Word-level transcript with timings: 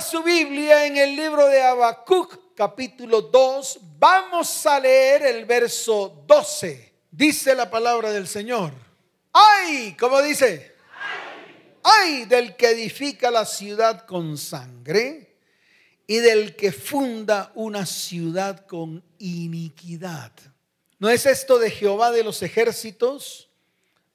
Su 0.00 0.24
Biblia 0.24 0.86
en 0.86 0.96
el 0.96 1.14
libro 1.14 1.46
de 1.46 1.62
Habacuc, 1.62 2.54
capítulo 2.56 3.22
2. 3.22 3.78
Vamos 3.96 4.66
a 4.66 4.80
leer 4.80 5.22
el 5.22 5.44
verso 5.44 6.24
12. 6.26 6.92
Dice 7.12 7.54
la 7.54 7.70
palabra 7.70 8.10
del 8.10 8.26
Señor. 8.26 8.72
¡Ay! 9.32 9.96
¿Cómo 9.98 10.20
dice? 10.20 10.74
¡Ay! 11.84 12.24
del 12.24 12.56
que 12.56 12.70
edifica 12.70 13.30
la 13.30 13.44
ciudad 13.44 14.04
con 14.04 14.36
sangre 14.36 15.36
y 16.08 16.16
del 16.16 16.56
que 16.56 16.72
funda 16.72 17.52
una 17.54 17.86
ciudad 17.86 18.66
con 18.66 19.04
iniquidad. 19.18 20.32
¿No 20.98 21.08
es 21.08 21.24
esto 21.24 21.60
de 21.60 21.70
Jehová 21.70 22.10
de 22.10 22.24
los 22.24 22.42
ejércitos? 22.42 23.48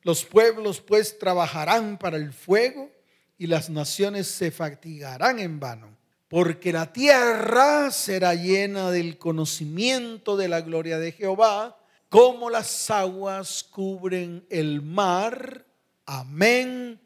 Los 0.01 0.25
pueblos 0.25 0.81
pues 0.81 1.17
trabajarán 1.17 1.97
para 1.97 2.17
el 2.17 2.33
fuego 2.33 2.98
y 3.39 3.47
las 3.47 3.69
naciones 3.69 4.27
se 4.27 4.51
fatigarán 4.51 5.39
en 5.39 5.61
vano, 5.61 5.97
porque 6.27 6.73
la 6.73 6.91
tierra 6.91 7.89
será 7.89 8.35
llena 8.35 8.91
del 8.91 9.17
conocimiento 9.17 10.35
de 10.35 10.49
la 10.49 10.59
gloria 10.59 10.99
de 10.99 11.13
Jehová, 11.13 11.79
como 12.09 12.49
las 12.49 12.89
aguas 12.91 13.63
cubren 13.63 14.45
el 14.49 14.81
mar. 14.81 15.65
Amén 16.05 16.99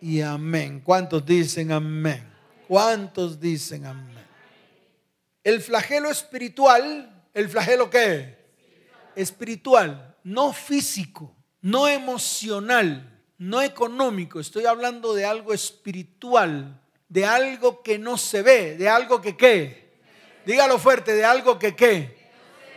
y 0.00 0.20
amén. 0.20 0.80
¿Cuántos 0.80 1.24
dicen 1.24 1.70
amén? 1.70 2.28
¿Cuántos 2.66 3.40
dicen 3.40 3.86
amén? 3.86 4.18
El 5.44 5.60
flagelo 5.60 6.10
espiritual, 6.10 7.24
¿el 7.32 7.48
flagelo 7.48 7.88
qué? 7.88 8.36
Espiritual, 9.14 10.16
no 10.24 10.52
físico, 10.52 11.36
no 11.60 11.86
emocional 11.86 13.17
no 13.38 13.62
económico, 13.62 14.40
estoy 14.40 14.66
hablando 14.66 15.14
de 15.14 15.24
algo 15.24 15.54
espiritual, 15.54 16.80
de 17.08 17.24
algo 17.24 17.82
que 17.82 17.98
no 17.98 18.18
se 18.18 18.42
ve, 18.42 18.76
de 18.76 18.88
algo 18.88 19.20
que 19.20 19.36
qué. 19.36 19.88
Dígalo 20.44 20.78
fuerte, 20.78 21.14
de 21.14 21.24
algo 21.24 21.58
que 21.58 21.74
qué. 21.74 22.18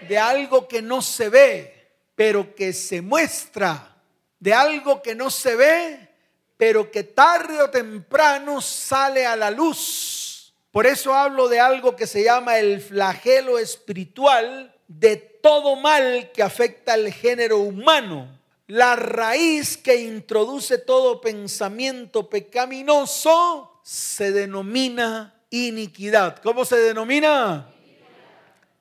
De 0.08 0.18
algo 0.18 0.68
que 0.68 0.82
no 0.82 1.02
se 1.02 1.30
ve, 1.30 1.90
pero 2.16 2.56
que 2.56 2.74
se 2.74 3.02
muestra. 3.02 3.98
De 4.40 4.54
algo 4.54 5.02
que 5.02 5.16
no 5.16 5.30
se 5.30 5.56
ve, 5.56 6.10
pero 6.58 6.92
que 6.92 7.04
tarde 7.04 7.62
o 7.62 7.70
temprano 7.70 8.62
sale 8.62 9.26
a 9.26 9.36
la 9.36 9.50
luz. 9.52 10.54
Por 10.72 10.86
eso 10.86 11.14
hablo 11.14 11.50
de 11.50 11.60
algo 11.60 11.96
que 11.96 12.08
se 12.08 12.24
llama 12.24 12.60
el 12.60 12.82
flagelo 12.82 13.58
espiritual 13.58 14.74
de 14.88 15.18
todo 15.18 15.76
mal 15.76 16.32
que 16.34 16.44
afecta 16.44 16.94
al 16.94 17.12
género 17.12 17.58
humano 17.58 18.41
la 18.72 18.96
raíz 18.96 19.76
que 19.76 19.98
introduce 19.98 20.78
todo 20.78 21.20
pensamiento 21.20 22.30
pecaminoso 22.30 23.82
se 23.84 24.32
denomina 24.32 25.44
iniquidad. 25.50 26.38
¿Cómo 26.42 26.64
se 26.64 26.78
denomina? 26.78 27.70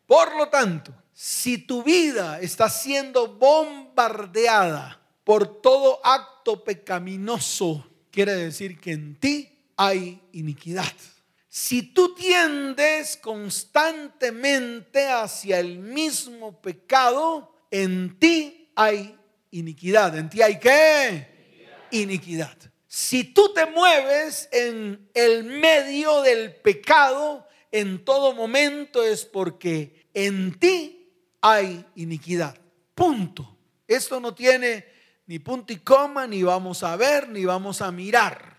Por 0.07 0.37
lo 0.37 0.49
tanto, 0.49 0.95
si 1.13 1.59
tu 1.59 1.83
vida 1.83 2.41
está 2.41 2.69
siendo 2.69 3.35
bombardeada 3.35 5.01
por 5.25 5.61
todo 5.61 5.99
acto 6.05 6.63
pecaminoso, 6.63 7.85
quiere 8.13 8.37
decir 8.37 8.79
que 8.79 8.93
en 8.93 9.19
ti 9.19 9.59
hay 9.77 10.23
iniquidad. 10.31 10.93
Si 11.49 11.83
tú 11.83 12.15
tiendes 12.15 13.17
constantemente 13.17 15.09
hacia 15.09 15.59
el 15.59 15.81
mismo 15.81 16.61
pecado, 16.61 17.57
en 17.73 18.17
ti 18.21 18.71
hay 18.77 19.17
iniquidad. 19.51 20.17
¿En 20.17 20.31
ti 20.31 20.43
hay 20.43 20.59
qué? 20.59 21.69
Iniquidad. 21.91 22.57
Si 22.87 23.25
tú 23.25 23.53
te 23.55 23.67
mueves 23.67 24.49
en 24.53 25.11
el 25.15 25.45
medio 25.45 26.23
del 26.23 26.57
pecado 26.57 27.47
en 27.71 28.05
todo 28.05 28.35
momento 28.35 29.03
es 29.03 29.25
porque 29.25 30.09
en 30.13 30.59
ti 30.59 31.09
hay 31.41 31.85
iniquidad. 31.95 32.59
Punto. 32.95 33.59
Esto 33.87 34.21
no 34.21 34.35
tiene 34.35 34.87
ni 35.27 35.39
punto 35.39 35.73
y 35.73 35.77
coma, 35.77 36.27
ni 36.27 36.43
vamos 36.43 36.83
a 36.83 36.97
ver, 36.97 37.29
ni 37.29 37.45
vamos 37.45 37.81
a 37.81 37.93
mirar. 37.93 38.59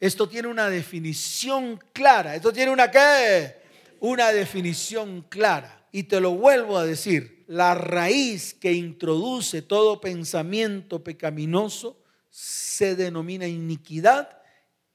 Esto 0.00 0.28
tiene 0.28 0.48
una 0.48 0.70
definición 0.70 1.78
clara. 1.92 2.34
Esto 2.34 2.52
tiene 2.52 2.70
una 2.70 2.90
qué? 2.90 3.56
Una 4.00 4.32
definición 4.32 5.26
clara. 5.28 5.86
Y 5.92 6.04
te 6.04 6.20
lo 6.20 6.30
vuelvo 6.30 6.78
a 6.78 6.86
decir 6.86 7.37
la 7.48 7.74
raíz 7.74 8.52
que 8.52 8.74
introduce 8.74 9.62
todo 9.62 10.02
pensamiento 10.02 11.02
pecaminoso 11.02 11.98
se 12.28 12.94
denomina 12.94 13.48
iniquidad 13.48 14.42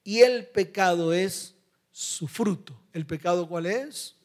y 0.03 0.19
el 0.19 0.45
pecado 0.45 1.13
es 1.13 1.55
su 1.91 2.27
fruto. 2.27 2.79
¿El 2.93 3.07
pecado 3.07 3.49
cuál 3.49 3.65
es? 3.65 4.15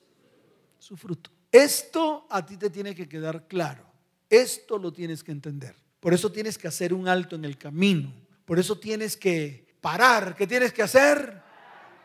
Su 0.78 0.94
fruto. 0.96 1.30
Esto 1.50 2.26
a 2.28 2.44
ti 2.44 2.58
te 2.58 2.68
tiene 2.68 2.94
que 2.94 3.08
quedar 3.08 3.48
claro. 3.48 3.86
Esto 4.28 4.76
lo 4.76 4.92
tienes 4.92 5.24
que 5.24 5.32
entender. 5.32 5.74
Por 5.98 6.12
eso 6.12 6.30
tienes 6.30 6.58
que 6.58 6.68
hacer 6.68 6.92
un 6.92 7.08
alto 7.08 7.34
en 7.34 7.46
el 7.46 7.56
camino. 7.56 8.12
Por 8.44 8.58
eso 8.58 8.78
tienes 8.78 9.16
que 9.16 9.74
parar. 9.80 10.36
¿Qué 10.36 10.46
tienes 10.46 10.74
que 10.74 10.82
hacer? 10.82 11.40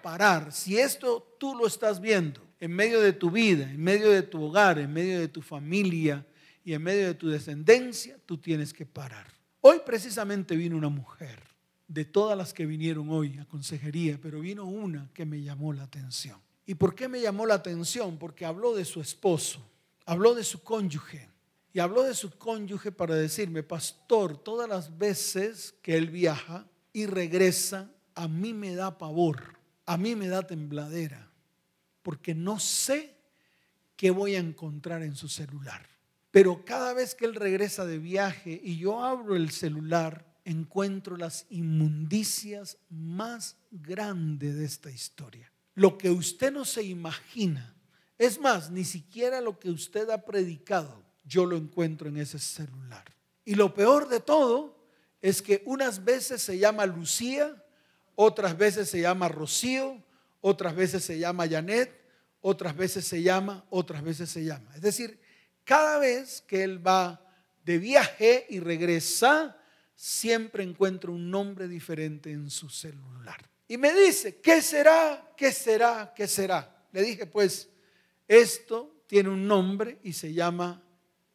Parar. 0.01 0.53
Si 0.53 0.79
esto 0.79 1.35
tú 1.38 1.53
lo 1.53 1.67
estás 1.67 2.00
viendo 2.00 2.39
en 2.63 2.72
medio 2.72 3.01
de 3.01 3.12
tu 3.12 3.29
vida, 3.29 3.69
en 3.69 3.84
medio 3.84 4.09
de 4.09 4.24
tu 4.24 4.41
hogar, 4.41 4.79
en 4.79 4.94
medio 4.94 5.19
de 5.19 5.28
tu 5.28 5.41
familia 5.41 6.25
y 6.63 6.72
en 6.72 6.81
medio 6.81 7.07
de 7.07 7.13
tu 7.13 7.28
descendencia, 7.28 8.18
tú 8.25 8.38
tienes 8.38 8.72
que 8.72 8.85
parar. 8.85 9.28
Hoy 9.59 9.81
precisamente 9.85 10.56
vino 10.56 10.78
una 10.78 10.88
mujer, 10.88 11.44
de 11.90 12.06
todas 12.06 12.38
las 12.38 12.53
que 12.53 12.66
vinieron 12.66 13.09
hoy 13.09 13.38
a 13.38 13.44
consejería, 13.44 14.18
pero 14.22 14.40
vino 14.40 14.63
una 14.63 15.09
que 15.13 15.25
me 15.25 15.41
llamó 15.41 15.74
la 15.74 15.84
atención. 15.84 16.40
¿Y 16.66 16.75
por 16.75 16.96
qué 16.96 17.09
me 17.09 17.19
llamó 17.19 17.46
la 17.46 17.56
atención? 17.56 18.18
Porque 18.18 18.46
habló 18.46 18.74
de 18.74 18.85
su 18.85 19.01
esposo, 19.01 19.59
habló 20.06 20.34
de 20.34 20.45
su 20.45 20.63
cónyuge. 20.63 21.28
Y 21.74 21.80
habló 21.80 22.03
de 22.03 22.13
su 22.13 22.31
cónyuge 22.31 22.94
para 22.94 23.16
decirme, 23.16 23.62
pastor, 23.63 24.38
todas 24.38 24.69
las 24.69 24.97
veces 24.97 25.75
que 25.81 25.97
él 25.97 26.09
viaja 26.09 26.66
y 26.94 27.07
regresa, 27.07 27.91
a 28.16 28.30
mí 28.30 28.53
me 28.53 28.74
da 28.74 28.97
pavor, 28.97 29.59
a 29.85 29.97
mí 29.97 30.16
me 30.16 30.30
da 30.30 30.47
tembladera 30.47 31.32
porque 32.03 32.35
no 32.35 32.59
sé 32.59 33.15
qué 33.95 34.11
voy 34.11 34.35
a 34.35 34.39
encontrar 34.39 35.01
en 35.01 35.15
su 35.15 35.27
celular. 35.27 35.87
Pero 36.29 36.65
cada 36.65 36.93
vez 36.93 37.15
que 37.15 37.25
él 37.25 37.35
regresa 37.35 37.85
de 37.85 37.99
viaje 37.99 38.59
y 38.63 38.77
yo 38.77 39.03
abro 39.03 39.35
el 39.35 39.51
celular, 39.51 40.25
encuentro 40.45 41.15
las 41.15 41.45
inmundicias 41.49 42.77
más 42.89 43.55
grandes 43.71 44.55
de 44.55 44.65
esta 44.65 44.91
historia. 44.91 45.51
Lo 45.75 45.97
que 45.97 46.09
usted 46.09 46.51
no 46.51 46.65
se 46.65 46.83
imagina. 46.83 47.75
Es 48.17 48.39
más, 48.39 48.69
ni 48.69 48.83
siquiera 48.83 49.41
lo 49.41 49.59
que 49.59 49.69
usted 49.69 50.09
ha 50.09 50.25
predicado, 50.25 51.03
yo 51.23 51.45
lo 51.45 51.55
encuentro 51.55 52.09
en 52.09 52.17
ese 52.17 52.39
celular. 52.39 53.05
Y 53.45 53.55
lo 53.55 53.73
peor 53.73 54.07
de 54.07 54.19
todo 54.19 54.77
es 55.21 55.41
que 55.41 55.63
unas 55.65 56.03
veces 56.03 56.41
se 56.41 56.57
llama 56.57 56.85
Lucía, 56.85 57.63
otras 58.15 58.57
veces 58.57 58.89
se 58.89 59.01
llama 59.01 59.29
Rocío, 59.29 60.03
otras 60.45 60.75
veces 60.75 61.05
se 61.05 61.17
llama 61.17 61.47
Janet, 61.47 61.89
otras 62.41 62.75
veces 62.75 63.05
se 63.05 63.23
llama, 63.23 63.65
otras 63.69 64.03
veces 64.03 64.29
se 64.29 64.43
llama. 64.43 64.75
Es 64.75 64.81
decir, 64.81 65.17
cada 65.63 65.99
vez 65.99 66.41
que 66.41 66.63
él 66.63 66.85
va 66.85 67.25
de 67.63 67.77
viaje 67.77 68.45
y 68.49 68.59
regresa, 68.59 69.57
siempre 69.95 70.63
encuentra 70.63 71.11
un 71.11 71.31
nombre 71.31 71.69
diferente 71.69 72.29
en 72.29 72.49
su 72.49 72.67
celular. 72.67 73.49
Y 73.69 73.77
me 73.77 73.93
dice, 73.93 74.41
¿qué 74.41 74.61
será? 74.61 75.31
¿Qué 75.37 75.53
será? 75.53 76.13
¿Qué 76.13 76.27
será? 76.27 76.85
Le 76.91 77.03
dije, 77.03 77.25
pues, 77.25 77.69
esto 78.27 79.05
tiene 79.07 79.29
un 79.29 79.47
nombre 79.47 79.99
y 80.03 80.11
se 80.11 80.33
llama 80.33 80.83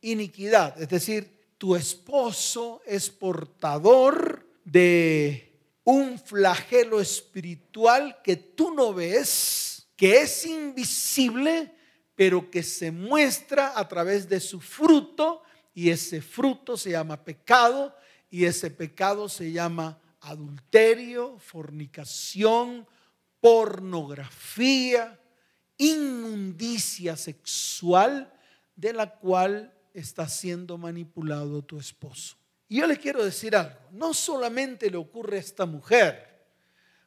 iniquidad. 0.02 0.78
Es 0.82 0.91
decir, 0.91 1.54
tu 1.56 1.74
esposo 1.74 2.82
es 2.84 3.08
portador 3.08 4.47
de 4.66 5.47
un 5.91 6.19
flagelo 6.19 7.00
espiritual 7.00 8.21
que 8.22 8.37
tú 8.37 8.75
no 8.75 8.93
ves, 8.93 9.88
que 9.97 10.21
es 10.21 10.44
invisible, 10.44 11.74
pero 12.15 12.51
que 12.51 12.62
se 12.62 12.91
muestra 12.91 13.72
a 13.74 13.89
través 13.89 14.28
de 14.28 14.39
su 14.39 14.60
fruto, 14.60 15.42
y 15.72 15.89
ese 15.89 16.21
fruto 16.21 16.77
se 16.77 16.91
llama 16.91 17.24
pecado, 17.24 17.97
y 18.28 18.45
ese 18.45 18.71
pecado 18.71 19.30
se 19.30 19.51
llama 19.51 19.98
adulterio, 20.21 21.39
fornicación, 21.39 22.86
pornografía, 23.41 25.18
inmundicia 25.78 27.16
sexual 27.16 28.30
de 28.77 28.92
la 28.92 29.15
cual 29.15 29.72
está 29.95 30.28
siendo 30.28 30.77
manipulado 30.77 31.62
tu 31.62 31.78
esposo. 31.78 32.37
Y 32.68 32.78
yo 32.78 32.86
le 32.86 32.98
quiero 32.98 33.24
decir 33.24 33.56
algo, 33.56 33.78
no 33.92 34.12
solamente 34.12 34.91
le 34.91 34.98
ocurre 34.98 35.38
a 35.38 35.41
esta 35.41 35.65
mujer, 35.65 36.47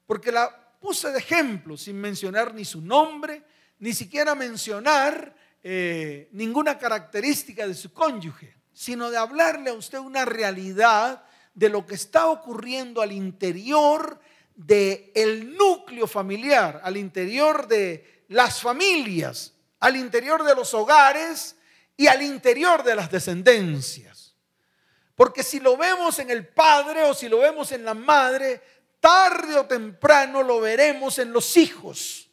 porque 0.06 0.32
la 0.32 0.78
puse 0.80 1.12
de 1.12 1.20
ejemplo 1.20 1.78
sin 1.78 1.98
mencionar 2.02 2.54
ni 2.54 2.66
su 2.66 2.82
nombre, 2.82 3.44
ni 3.80 3.94
siquiera 3.94 4.34
mencionar 4.34 5.36
eh, 5.64 6.28
ninguna 6.32 6.80
característica 6.80 7.68
de 7.68 7.76
su 7.76 7.94
cónyuge, 7.94 8.56
sino 8.74 9.12
de 9.12 9.18
hablarle 9.18 9.70
a 9.70 9.74
usted 9.74 10.00
una 10.00 10.26
realidad 10.26 11.24
de 11.54 11.70
lo 11.70 11.86
que 11.86 11.96
está 11.96 12.28
ocurriendo 12.28 13.02
al 13.02 13.12
interior 13.12 14.20
de 14.56 15.12
el 15.14 15.56
núcleo 15.56 16.08
familiar, 16.08 16.82
al 16.84 16.98
interior 16.98 17.68
de 17.68 18.24
las 18.30 18.62
familias, 18.62 19.54
al 19.80 19.96
interior 19.96 20.44
de 20.44 20.56
los 20.56 20.74
hogares 20.74 21.56
y 21.98 22.08
al 22.08 22.22
interior 22.22 22.84
de 22.84 22.96
las 22.96 23.12
descendencias. 23.12 24.31
Porque 25.16 25.44
si 25.44 25.60
lo 25.60 25.78
vemos 25.78 26.20
en 26.20 26.32
el 26.32 26.48
padre 26.48 27.04
o 27.04 27.14
si 27.14 27.30
lo 27.30 27.40
vemos 27.40 27.72
en 27.72 27.86
la 27.86 27.94
madre, 27.94 28.62
tarde 29.00 29.58
o 29.58 29.66
temprano 29.66 30.44
lo 30.44 30.62
veremos 30.62 31.20
en 31.20 31.34
los 31.34 31.58
hijos. 31.58 32.30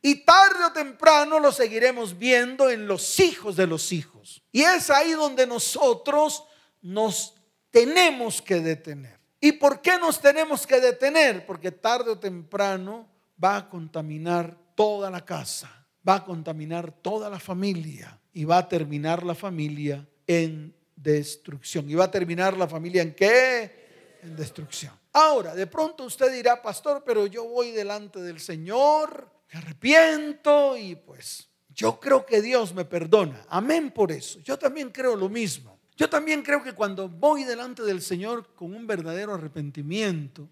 Y 0.00 0.24
tarde 0.24 0.64
o 0.64 0.72
temprano 0.72 1.38
lo 1.38 1.52
seguiremos 1.52 2.18
viendo 2.18 2.68
en 2.70 2.86
los 2.86 3.20
hijos 3.20 3.56
de 3.56 3.66
los 3.66 3.92
hijos. 3.92 4.42
Y 4.50 4.62
es 4.62 4.90
ahí 4.90 5.12
donde 5.12 5.46
nosotros 5.46 6.44
nos 6.80 7.34
tenemos 7.70 8.42
que 8.42 8.60
detener. 8.60 9.18
¿Y 9.40 9.52
por 9.52 9.80
qué 9.80 9.98
nos 9.98 10.20
tenemos 10.20 10.66
que 10.66 10.80
detener? 10.80 11.46
Porque 11.46 11.72
tarde 11.72 12.10
o 12.10 12.18
temprano 12.18 13.08
va 13.42 13.56
a 13.56 13.68
contaminar 13.68 14.56
toda 14.74 15.10
la 15.10 15.24
casa, 15.24 15.86
va 16.06 16.16
a 16.16 16.24
contaminar 16.24 16.92
toda 16.92 17.28
la 17.30 17.40
familia 17.40 18.20
y 18.32 18.44
va 18.44 18.58
a 18.58 18.68
terminar 18.68 19.24
la 19.24 19.34
familia 19.34 20.06
en 20.26 20.74
destrucción. 20.96 21.88
¿Y 21.90 21.94
va 21.94 22.04
a 22.04 22.10
terminar 22.10 22.56
la 22.56 22.68
familia 22.68 23.02
en 23.02 23.14
qué? 23.14 24.18
En 24.22 24.36
destrucción. 24.36 24.92
Ahora, 25.12 25.54
de 25.54 25.66
pronto 25.66 26.04
usted 26.04 26.32
dirá, 26.32 26.62
pastor, 26.62 27.02
pero 27.04 27.26
yo 27.26 27.44
voy 27.44 27.70
delante 27.70 28.20
del 28.20 28.40
Señor 28.40 29.32
me 29.52 29.58
arrepiento 29.58 30.76
y 30.76 30.96
pues 30.96 31.48
yo 31.74 32.00
creo 32.00 32.24
que 32.24 32.40
Dios 32.40 32.74
me 32.74 32.84
perdona. 32.84 33.44
Amén 33.48 33.90
por 33.90 34.10
eso. 34.10 34.40
Yo 34.40 34.58
también 34.58 34.90
creo 34.90 35.14
lo 35.14 35.28
mismo. 35.28 35.78
Yo 35.94 36.08
también 36.08 36.42
creo 36.42 36.62
que 36.62 36.72
cuando 36.72 37.08
voy 37.08 37.44
delante 37.44 37.82
del 37.82 38.00
Señor 38.00 38.54
con 38.54 38.74
un 38.74 38.86
verdadero 38.86 39.34
arrepentimiento, 39.34 40.48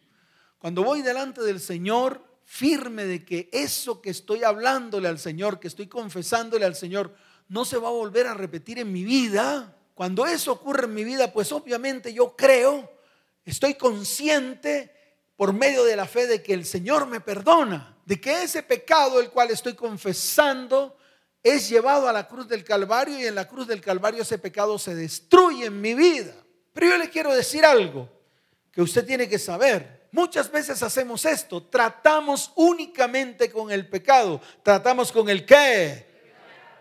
cuando 0.58 0.84
voy 0.84 1.00
delante 1.00 1.40
del 1.40 1.60
Señor 1.60 2.22
firme 2.44 3.04
de 3.04 3.24
que 3.24 3.48
eso 3.52 4.02
que 4.02 4.10
estoy 4.10 4.44
hablándole 4.44 5.08
al 5.08 5.18
Señor, 5.18 5.58
que 5.58 5.68
estoy 5.68 5.86
confesándole 5.86 6.66
al 6.66 6.74
Señor, 6.74 7.14
no 7.48 7.64
se 7.64 7.78
va 7.78 7.88
a 7.88 7.92
volver 7.92 8.26
a 8.26 8.34
repetir 8.34 8.78
en 8.78 8.92
mi 8.92 9.04
vida. 9.04 9.76
Cuando 10.00 10.24
eso 10.24 10.52
ocurre 10.52 10.86
en 10.86 10.94
mi 10.94 11.04
vida, 11.04 11.30
pues 11.30 11.52
obviamente 11.52 12.14
yo 12.14 12.34
creo, 12.34 12.90
estoy 13.44 13.74
consciente 13.74 14.90
por 15.36 15.52
medio 15.52 15.84
de 15.84 15.94
la 15.94 16.06
fe 16.06 16.26
de 16.26 16.42
que 16.42 16.54
el 16.54 16.64
Señor 16.64 17.06
me 17.06 17.20
perdona 17.20 17.98
de 18.06 18.18
que 18.18 18.44
ese 18.44 18.62
pecado 18.62 19.20
el 19.20 19.28
cual 19.28 19.50
estoy 19.50 19.74
confesando 19.74 20.96
es 21.42 21.68
llevado 21.68 22.08
a 22.08 22.14
la 22.14 22.26
cruz 22.26 22.48
del 22.48 22.64
Calvario 22.64 23.18
y 23.18 23.26
en 23.26 23.34
la 23.34 23.46
cruz 23.46 23.66
del 23.66 23.82
Calvario 23.82 24.22
ese 24.22 24.38
pecado 24.38 24.78
se 24.78 24.94
destruye 24.94 25.66
en 25.66 25.78
mi 25.78 25.92
vida. 25.92 26.32
Pero 26.72 26.86
yo 26.86 26.96
le 26.96 27.10
quiero 27.10 27.34
decir 27.34 27.66
algo 27.66 28.08
que 28.72 28.80
usted 28.80 29.04
tiene 29.04 29.28
que 29.28 29.38
saber. 29.38 30.08
Muchas 30.12 30.50
veces 30.50 30.82
hacemos 30.82 31.26
esto, 31.26 31.62
tratamos 31.64 32.52
únicamente 32.56 33.50
con 33.50 33.70
el 33.70 33.86
pecado, 33.86 34.40
tratamos 34.62 35.12
con 35.12 35.28
el 35.28 35.44
qué. 35.44 36.09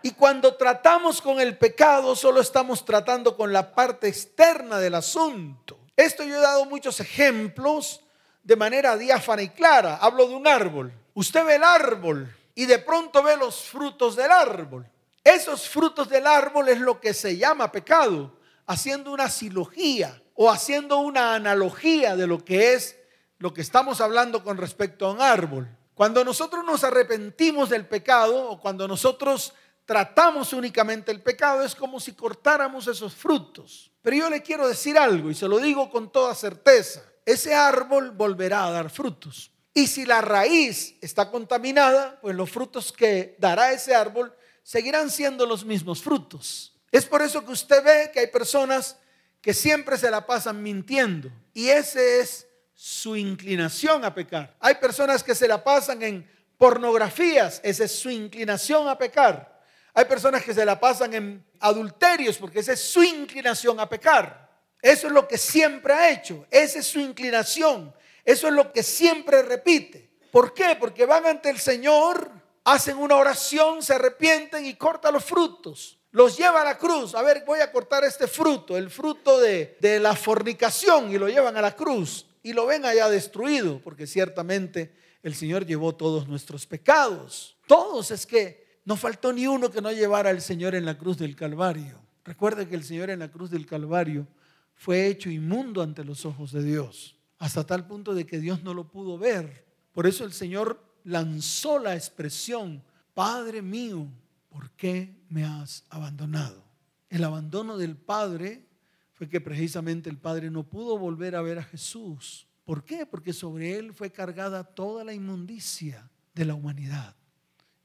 Y 0.02 0.12
cuando 0.12 0.54
tratamos 0.54 1.20
con 1.20 1.40
el 1.40 1.58
pecado, 1.58 2.16
solo 2.16 2.40
estamos 2.40 2.84
tratando 2.84 3.36
con 3.36 3.52
la 3.52 3.74
parte 3.74 4.08
externa 4.08 4.78
del 4.78 4.94
asunto. 4.94 5.78
Esto 5.96 6.24
yo 6.24 6.36
he 6.36 6.40
dado 6.40 6.64
muchos 6.64 7.00
ejemplos 7.00 8.00
de 8.42 8.56
manera 8.56 8.96
diáfana 8.96 9.42
y 9.42 9.50
clara. 9.50 9.96
Hablo 9.96 10.26
de 10.26 10.34
un 10.34 10.46
árbol. 10.46 10.92
Usted 11.12 11.44
ve 11.44 11.56
el 11.56 11.64
árbol 11.64 12.34
y 12.54 12.64
de 12.64 12.78
pronto 12.78 13.22
ve 13.22 13.36
los 13.36 13.64
frutos 13.64 14.16
del 14.16 14.30
árbol. 14.30 14.86
Esos 15.22 15.68
frutos 15.68 16.08
del 16.08 16.26
árbol 16.26 16.70
es 16.70 16.78
lo 16.78 16.98
que 16.98 17.12
se 17.12 17.36
llama 17.36 17.70
pecado, 17.70 18.38
haciendo 18.66 19.12
una 19.12 19.28
silogía 19.28 20.22
o 20.34 20.50
haciendo 20.50 20.98
una 20.98 21.34
analogía 21.34 22.16
de 22.16 22.26
lo 22.26 22.42
que 22.42 22.72
es 22.72 22.96
lo 23.38 23.52
que 23.52 23.60
estamos 23.60 24.00
hablando 24.00 24.42
con 24.42 24.56
respecto 24.56 25.06
a 25.06 25.12
un 25.12 25.20
árbol. 25.20 25.68
Cuando 25.94 26.24
nosotros 26.24 26.64
nos 26.64 26.84
arrepentimos 26.84 27.68
del 27.68 27.86
pecado 27.86 28.48
o 28.48 28.58
cuando 28.58 28.88
nosotros 28.88 29.52
tratamos 29.90 30.52
únicamente 30.52 31.10
el 31.10 31.20
pecado, 31.20 31.64
es 31.64 31.74
como 31.74 31.98
si 31.98 32.12
cortáramos 32.12 32.86
esos 32.86 33.12
frutos. 33.12 33.90
Pero 34.00 34.18
yo 34.18 34.30
le 34.30 34.40
quiero 34.40 34.68
decir 34.68 34.96
algo 34.96 35.32
y 35.32 35.34
se 35.34 35.48
lo 35.48 35.58
digo 35.58 35.90
con 35.90 36.12
toda 36.12 36.32
certeza. 36.36 37.02
Ese 37.26 37.56
árbol 37.56 38.12
volverá 38.12 38.66
a 38.66 38.70
dar 38.70 38.88
frutos. 38.88 39.50
Y 39.74 39.88
si 39.88 40.06
la 40.06 40.20
raíz 40.20 40.94
está 41.00 41.28
contaminada, 41.28 42.20
pues 42.20 42.36
los 42.36 42.48
frutos 42.48 42.92
que 42.92 43.34
dará 43.40 43.72
ese 43.72 43.92
árbol 43.92 44.32
seguirán 44.62 45.10
siendo 45.10 45.44
los 45.44 45.64
mismos 45.64 46.00
frutos. 46.00 46.72
Es 46.92 47.04
por 47.04 47.20
eso 47.20 47.44
que 47.44 47.50
usted 47.50 47.82
ve 47.82 48.12
que 48.12 48.20
hay 48.20 48.28
personas 48.28 48.96
que 49.40 49.52
siempre 49.52 49.98
se 49.98 50.08
la 50.08 50.24
pasan 50.24 50.62
mintiendo. 50.62 51.32
Y 51.52 51.66
ese 51.66 52.20
es 52.20 52.46
su 52.74 53.16
inclinación 53.16 54.04
a 54.04 54.14
pecar. 54.14 54.54
Hay 54.60 54.76
personas 54.76 55.24
que 55.24 55.34
se 55.34 55.48
la 55.48 55.64
pasan 55.64 56.00
en 56.04 56.30
pornografías, 56.56 57.60
esa 57.64 57.82
es 57.82 57.98
su 57.98 58.08
inclinación 58.08 58.86
a 58.86 58.96
pecar. 58.96 59.58
Hay 59.94 60.04
personas 60.04 60.42
que 60.44 60.54
se 60.54 60.64
la 60.64 60.78
pasan 60.78 61.14
en 61.14 61.44
adulterios 61.58 62.38
porque 62.38 62.60
esa 62.60 62.72
es 62.72 62.80
su 62.80 63.02
inclinación 63.02 63.80
a 63.80 63.88
pecar. 63.88 64.50
Eso 64.82 65.08
es 65.08 65.12
lo 65.12 65.28
que 65.28 65.36
siempre 65.36 65.92
ha 65.92 66.10
hecho, 66.10 66.46
esa 66.50 66.78
es 66.78 66.86
su 66.86 67.00
inclinación. 67.00 67.94
Eso 68.24 68.48
es 68.48 68.52
lo 68.52 68.72
que 68.72 68.82
siempre 68.82 69.42
repite. 69.42 70.10
¿Por 70.30 70.54
qué? 70.54 70.76
Porque 70.78 71.06
van 71.06 71.26
ante 71.26 71.50
el 71.50 71.58
Señor, 71.58 72.30
hacen 72.64 72.96
una 72.98 73.16
oración, 73.16 73.82
se 73.82 73.94
arrepienten 73.94 74.64
y 74.66 74.74
cortan 74.74 75.14
los 75.14 75.24
frutos. 75.24 75.98
Los 76.12 76.36
lleva 76.36 76.62
a 76.62 76.64
la 76.64 76.78
cruz. 76.78 77.14
A 77.14 77.22
ver, 77.22 77.44
voy 77.46 77.60
a 77.60 77.70
cortar 77.72 78.04
este 78.04 78.26
fruto, 78.26 78.76
el 78.76 78.90
fruto 78.90 79.40
de, 79.40 79.76
de 79.80 80.00
la 80.00 80.14
fornicación, 80.14 81.10
y 81.10 81.18
lo 81.18 81.28
llevan 81.28 81.56
a 81.56 81.62
la 81.62 81.74
cruz. 81.74 82.26
Y 82.42 82.52
lo 82.52 82.66
ven 82.66 82.84
allá 82.84 83.08
destruido, 83.08 83.80
porque 83.82 84.06
ciertamente 84.06 84.92
el 85.22 85.34
Señor 85.34 85.66
llevó 85.66 85.94
todos 85.94 86.26
nuestros 86.28 86.66
pecados. 86.66 87.56
Todos, 87.66 88.10
es 88.10 88.26
que 88.26 88.59
no 88.84 88.96
faltó 88.96 89.32
ni 89.32 89.46
uno 89.46 89.70
que 89.70 89.80
no 89.80 89.92
llevara 89.92 90.30
al 90.30 90.40
Señor 90.40 90.74
en 90.74 90.84
la 90.84 90.98
cruz 90.98 91.18
del 91.18 91.36
Calvario. 91.36 92.00
Recuerde 92.24 92.68
que 92.68 92.74
el 92.74 92.84
Señor 92.84 93.10
en 93.10 93.18
la 93.18 93.30
cruz 93.30 93.50
del 93.50 93.66
Calvario 93.66 94.26
fue 94.74 95.06
hecho 95.06 95.30
inmundo 95.30 95.82
ante 95.82 96.04
los 96.04 96.24
ojos 96.24 96.52
de 96.52 96.62
Dios 96.62 97.16
hasta 97.40 97.64
tal 97.64 97.86
punto 97.86 98.14
de 98.14 98.26
que 98.26 98.38
Dios 98.38 98.62
no 98.62 98.74
lo 98.74 98.90
pudo 98.90 99.18
ver. 99.18 99.66
Por 99.92 100.06
eso 100.06 100.24
el 100.24 100.32
Señor 100.32 100.84
lanzó 101.04 101.78
la 101.78 101.96
expresión, 101.96 102.84
Padre 103.14 103.62
mío, 103.62 104.06
¿por 104.50 104.70
qué 104.72 105.24
me 105.30 105.44
has 105.44 105.84
abandonado? 105.88 106.62
El 107.08 107.24
abandono 107.24 107.78
del 107.78 107.96
Padre 107.96 108.68
fue 109.14 109.28
que 109.28 109.40
precisamente 109.40 110.10
el 110.10 110.18
Padre 110.18 110.50
no 110.50 110.68
pudo 110.68 110.98
volver 110.98 111.34
a 111.34 111.40
ver 111.40 111.58
a 111.58 111.64
Jesús. 111.64 112.46
¿Por 112.64 112.84
qué? 112.84 113.06
Porque 113.06 113.32
sobre 113.32 113.78
él 113.78 113.94
fue 113.94 114.12
cargada 114.12 114.62
toda 114.62 115.02
la 115.02 115.14
inmundicia 115.14 116.10
de 116.34 116.44
la 116.44 116.54
humanidad, 116.54 117.16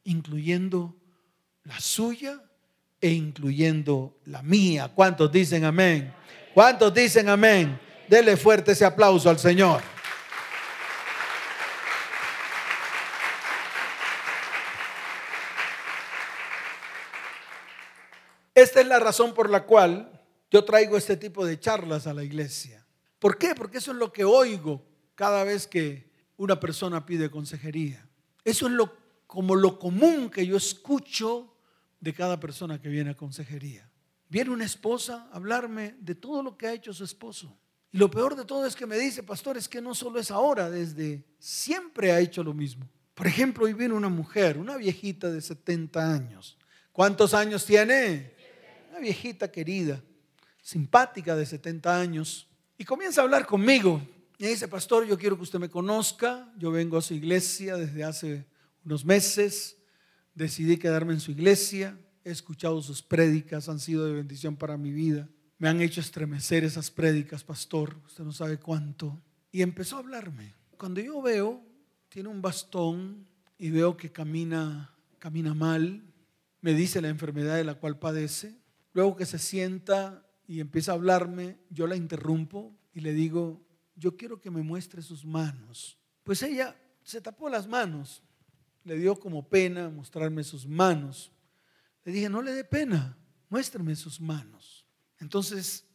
incluyendo 0.06 0.96
la 1.64 1.80
suya 1.80 2.42
e 3.02 3.10
incluyendo 3.10 4.18
la 4.26 4.42
mía. 4.42 4.92
¿Cuántos 4.94 5.32
dicen 5.32 5.66
amén? 5.66 6.14
¿Cuántos 6.54 6.94
dicen 6.94 7.28
amén? 7.28 7.80
Dele 8.08 8.38
fuerte 8.38 8.72
ese 8.72 8.86
aplauso 8.86 9.30
al 9.30 9.40
Señor. 9.40 9.82
Esta 18.54 18.80
es 18.80 18.88
la 18.88 19.00
razón 19.00 19.34
por 19.34 19.50
la 19.50 19.66
cual 19.66 20.22
yo 20.50 20.64
traigo 20.64 20.96
este 20.96 21.18
tipo 21.18 21.46
de 21.46 21.60
charlas 21.60 22.08
a 22.08 22.14
la 22.14 22.24
iglesia. 22.24 22.86
¿Por 23.20 23.38
qué? 23.38 23.54
Porque 23.54 23.80
eso 23.80 23.92
es 23.92 23.98
lo 23.98 24.14
que 24.14 24.24
oigo 24.24 24.86
cada 25.16 25.44
vez 25.44 25.68
que 25.68 26.10
una 26.38 26.60
persona 26.60 27.06
pide 27.06 27.30
consejería. 27.30 28.08
Eso 28.46 28.68
es 28.68 28.74
lo, 28.74 28.94
como 29.28 29.56
lo 29.56 29.80
común 29.80 30.30
que 30.30 30.46
yo 30.46 30.58
escucho 30.58 31.56
de 32.00 32.14
cada 32.14 32.40
persona 32.40 32.80
que 32.80 32.90
viene 32.90 33.12
a 33.12 33.16
consejería. 33.16 33.90
Viene 34.30 34.52
una 34.52 34.66
esposa 34.66 35.28
a 35.32 35.36
hablarme 35.36 35.96
de 36.00 36.16
todo 36.16 36.44
lo 36.44 36.58
que 36.58 36.68
ha 36.68 36.74
hecho 36.74 36.94
su 36.94 37.04
esposo. 37.04 37.58
Y 37.92 37.98
lo 37.98 38.12
peor 38.12 38.36
de 38.36 38.46
todo 38.46 38.66
es 38.66 38.76
que 38.76 38.86
me 38.86 38.98
dice, 38.98 39.24
pastor, 39.24 39.58
es 39.58 39.70
que 39.70 39.82
no 39.82 39.96
solo 39.96 40.20
es 40.20 40.30
ahora, 40.30 40.70
desde 40.70 41.24
siempre 41.40 42.12
ha 42.12 42.20
hecho 42.20 42.44
lo 42.44 42.54
mismo. 42.54 42.90
Por 43.14 43.28
ejemplo, 43.28 43.66
hoy 43.66 43.74
viene 43.74 43.94
una 43.94 44.10
mujer, 44.10 44.58
una 44.58 44.76
viejita 44.76 45.32
de 45.32 45.40
70 45.40 46.14
años. 46.14 46.58
¿Cuántos 46.92 47.34
años 47.34 47.66
tiene? 47.66 48.34
Una 48.90 49.00
viejita 49.00 49.50
querida, 49.52 50.02
simpática 50.62 51.36
de 51.36 51.46
70 51.46 51.98
años. 51.98 52.48
Y 52.78 52.84
comienza 52.84 53.22
a 53.22 53.24
hablar 53.24 53.46
conmigo. 53.46 54.02
Y 54.38 54.48
dice, 54.48 54.68
pastor, 54.68 55.06
yo 55.06 55.18
quiero 55.18 55.38
que 55.38 55.44
usted 55.44 55.60
me 55.60 55.70
conozca. 55.70 56.52
Yo 56.58 56.72
vengo 56.72 56.98
a 56.98 57.02
su 57.02 57.14
iglesia 57.14 57.78
desde 57.78 58.04
hace 58.04 58.46
unos 58.86 59.04
meses. 59.04 59.78
Decidí 60.34 60.78
quedarme 60.78 61.14
en 61.14 61.20
su 61.20 61.32
iglesia. 61.32 62.00
He 62.24 62.32
escuchado 62.32 62.82
sus 62.82 63.02
prédicas, 63.02 63.70
han 63.70 63.80
sido 63.80 64.06
de 64.06 64.14
bendición 64.14 64.56
para 64.56 64.78
mi 64.78 64.92
vida. 64.92 65.30
Me 65.58 65.70
han 65.70 65.82
hecho 65.82 66.02
estremecer 66.02 66.64
esas 66.64 66.92
prédicas, 66.92 67.44
pastor, 67.44 67.98
usted 68.06 68.24
no 68.24 68.32
sabe 68.32 68.58
cuánto. 68.58 69.22
Y 69.52 69.62
empezó 69.62 69.96
a 69.96 70.00
hablarme. 70.00 70.54
Cuando 70.78 71.00
yo 71.02 71.22
veo, 71.22 71.64
tiene 72.10 72.30
un 72.30 72.42
bastón 72.42 73.28
y 73.58 73.70
veo 73.70 73.96
que 73.96 74.12
camina, 74.12 74.94
camina 75.20 75.54
mal, 75.54 76.04
me 76.62 76.74
dice 76.74 77.02
la 77.02 77.10
enfermedad 77.10 77.56
de 77.56 77.64
la 77.64 77.76
cual 77.76 78.00
padece. 78.00 78.58
Luego 78.94 79.16
que 79.16 79.26
se 79.26 79.40
sienta 79.40 80.26
y 80.48 80.60
empieza 80.60 80.92
a 80.92 80.96
hablarme, 80.96 81.60
yo 81.70 81.88
la 81.88 81.96
interrumpo 81.96 82.76
y 82.94 83.02
le 83.02 83.14
digo, 83.14 83.66
yo 83.96 84.18
quiero 84.18 84.42
que 84.42 84.52
me 84.52 84.62
muestre 84.62 85.02
sus 85.02 85.26
manos. 85.26 85.98
Pues 86.24 86.42
ella 86.44 86.76
se 87.04 87.22
tapó 87.22 87.50
las 87.50 87.68
manos, 87.68 88.24
le 88.86 88.98
dio 88.98 89.20
como 89.20 89.50
pena 89.50 89.90
mostrarme 89.90 90.44
sus 90.44 90.66
manos. 90.66 91.32
Le 92.06 92.14
dije, 92.14 92.30
no 92.30 92.42
le 92.42 92.54
dé 92.54 92.64
pena, 92.64 93.18
muéstrame 93.50 93.96
sus 93.96 94.22
manos. 94.22 94.86
Entonces 95.20 95.86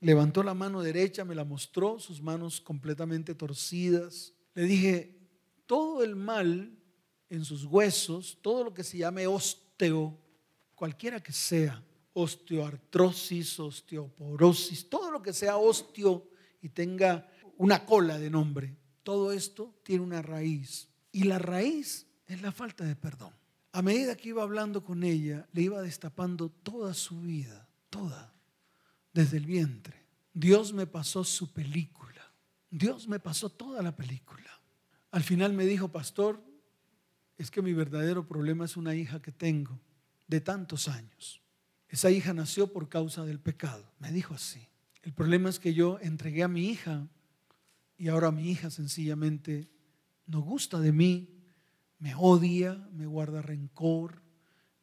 levantó 0.00 0.42
la 0.42 0.54
mano 0.54 0.80
derecha, 0.80 1.24
me 1.24 1.34
la 1.34 1.44
mostró, 1.44 1.98
sus 1.98 2.22
manos 2.22 2.60
completamente 2.60 3.34
torcidas. 3.34 4.32
Le 4.54 4.62
dije, 4.62 5.18
todo 5.66 6.04
el 6.04 6.14
mal 6.14 6.72
en 7.28 7.44
sus 7.44 7.64
huesos, 7.64 8.38
todo 8.40 8.62
lo 8.64 8.72
que 8.72 8.84
se 8.84 8.98
llame 8.98 9.26
osteo, 9.26 10.16
cualquiera 10.76 11.20
que 11.20 11.32
sea, 11.32 11.82
osteoartrosis, 12.12 13.58
osteoporosis, 13.58 14.88
todo 14.88 15.10
lo 15.10 15.20
que 15.20 15.32
sea 15.32 15.56
osteo 15.56 16.30
y 16.62 16.68
tenga 16.68 17.28
una 17.56 17.84
cola 17.84 18.18
de 18.18 18.30
nombre, 18.30 18.76
todo 19.02 19.32
esto 19.32 19.74
tiene 19.82 20.04
una 20.04 20.22
raíz. 20.22 20.88
Y 21.10 21.24
la 21.24 21.38
raíz 21.38 22.05
es 22.26 22.42
la 22.42 22.52
falta 22.52 22.84
de 22.84 22.96
perdón. 22.96 23.32
A 23.72 23.82
medida 23.82 24.16
que 24.16 24.30
iba 24.30 24.42
hablando 24.42 24.82
con 24.82 25.04
ella, 25.04 25.46
le 25.52 25.62
iba 25.62 25.82
destapando 25.82 26.48
toda 26.48 26.94
su 26.94 27.20
vida, 27.20 27.68
toda, 27.90 28.32
desde 29.12 29.36
el 29.36 29.46
vientre. 29.46 30.06
Dios 30.32 30.72
me 30.72 30.86
pasó 30.86 31.24
su 31.24 31.52
película. 31.52 32.32
Dios 32.70 33.06
me 33.08 33.20
pasó 33.20 33.50
toda 33.50 33.82
la 33.82 33.94
película. 33.94 34.50
Al 35.10 35.22
final 35.22 35.52
me 35.52 35.66
dijo, 35.66 35.88
pastor, 35.88 36.42
es 37.38 37.50
que 37.50 37.62
mi 37.62 37.72
verdadero 37.72 38.26
problema 38.26 38.64
es 38.64 38.76
una 38.76 38.94
hija 38.94 39.20
que 39.20 39.32
tengo 39.32 39.78
de 40.26 40.40
tantos 40.40 40.88
años. 40.88 41.42
Esa 41.88 42.10
hija 42.10 42.34
nació 42.34 42.72
por 42.72 42.88
causa 42.88 43.24
del 43.24 43.40
pecado. 43.40 43.92
Me 43.98 44.10
dijo 44.10 44.34
así. 44.34 44.68
El 45.02 45.12
problema 45.12 45.48
es 45.48 45.60
que 45.60 45.72
yo 45.72 45.98
entregué 46.00 46.42
a 46.42 46.48
mi 46.48 46.68
hija 46.68 47.06
y 47.96 48.08
ahora 48.08 48.30
mi 48.30 48.50
hija 48.50 48.70
sencillamente 48.70 49.70
no 50.26 50.40
gusta 50.40 50.80
de 50.80 50.92
mí, 50.92 51.35
me 51.98 52.14
odia, 52.14 52.74
me 52.92 53.06
guarda 53.06 53.42
rencor 53.42 54.22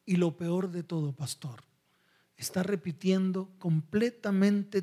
y 0.04 0.16
lo 0.16 0.36
peor 0.36 0.70
de 0.70 0.82
todo, 0.82 1.14
pastor, 1.14 1.62
está 2.36 2.62
repitiendo 2.62 3.50
completamente 3.58 4.82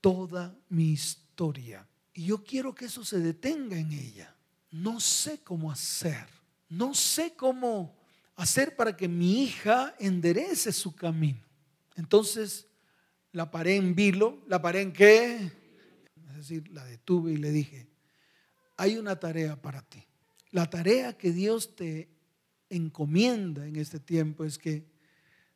toda 0.00 0.56
mi 0.68 0.90
historia. 0.90 1.88
Y 2.12 2.26
yo 2.26 2.44
quiero 2.44 2.74
que 2.74 2.86
eso 2.86 3.04
se 3.04 3.18
detenga 3.18 3.78
en 3.78 3.92
ella. 3.92 4.36
No 4.70 5.00
sé 5.00 5.40
cómo 5.40 5.70
hacer. 5.70 6.26
No 6.68 6.94
sé 6.94 7.34
cómo 7.34 7.96
hacer 8.36 8.76
para 8.76 8.96
que 8.96 9.08
mi 9.08 9.42
hija 9.42 9.94
enderece 9.98 10.72
su 10.72 10.94
camino. 10.94 11.40
Entonces 11.96 12.66
la 13.32 13.50
paré 13.50 13.76
en 13.76 13.94
vilo, 13.94 14.42
la 14.46 14.60
paré 14.60 14.82
en 14.82 14.92
qué? 14.92 15.52
Es 16.28 16.36
decir, 16.36 16.68
la 16.70 16.84
detuve 16.84 17.32
y 17.32 17.36
le 17.36 17.50
dije, 17.50 17.88
hay 18.76 18.96
una 18.96 19.18
tarea 19.18 19.60
para 19.60 19.82
ti. 19.82 20.04
La 20.52 20.68
tarea 20.68 21.16
que 21.16 21.32
Dios 21.32 21.74
te 21.74 22.10
encomienda 22.68 23.66
en 23.66 23.76
este 23.76 23.98
tiempo 23.98 24.44
es 24.44 24.58
que 24.58 24.86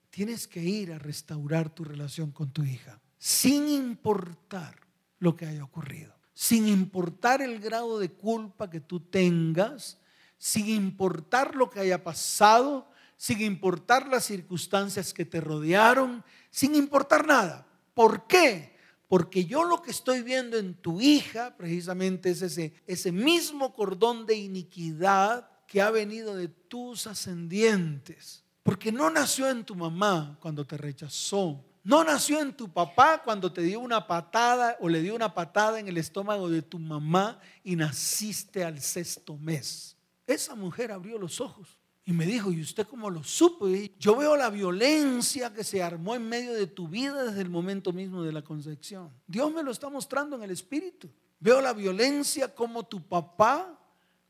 tienes 0.09 0.49
que 0.49 0.63
ir 0.63 0.91
a 0.93 0.99
restaurar 0.99 1.69
tu 1.75 1.85
relación 1.85 2.31
con 2.31 2.51
tu 2.51 2.65
hija, 2.65 2.99
sin 3.19 3.69
importar 3.69 4.81
lo 5.19 5.37
que 5.37 5.45
haya 5.45 5.63
ocurrido, 5.63 6.15
sin 6.33 6.67
importar 6.67 7.43
el 7.43 7.61
grado 7.61 7.99
de 7.99 8.11
culpa 8.11 8.71
que 8.71 8.81
tú 8.81 9.01
tengas, 9.01 9.99
sin 10.39 10.69
importar 10.69 11.55
lo 11.55 11.69
que 11.69 11.81
haya 11.81 12.03
pasado, 12.03 12.91
sin 13.19 13.43
importar 13.43 14.09
las 14.09 14.25
circunstancias 14.25 15.13
que 15.13 15.27
te 15.27 15.43
rodearon, 15.43 16.25
sin 16.51 16.75
importar 16.75 17.27
nada. 17.27 17.67
¿Por 17.93 18.27
qué? 18.27 18.76
Porque 19.09 19.45
yo 19.45 19.65
lo 19.65 19.83
que 19.83 19.91
estoy 19.91 20.23
viendo 20.23 20.57
en 20.59 20.75
tu 20.75 21.01
hija 21.01 21.57
precisamente 21.57 22.31
es 22.31 22.43
ese, 22.43 22.75
ese 22.87 23.13
mismo 23.13 23.73
cordón 23.73 24.27
de 24.27 24.35
iniquidad 24.35 25.49
que 25.67 25.81
ha 25.81 25.91
venido 25.91 26.35
de 26.35 26.49
tus 26.49 27.07
ascendientes. 27.07 28.45
Porque 28.63 28.91
no 28.91 29.11
nació 29.11 29.49
en 29.49 29.65
tu 29.65 29.77
mamá 29.77 30.37
cuando 30.41 30.65
te 30.65 30.77
rechazó. 30.77 31.65
No 31.85 32.03
nació 32.03 32.41
en 32.41 32.53
tu 32.53 32.73
papá 32.73 33.23
cuando 33.23 33.53
te 33.53 33.63
dio 33.63 33.79
una 33.79 34.09
patada 34.09 34.77
o 34.81 34.89
le 34.89 35.03
dio 35.03 35.15
una 35.15 35.33
patada 35.33 35.79
en 35.79 35.87
el 35.87 35.99
estómago 35.99 36.51
de 36.51 36.63
tu 36.63 36.81
mamá 36.81 37.39
y 37.63 37.77
naciste 37.77 38.65
al 38.65 38.81
sexto 38.81 39.37
mes. 39.37 39.97
Esa 40.27 40.57
mujer 40.57 40.91
abrió 40.91 41.17
los 41.17 41.41
ojos 41.41 41.79
y 42.09 42.13
me 42.13 42.25
dijo, 42.25 42.53
¿y 42.53 42.63
usted 42.63 42.87
cómo 42.87 43.11
lo 43.11 43.25
supo? 43.25 43.67
yo 43.99 44.15
veo 44.15 44.37
la 44.37 44.49
violencia 44.49 45.53
que 45.53 45.65
se 45.65 45.83
armó 45.83 46.15
en 46.15 46.29
medio 46.29 46.55
de 46.55 46.69
tu 46.69 46.87
vida 46.87 47.25
desde 47.25 47.41
el 47.41 47.51
momento 47.51 47.93
mismo 47.93 48.23
de 48.23 48.33
la 48.33 48.43
concepción. 48.43 49.11
Dios 49.27 49.53
me 49.53 49.65
lo 49.65 49.73
está 49.73 49.91
mostrando 49.91 50.37
en 50.37 50.45
el 50.45 50.53
espíritu. 50.53 51.11
Veo 51.41 51.61
la 51.61 51.73
violencia 51.73 52.55
como 52.55 52.85
tu 52.85 53.07
papá 53.07 53.77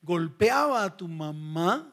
golpeaba 0.01 0.85
a 0.85 0.97
tu 0.97 1.07
mamá 1.07 1.93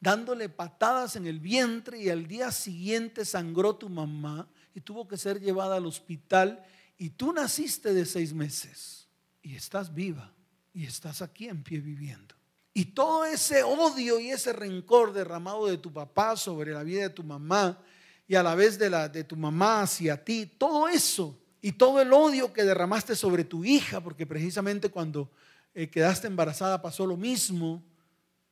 dándole 0.00 0.48
patadas 0.48 1.14
en 1.14 1.26
el 1.26 1.38
vientre 1.38 2.02
y 2.02 2.08
al 2.08 2.26
día 2.26 2.50
siguiente 2.50 3.24
sangró 3.24 3.76
tu 3.76 3.88
mamá 3.88 4.48
y 4.74 4.80
tuvo 4.80 5.06
que 5.06 5.16
ser 5.16 5.40
llevada 5.40 5.76
al 5.76 5.86
hospital 5.86 6.64
y 6.98 7.10
tú 7.10 7.32
naciste 7.32 7.94
de 7.94 8.04
seis 8.04 8.32
meses 8.34 9.08
y 9.42 9.54
estás 9.54 9.94
viva 9.94 10.34
y 10.72 10.86
estás 10.86 11.22
aquí 11.22 11.48
en 11.48 11.62
pie 11.62 11.78
viviendo. 11.80 12.34
Y 12.72 12.86
todo 12.86 13.24
ese 13.24 13.62
odio 13.62 14.20
y 14.20 14.30
ese 14.30 14.52
rencor 14.52 15.12
derramado 15.12 15.66
de 15.66 15.78
tu 15.78 15.92
papá 15.92 16.36
sobre 16.36 16.72
la 16.72 16.82
vida 16.82 17.02
de 17.02 17.10
tu 17.10 17.24
mamá 17.24 17.82
y 18.28 18.36
a 18.36 18.42
la 18.42 18.54
vez 18.54 18.78
de, 18.78 18.90
la, 18.90 19.08
de 19.08 19.24
tu 19.24 19.36
mamá 19.36 19.82
hacia 19.82 20.24
ti, 20.24 20.46
todo 20.46 20.86
eso 20.86 21.36
y 21.60 21.72
todo 21.72 22.00
el 22.00 22.12
odio 22.12 22.52
que 22.52 22.64
derramaste 22.64 23.16
sobre 23.16 23.44
tu 23.44 23.64
hija, 23.64 24.00
porque 24.00 24.24
precisamente 24.24 24.88
cuando 24.88 25.30
eh, 25.74 25.90
quedaste 25.90 26.28
embarazada 26.28 26.80
pasó 26.80 27.06
lo 27.06 27.16
mismo, 27.16 27.82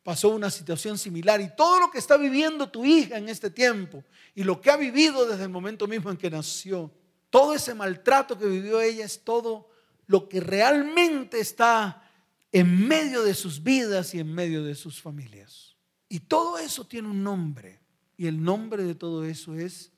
pasó 0.02 0.30
una 0.30 0.50
situación 0.50 0.98
similar 0.98 1.40
y 1.40 1.54
todo 1.54 1.78
lo 1.78 1.90
que 1.90 1.98
está 1.98 2.16
viviendo 2.16 2.68
tu 2.70 2.84
hija 2.84 3.18
en 3.18 3.28
este 3.28 3.50
tiempo 3.50 4.02
y 4.34 4.42
lo 4.42 4.60
que 4.60 4.70
ha 4.70 4.76
vivido 4.76 5.26
desde 5.26 5.44
el 5.44 5.48
momento 5.48 5.86
mismo 5.86 6.10
en 6.10 6.16
que 6.16 6.30
nació, 6.30 6.90
todo 7.30 7.54
ese 7.54 7.74
maltrato 7.74 8.38
que 8.38 8.46
vivió 8.46 8.80
ella 8.80 9.04
es 9.04 9.22
todo 9.22 9.68
lo 10.06 10.28
que 10.28 10.40
realmente 10.40 11.38
está 11.40 12.07
en 12.52 12.86
medio 12.88 13.22
de 13.22 13.34
sus 13.34 13.62
vidas 13.62 14.14
y 14.14 14.20
en 14.20 14.32
medio 14.32 14.62
de 14.64 14.74
sus 14.74 15.00
familias. 15.00 15.76
Y 16.08 16.20
todo 16.20 16.58
eso 16.58 16.86
tiene 16.86 17.08
un 17.08 17.22
nombre. 17.22 17.80
Y 18.16 18.26
el 18.26 18.42
nombre 18.42 18.82
de 18.82 18.94
todo 18.94 19.24
eso 19.24 19.54
es 19.54 19.92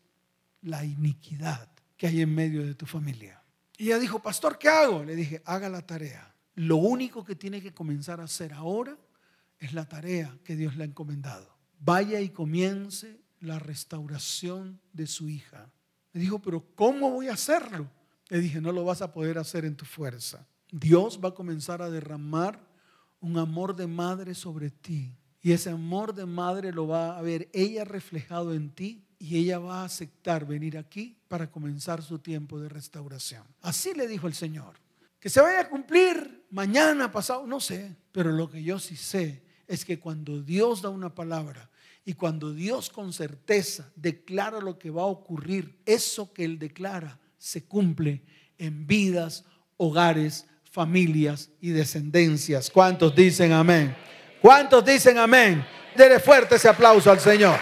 la 0.63 0.85
iniquidad 0.85 1.71
que 1.97 2.07
hay 2.07 2.21
en 2.21 2.35
medio 2.35 2.65
de 2.65 2.75
tu 2.75 2.87
familia. 2.87 3.43
Y 3.79 3.87
ella 3.87 3.99
dijo, 3.99 4.21
pastor, 4.21 4.59
¿qué 4.59 4.69
hago? 4.69 5.05
Le 5.05 5.17
dije, 5.17 5.43
haga 5.45 5.69
la 5.69 5.81
tarea. 5.87 6.35
Lo 6.55 6.77
único 6.77 7.25
que 7.25 7.37
tiene 7.37 7.63
que 7.63 7.73
comenzar 7.73 8.21
a 8.21 8.25
hacer 8.25 8.53
ahora 8.53 8.99
es 9.59 9.73
la 9.73 9.89
tarea 9.89 10.37
que 10.45 10.57
Dios 10.57 10.77
le 10.77 10.85
ha 10.85 10.87
encomendado. 10.87 11.57
Vaya 11.79 12.21
y 12.21 12.29
comience 12.29 13.21
la 13.41 13.59
restauración 13.59 14.81
de 14.93 15.07
su 15.07 15.29
hija. 15.29 15.71
Me 16.13 16.21
dijo, 16.21 16.41
pero 16.41 16.67
¿cómo 16.75 17.11
voy 17.11 17.29
a 17.29 17.35
hacerlo? 17.35 17.91
Le 18.29 18.41
dije, 18.41 18.61
no 18.61 18.73
lo 18.73 18.85
vas 18.85 19.01
a 19.01 19.13
poder 19.13 19.39
hacer 19.39 19.65
en 19.65 19.77
tu 19.77 19.85
fuerza. 19.85 20.47
Dios 20.73 21.21
va 21.23 21.31
a 21.31 21.35
comenzar 21.35 21.83
a 21.83 21.91
derramar 21.91 22.61
un 23.21 23.39
amor 23.39 23.77
de 23.77 23.87
madre 23.87 24.35
sobre 24.35 24.71
ti. 24.71 25.15
Y 25.43 25.53
ese 25.53 25.71
amor 25.71 26.15
de 26.15 26.27
madre 26.27 26.73
lo 26.73 26.87
va 26.87 27.19
a 27.19 27.23
ver 27.23 27.49
ella 27.53 27.85
reflejado 27.85 28.55
en 28.55 28.71
ti 28.71 29.07
y 29.19 29.39
ella 29.39 29.59
va 29.59 29.83
a 29.83 29.85
aceptar 29.85 30.47
venir 30.47 30.77
aquí 30.77 31.19
para 31.29 31.51
comenzar 31.51 32.03
su 32.03 32.19
tiempo 32.19 32.61
de 32.61 32.69
restauración. 32.69 33.45
Así 33.63 33.95
le 33.95 34.07
dijo 34.07 34.27
el 34.27 34.35
Señor. 34.35 34.77
Que 35.19 35.29
se 35.29 35.41
vaya 35.41 35.61
a 35.61 35.69
cumplir 35.69 36.47
mañana, 36.51 37.13
pasado, 37.13 37.47
no 37.47 37.61
sé. 37.61 37.95
Pero 38.13 38.33
lo 38.33 38.51
que 38.51 38.63
yo 38.63 38.79
sí 38.79 38.97
sé 38.97 39.43
es 39.67 39.85
que 39.85 40.01
cuando 40.01 40.43
Dios 40.43 40.83
da 40.83 40.89
una 40.89 41.15
palabra 41.15 41.71
y 42.05 42.15
cuando 42.15 42.53
Dios 42.53 42.89
con 42.89 43.13
certeza 43.13 43.93
declara 43.95 44.61
lo 44.61 44.79
que 44.79 44.91
va 44.91 45.03
a 45.03 45.07
ocurrir, 45.07 45.81
eso 45.85 46.33
que 46.33 46.45
Él 46.45 46.59
declara 46.59 47.19
se 47.37 47.65
cumple 47.65 48.23
en 48.59 48.87
vidas, 48.87 49.45
hogares, 49.77 50.47
familias 50.71 51.51
y 51.61 51.71
descendencias. 51.71 52.71
¿Cuántos 52.71 53.15
dicen 53.15 53.53
amén? 53.53 53.97
¿Cuántos 54.41 54.85
dicen 54.85 55.19
amén? 55.19 55.67
Dele 55.97 56.21
fuerte 56.21 56.55
ese 56.55 56.69
aplauso 56.69 57.11
al 57.11 57.21
Señor. 57.21 57.59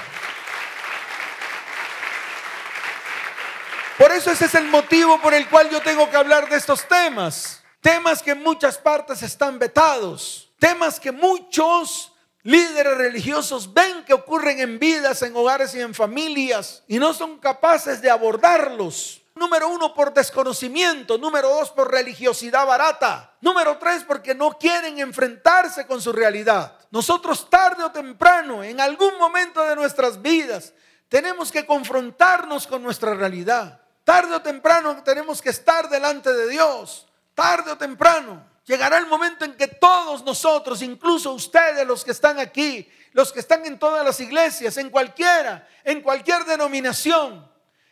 Por 3.96 4.12
eso 4.12 4.30
ese 4.30 4.44
es 4.44 4.54
el 4.54 4.68
motivo 4.68 5.20
por 5.20 5.34
el 5.34 5.48
cual 5.48 5.68
yo 5.70 5.80
tengo 5.80 6.08
que 6.08 6.16
hablar 6.16 6.48
de 6.48 6.56
estos 6.56 6.86
temas. 6.86 7.64
Temas 7.80 8.22
que 8.22 8.32
en 8.32 8.42
muchas 8.42 8.78
partes 8.78 9.22
están 9.22 9.58
vetados. 9.58 10.52
Temas 10.58 11.00
que 11.00 11.10
muchos 11.10 12.12
líderes 12.42 12.96
religiosos 12.96 13.72
ven 13.72 14.04
que 14.04 14.12
ocurren 14.12 14.60
en 14.60 14.78
vidas, 14.78 15.22
en 15.22 15.34
hogares 15.34 15.74
y 15.74 15.80
en 15.80 15.94
familias 15.94 16.84
y 16.86 16.98
no 16.98 17.12
son 17.12 17.38
capaces 17.38 18.00
de 18.00 18.10
abordarlos. 18.10 19.17
Número 19.38 19.68
uno, 19.68 19.94
por 19.94 20.12
desconocimiento. 20.12 21.16
Número 21.16 21.48
dos, 21.48 21.70
por 21.70 21.90
religiosidad 21.90 22.66
barata. 22.66 23.32
Número 23.40 23.78
tres, 23.78 24.04
porque 24.04 24.34
no 24.34 24.58
quieren 24.58 24.98
enfrentarse 24.98 25.86
con 25.86 26.02
su 26.02 26.12
realidad. 26.12 26.76
Nosotros 26.90 27.48
tarde 27.48 27.84
o 27.84 27.92
temprano, 27.92 28.64
en 28.64 28.80
algún 28.80 29.16
momento 29.18 29.62
de 29.62 29.76
nuestras 29.76 30.20
vidas, 30.20 30.72
tenemos 31.08 31.52
que 31.52 31.64
confrontarnos 31.64 32.66
con 32.66 32.82
nuestra 32.82 33.14
realidad. 33.14 33.80
Tarde 34.04 34.34
o 34.34 34.42
temprano 34.42 35.02
tenemos 35.04 35.40
que 35.40 35.50
estar 35.50 35.88
delante 35.88 36.32
de 36.32 36.48
Dios. 36.48 37.06
Tarde 37.34 37.72
o 37.72 37.78
temprano. 37.78 38.44
Llegará 38.64 38.98
el 38.98 39.06
momento 39.06 39.44
en 39.44 39.54
que 39.54 39.68
todos 39.68 40.24
nosotros, 40.24 40.82
incluso 40.82 41.32
ustedes 41.32 41.86
los 41.86 42.04
que 42.04 42.10
están 42.10 42.38
aquí, 42.38 42.90
los 43.12 43.32
que 43.32 43.40
están 43.40 43.64
en 43.64 43.78
todas 43.78 44.04
las 44.04 44.20
iglesias, 44.20 44.76
en 44.76 44.90
cualquiera, 44.90 45.66
en 45.84 46.02
cualquier 46.02 46.44
denominación, 46.44 47.48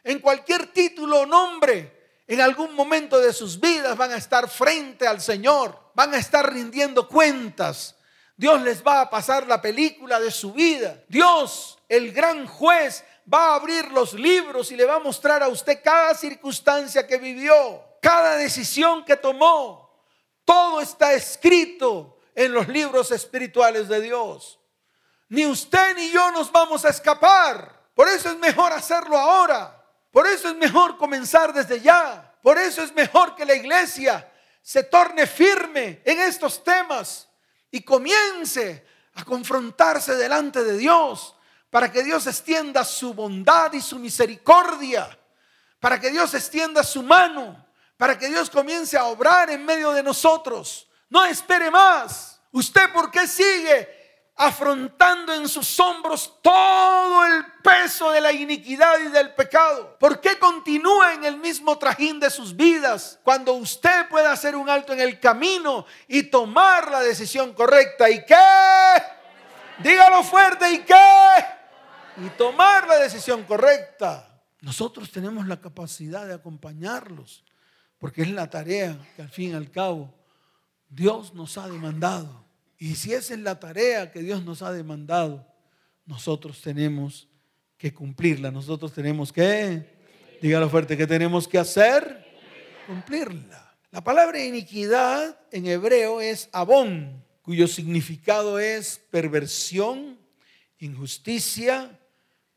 en 0.06 0.20
cualquier 0.20 0.68
título 0.68 1.22
o 1.22 1.26
nombre, 1.26 2.20
en 2.28 2.40
algún 2.40 2.74
momento 2.76 3.18
de 3.18 3.32
sus 3.32 3.58
vidas 3.58 3.96
van 3.96 4.12
a 4.12 4.16
estar 4.16 4.48
frente 4.48 5.04
al 5.04 5.20
Señor, 5.20 5.76
van 5.94 6.14
a 6.14 6.18
estar 6.18 6.52
rindiendo 6.52 7.08
cuentas. 7.08 7.96
Dios 8.36 8.62
les 8.62 8.86
va 8.86 9.00
a 9.00 9.10
pasar 9.10 9.48
la 9.48 9.60
película 9.60 10.20
de 10.20 10.30
su 10.30 10.52
vida. 10.52 11.02
Dios, 11.08 11.78
el 11.88 12.12
gran 12.12 12.46
juez, 12.46 13.02
va 13.32 13.48
a 13.48 13.54
abrir 13.56 13.90
los 13.90 14.14
libros 14.14 14.70
y 14.70 14.76
le 14.76 14.84
va 14.84 14.96
a 14.96 15.00
mostrar 15.00 15.42
a 15.42 15.48
usted 15.48 15.80
cada 15.82 16.14
circunstancia 16.14 17.04
que 17.04 17.18
vivió, 17.18 17.82
cada 18.00 18.36
decisión 18.36 19.04
que 19.04 19.16
tomó, 19.16 19.90
todo 20.44 20.80
está 20.80 21.14
escrito 21.14 22.20
en 22.32 22.52
los 22.52 22.68
libros 22.68 23.10
espirituales 23.10 23.88
de 23.88 24.00
Dios. 24.02 24.60
Ni 25.30 25.46
usted 25.46 25.96
ni 25.96 26.12
yo 26.12 26.30
nos 26.30 26.52
vamos 26.52 26.84
a 26.84 26.90
escapar. 26.90 27.88
Por 27.92 28.06
eso 28.06 28.30
es 28.30 28.38
mejor 28.38 28.72
hacerlo 28.72 29.18
ahora. 29.18 29.75
Por 30.16 30.26
eso 30.26 30.48
es 30.48 30.56
mejor 30.56 30.96
comenzar 30.96 31.52
desde 31.52 31.78
ya. 31.78 32.34
Por 32.40 32.56
eso 32.56 32.82
es 32.82 32.90
mejor 32.94 33.34
que 33.34 33.44
la 33.44 33.54
iglesia 33.54 34.26
se 34.62 34.84
torne 34.84 35.26
firme 35.26 36.00
en 36.06 36.18
estos 36.22 36.64
temas 36.64 37.28
y 37.70 37.82
comience 37.82 38.86
a 39.12 39.26
confrontarse 39.26 40.16
delante 40.16 40.64
de 40.64 40.78
Dios 40.78 41.36
para 41.68 41.92
que 41.92 42.02
Dios 42.02 42.26
extienda 42.26 42.82
su 42.82 43.12
bondad 43.12 43.74
y 43.74 43.82
su 43.82 43.98
misericordia, 43.98 45.18
para 45.80 46.00
que 46.00 46.10
Dios 46.10 46.32
extienda 46.32 46.82
su 46.82 47.02
mano 47.02 47.66
para 47.98 48.18
que 48.18 48.28
Dios 48.28 48.48
comience 48.48 48.96
a 48.96 49.04
obrar 49.04 49.50
en 49.50 49.66
medio 49.66 49.92
de 49.92 50.02
nosotros. 50.02 50.88
No 51.10 51.26
espere 51.26 51.70
más. 51.70 52.40
¿Usted 52.52 52.90
por 52.90 53.10
qué 53.10 53.28
sigue 53.28 53.95
afrontando 54.36 55.32
en 55.32 55.48
sus 55.48 55.80
hombros 55.80 56.38
todo 56.42 57.24
el 57.24 57.44
peso 57.62 58.10
de 58.10 58.20
la 58.20 58.32
iniquidad 58.32 58.98
y 59.00 59.08
del 59.08 59.34
pecado? 59.34 59.96
¿Por 59.98 60.20
qué 60.20 60.38
continúa 60.38 61.14
en 61.14 61.24
el 61.24 61.38
mismo 61.38 61.78
trajín 61.78 62.20
de 62.20 62.30
sus 62.30 62.54
vidas 62.54 63.18
cuando 63.22 63.54
usted 63.54 64.08
puede 64.08 64.26
hacer 64.26 64.54
un 64.54 64.68
alto 64.68 64.92
en 64.92 65.00
el 65.00 65.18
camino 65.18 65.86
y 66.06 66.24
tomar 66.24 66.90
la 66.90 67.00
decisión 67.00 67.54
correcta? 67.54 68.08
¿Y 68.10 68.24
qué? 68.24 69.02
Dígalo 69.78 70.22
fuerte, 70.22 70.70
¿y 70.72 70.78
qué? 70.80 70.94
Y 72.18 72.28
tomar 72.30 72.86
la 72.86 72.98
decisión 72.98 73.44
correcta. 73.44 74.40
Nosotros 74.60 75.10
tenemos 75.10 75.46
la 75.46 75.60
capacidad 75.60 76.26
de 76.26 76.34
acompañarlos 76.34 77.44
porque 77.98 78.22
es 78.22 78.30
la 78.30 78.48
tarea 78.48 78.98
que 79.14 79.22
al 79.22 79.28
fin 79.28 79.50
y 79.50 79.54
al 79.54 79.70
cabo 79.70 80.12
Dios 80.88 81.34
nos 81.34 81.58
ha 81.58 81.68
demandado. 81.68 82.45
Y 82.78 82.94
si 82.94 83.14
esa 83.14 83.34
es 83.34 83.40
la 83.40 83.58
tarea 83.58 84.12
que 84.12 84.20
Dios 84.20 84.44
nos 84.44 84.62
ha 84.62 84.72
demandado, 84.72 85.46
nosotros 86.04 86.60
tenemos 86.60 87.28
que 87.78 87.92
cumplirla. 87.92 88.50
Nosotros 88.50 88.92
tenemos 88.92 89.32
que, 89.32 89.84
dígalo 90.42 90.68
fuerte, 90.68 90.96
que 90.96 91.06
tenemos 91.06 91.48
que 91.48 91.58
hacer? 91.58 92.24
Cumplirla. 92.86 93.74
La 93.90 94.04
palabra 94.04 94.44
iniquidad 94.44 95.38
en 95.50 95.66
hebreo 95.66 96.20
es 96.20 96.48
abón, 96.52 97.24
cuyo 97.42 97.66
significado 97.66 98.58
es 98.58 99.00
perversión, 99.10 100.18
injusticia, 100.78 101.98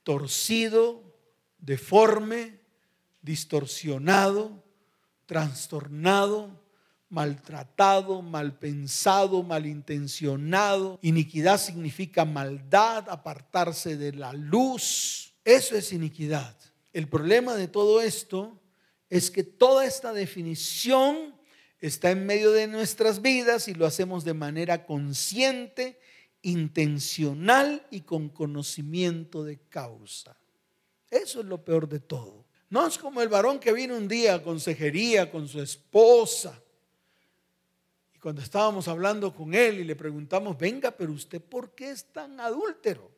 torcido, 0.04 1.16
deforme, 1.60 2.60
distorsionado, 3.22 4.64
trastornado, 5.26 6.59
maltratado, 7.10 8.22
mal 8.22 8.58
pensado, 8.58 9.44
malintencionado. 9.44 11.00
Iniquidad 11.02 11.60
significa 11.60 12.26
maldad, 12.26 13.10
apartarse 13.10 13.98
de 13.98 14.14
la 14.14 14.34
luz. 14.34 15.34
Eso 15.44 15.76
es 15.76 15.92
iniquidad. 15.92 16.56
El 16.94 17.08
problema 17.08 17.56
de 17.56 17.68
todo 17.68 18.02
esto 18.02 18.60
es 19.10 19.32
que 19.32 19.44
toda 19.44 19.86
esta 19.86 20.14
definición 20.14 21.36
está 21.80 22.12
en 22.12 22.26
medio 22.26 22.52
de 22.52 22.68
nuestras 22.68 23.22
vidas 23.22 23.68
y 23.68 23.74
lo 23.74 23.86
hacemos 23.86 24.24
de 24.24 24.34
manera 24.34 24.86
consciente, 24.86 26.00
intencional 26.42 27.86
y 27.90 28.02
con 28.02 28.30
conocimiento 28.30 29.44
de 29.44 29.60
causa. 29.60 30.38
Eso 31.10 31.40
es 31.40 31.46
lo 31.46 31.64
peor 31.64 31.90
de 31.90 32.00
todo. 32.00 32.46
No 32.70 32.86
es 32.86 32.98
como 32.98 33.22
el 33.22 33.30
varón 33.30 33.60
que 33.60 33.74
vino 33.74 33.98
un 33.98 34.08
día 34.08 34.36
a 34.36 34.44
consejería 34.44 35.32
con 35.32 35.48
su 35.48 35.60
esposa. 35.60 36.62
Cuando 38.22 38.42
estábamos 38.42 38.88
hablando 38.88 39.34
con 39.34 39.54
él 39.54 39.80
y 39.80 39.84
le 39.86 39.96
preguntamos, 39.96 40.58
venga, 40.58 40.92
pero 40.92 41.14
usted, 41.14 41.42
¿por 41.42 41.74
qué 41.74 41.92
es 41.92 42.06
tan 42.12 42.40
adúltero? 42.40 43.10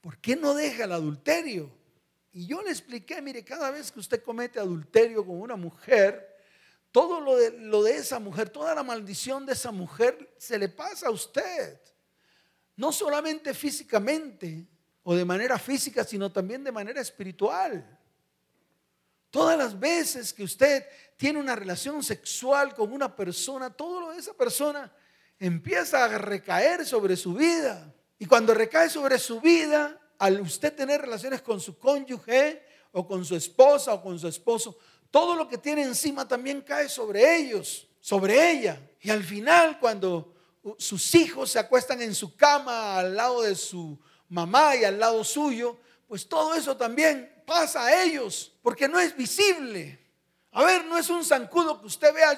¿Por 0.00 0.18
qué 0.18 0.34
no 0.34 0.54
deja 0.54 0.84
el 0.84 0.92
adulterio? 0.92 1.70
Y 2.32 2.46
yo 2.46 2.62
le 2.62 2.70
expliqué, 2.70 3.22
mire, 3.22 3.44
cada 3.44 3.70
vez 3.70 3.92
que 3.92 4.00
usted 4.00 4.22
comete 4.22 4.58
adulterio 4.58 5.24
con 5.24 5.40
una 5.40 5.54
mujer, 5.54 6.36
todo 6.90 7.20
lo 7.20 7.36
de, 7.36 7.52
lo 7.58 7.82
de 7.82 7.96
esa 7.96 8.18
mujer, 8.18 8.50
toda 8.50 8.74
la 8.74 8.82
maldición 8.82 9.46
de 9.46 9.52
esa 9.52 9.70
mujer 9.70 10.34
se 10.36 10.58
le 10.58 10.68
pasa 10.68 11.06
a 11.06 11.10
usted. 11.10 11.78
No 12.74 12.90
solamente 12.90 13.54
físicamente 13.54 14.66
o 15.04 15.14
de 15.14 15.24
manera 15.24 15.58
física, 15.58 16.02
sino 16.02 16.32
también 16.32 16.64
de 16.64 16.72
manera 16.72 17.00
espiritual. 17.00 17.91
Todas 19.32 19.56
las 19.56 19.80
veces 19.80 20.30
que 20.34 20.44
usted 20.44 20.84
tiene 21.16 21.40
una 21.40 21.56
relación 21.56 22.02
sexual 22.02 22.74
con 22.74 22.92
una 22.92 23.16
persona, 23.16 23.70
todo 23.70 23.98
lo 24.02 24.10
de 24.10 24.18
esa 24.18 24.34
persona 24.34 24.92
empieza 25.38 26.04
a 26.04 26.18
recaer 26.18 26.84
sobre 26.84 27.16
su 27.16 27.32
vida. 27.32 27.90
Y 28.18 28.26
cuando 28.26 28.52
recae 28.52 28.90
sobre 28.90 29.18
su 29.18 29.40
vida, 29.40 29.98
al 30.18 30.38
usted 30.42 30.74
tener 30.74 31.00
relaciones 31.00 31.40
con 31.40 31.60
su 31.60 31.78
cónyuge 31.78 32.62
o 32.92 33.06
con 33.06 33.24
su 33.24 33.34
esposa 33.34 33.94
o 33.94 34.02
con 34.02 34.18
su 34.18 34.28
esposo, 34.28 34.76
todo 35.10 35.34
lo 35.34 35.48
que 35.48 35.56
tiene 35.56 35.82
encima 35.82 36.28
también 36.28 36.60
cae 36.60 36.90
sobre 36.90 37.34
ellos, 37.34 37.88
sobre 38.00 38.50
ella. 38.50 38.78
Y 39.00 39.08
al 39.08 39.24
final, 39.24 39.80
cuando 39.80 40.34
sus 40.76 41.14
hijos 41.14 41.50
se 41.50 41.58
acuestan 41.58 42.02
en 42.02 42.14
su 42.14 42.36
cama 42.36 42.98
al 42.98 43.16
lado 43.16 43.40
de 43.40 43.54
su 43.54 43.98
mamá 44.28 44.76
y 44.76 44.84
al 44.84 45.00
lado 45.00 45.24
suyo, 45.24 45.78
pues 46.06 46.28
todo 46.28 46.54
eso 46.54 46.76
también 46.76 47.41
pasa 47.52 47.84
a 47.84 48.02
ellos, 48.02 48.50
porque 48.62 48.88
no 48.88 48.98
es 48.98 49.14
visible. 49.14 49.98
A 50.52 50.64
ver, 50.64 50.86
no 50.86 50.96
es 50.96 51.10
un 51.10 51.22
zancudo 51.22 51.78
que 51.78 51.86
usted 51.86 52.14
vea 52.14 52.32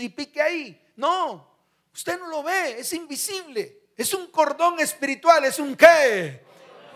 y 0.00 0.08
pique 0.08 0.40
ahí. 0.40 0.82
No, 0.96 1.46
usted 1.92 2.18
no 2.18 2.28
lo 2.28 2.42
ve, 2.42 2.80
es 2.80 2.94
invisible. 2.94 3.90
Es 3.94 4.14
un 4.14 4.28
cordón 4.28 4.80
espiritual, 4.80 5.44
es 5.44 5.58
un 5.58 5.76
qué. 5.76 6.44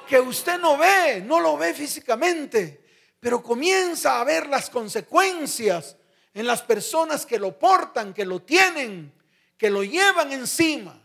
Que 0.09 0.19
usted 0.19 0.59
no 0.59 0.79
ve, 0.79 1.23
no 1.23 1.41
lo 1.41 1.59
ve 1.59 1.75
físicamente, 1.75 2.87
pero 3.21 3.43
comienza 3.43 4.19
a 4.19 4.25
ver 4.25 4.47
las 4.47 4.71
consecuencias 4.71 5.97
en 6.33 6.47
las 6.47 6.63
personas 6.63 7.27
que 7.27 7.39
lo 7.39 7.59
portan, 7.59 8.15
que 8.15 8.25
lo 8.25 8.41
tienen, 8.41 9.13
que 9.59 9.69
lo 9.69 9.85
llevan 9.85 10.33
encima, 10.33 11.03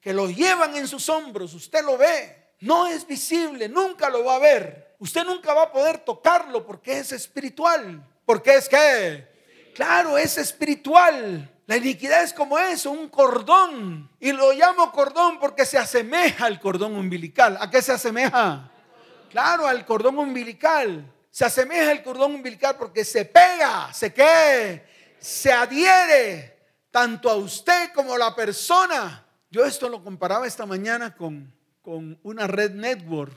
que 0.00 0.12
lo 0.12 0.28
llevan 0.28 0.74
en 0.74 0.88
sus 0.88 1.08
hombros. 1.08 1.54
Usted 1.54 1.84
lo 1.84 1.96
ve. 1.96 2.41
No 2.62 2.86
es 2.86 3.04
visible, 3.04 3.68
nunca 3.68 4.08
lo 4.08 4.24
va 4.24 4.36
a 4.36 4.38
ver. 4.38 4.94
Usted 5.00 5.24
nunca 5.24 5.52
va 5.52 5.64
a 5.64 5.72
poder 5.72 5.98
tocarlo 5.98 6.64
porque 6.64 7.00
es 7.00 7.10
espiritual. 7.10 8.00
Porque 8.24 8.54
es 8.54 8.68
que, 8.68 9.26
claro, 9.74 10.16
es 10.16 10.38
espiritual. 10.38 11.50
La 11.66 11.76
iniquidad 11.76 12.22
es 12.22 12.32
como 12.32 12.56
eso, 12.56 12.92
un 12.92 13.08
cordón. 13.08 14.08
Y 14.20 14.30
lo 14.30 14.52
llamo 14.52 14.92
cordón 14.92 15.40
porque 15.40 15.66
se 15.66 15.76
asemeja 15.76 16.46
al 16.46 16.60
cordón 16.60 16.94
umbilical. 16.94 17.58
¿A 17.60 17.68
qué 17.68 17.82
se 17.82 17.90
asemeja? 17.90 18.70
Claro, 19.30 19.66
al 19.66 19.84
cordón 19.84 20.20
umbilical. 20.20 21.12
Se 21.32 21.44
asemeja 21.44 21.90
al 21.90 22.04
cordón 22.04 22.36
umbilical 22.36 22.76
porque 22.76 23.04
se 23.04 23.24
pega, 23.24 23.92
se 23.92 24.14
que 24.14 24.86
se 25.18 25.52
adhiere 25.52 26.60
tanto 26.92 27.28
a 27.28 27.34
usted 27.34 27.90
como 27.92 28.14
a 28.14 28.18
la 28.18 28.36
persona. 28.36 29.26
Yo 29.50 29.64
esto 29.64 29.88
lo 29.88 30.04
comparaba 30.04 30.46
esta 30.46 30.64
mañana 30.64 31.16
con 31.16 31.52
con 31.82 32.18
una 32.22 32.46
red 32.46 32.72
network 32.72 33.32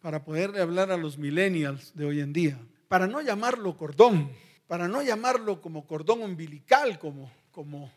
para 0.00 0.24
poderle 0.24 0.60
hablar 0.60 0.90
a 0.92 0.96
los 0.96 1.18
millennials 1.18 1.94
de 1.94 2.04
hoy 2.06 2.20
en 2.20 2.32
día. 2.32 2.58
Para 2.86 3.06
no 3.06 3.20
llamarlo 3.20 3.76
cordón, 3.76 4.30
para 4.66 4.88
no 4.88 5.02
llamarlo 5.02 5.60
como 5.60 5.86
cordón 5.86 6.22
umbilical, 6.22 6.98
como, 6.98 7.30
como, 7.50 7.92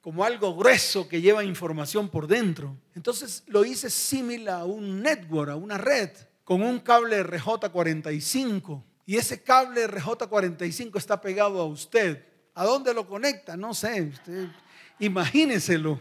como 0.00 0.24
algo 0.24 0.56
grueso 0.56 1.06
que 1.06 1.20
lleva 1.20 1.44
información 1.44 2.08
por 2.08 2.26
dentro. 2.26 2.76
Entonces 2.94 3.44
lo 3.46 3.64
hice 3.64 3.90
similar 3.90 4.62
a 4.62 4.64
un 4.64 5.02
network, 5.02 5.50
a 5.50 5.56
una 5.56 5.76
red, 5.78 6.10
con 6.44 6.62
un 6.62 6.80
cable 6.80 7.22
RJ45. 7.22 8.82
Y 9.04 9.16
ese 9.16 9.42
cable 9.42 9.86
RJ45 9.86 10.96
está 10.96 11.20
pegado 11.20 11.60
a 11.60 11.66
usted. 11.66 12.24
¿A 12.54 12.64
dónde 12.64 12.94
lo 12.94 13.06
conecta? 13.06 13.56
No 13.56 13.74
sé, 13.74 14.02
usted 14.02 14.48
imagíneselo. 14.98 16.00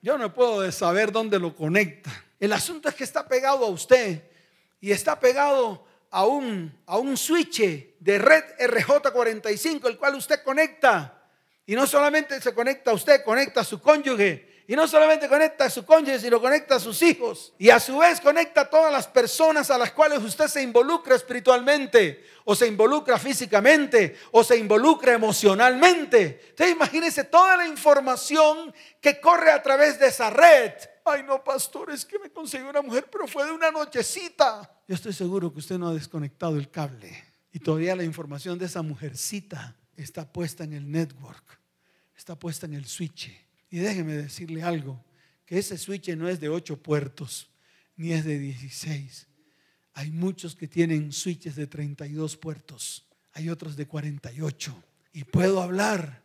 Yo 0.00 0.16
no 0.16 0.32
puedo 0.32 0.70
saber 0.70 1.10
dónde 1.10 1.38
lo 1.38 1.56
conecta. 1.56 2.10
El 2.40 2.52
asunto 2.52 2.88
es 2.88 2.94
que 2.94 3.04
está 3.04 3.26
pegado 3.26 3.64
a 3.64 3.68
usted 3.68 4.22
y 4.80 4.92
está 4.92 5.18
pegado 5.18 5.84
a 6.10 6.26
un, 6.26 6.76
a 6.86 6.98
un 6.98 7.16
switch 7.16 7.60
de 7.98 8.18
red 8.18 8.44
RJ45, 8.58 9.88
el 9.88 9.98
cual 9.98 10.14
usted 10.14 10.42
conecta 10.42 11.14
Y 11.66 11.74
no 11.74 11.86
solamente 11.86 12.40
se 12.40 12.54
conecta 12.54 12.92
a 12.92 12.94
usted, 12.94 13.22
conecta 13.24 13.60
a 13.60 13.64
su 13.64 13.80
cónyuge. 13.82 14.47
Y 14.70 14.76
no 14.76 14.86
solamente 14.86 15.30
conecta 15.30 15.64
a 15.64 15.70
su 15.70 15.82
cónyuge, 15.86 16.20
sino 16.20 16.42
conecta 16.42 16.76
a 16.76 16.78
sus 16.78 17.00
hijos. 17.00 17.54
Y 17.56 17.70
a 17.70 17.80
su 17.80 17.96
vez 17.96 18.20
conecta 18.20 18.60
a 18.60 18.68
todas 18.68 18.92
las 18.92 19.06
personas 19.06 19.70
a 19.70 19.78
las 19.78 19.92
cuales 19.92 20.18
usted 20.18 20.46
se 20.46 20.62
involucra 20.62 21.16
espiritualmente, 21.16 22.26
o 22.44 22.54
se 22.54 22.66
involucra 22.66 23.18
físicamente, 23.18 24.18
o 24.30 24.44
se 24.44 24.58
involucra 24.58 25.14
emocionalmente. 25.14 26.48
Entonces 26.50 26.76
imagínese 26.76 27.24
toda 27.24 27.56
la 27.56 27.66
información 27.66 28.74
que 29.00 29.18
corre 29.18 29.50
a 29.52 29.62
través 29.62 29.98
de 29.98 30.08
esa 30.08 30.28
red. 30.28 30.74
Ay, 31.02 31.22
no, 31.22 31.42
pastor, 31.42 31.90
es 31.90 32.04
que 32.04 32.18
me 32.18 32.30
consiguió 32.30 32.68
una 32.68 32.82
mujer, 32.82 33.08
pero 33.10 33.26
fue 33.26 33.46
de 33.46 33.52
una 33.52 33.70
nochecita. 33.70 34.70
Yo 34.86 34.94
estoy 34.94 35.14
seguro 35.14 35.50
que 35.50 35.60
usted 35.60 35.78
no 35.78 35.88
ha 35.88 35.94
desconectado 35.94 36.56
el 36.58 36.70
cable. 36.70 37.24
Y 37.50 37.58
todavía 37.58 37.96
la 37.96 38.04
información 38.04 38.58
de 38.58 38.66
esa 38.66 38.82
mujercita 38.82 39.74
está 39.96 40.30
puesta 40.30 40.62
en 40.62 40.74
el 40.74 40.90
network, 40.90 41.58
está 42.14 42.38
puesta 42.38 42.66
en 42.66 42.74
el 42.74 42.84
switch. 42.84 43.47
Y 43.70 43.78
déjeme 43.78 44.14
decirle 44.14 44.62
algo, 44.62 45.04
que 45.44 45.58
ese 45.58 45.76
switch 45.78 46.08
no 46.16 46.28
es 46.28 46.40
de 46.40 46.48
8 46.48 46.82
puertos, 46.82 47.50
ni 47.96 48.12
es 48.12 48.24
de 48.24 48.38
16. 48.38 49.26
Hay 49.94 50.10
muchos 50.10 50.54
que 50.54 50.68
tienen 50.68 51.12
switches 51.12 51.56
de 51.56 51.66
32 51.66 52.36
puertos, 52.36 53.06
hay 53.32 53.50
otros 53.50 53.76
de 53.76 53.86
48. 53.86 54.84
Y 55.12 55.24
puedo 55.24 55.60
hablar 55.60 56.22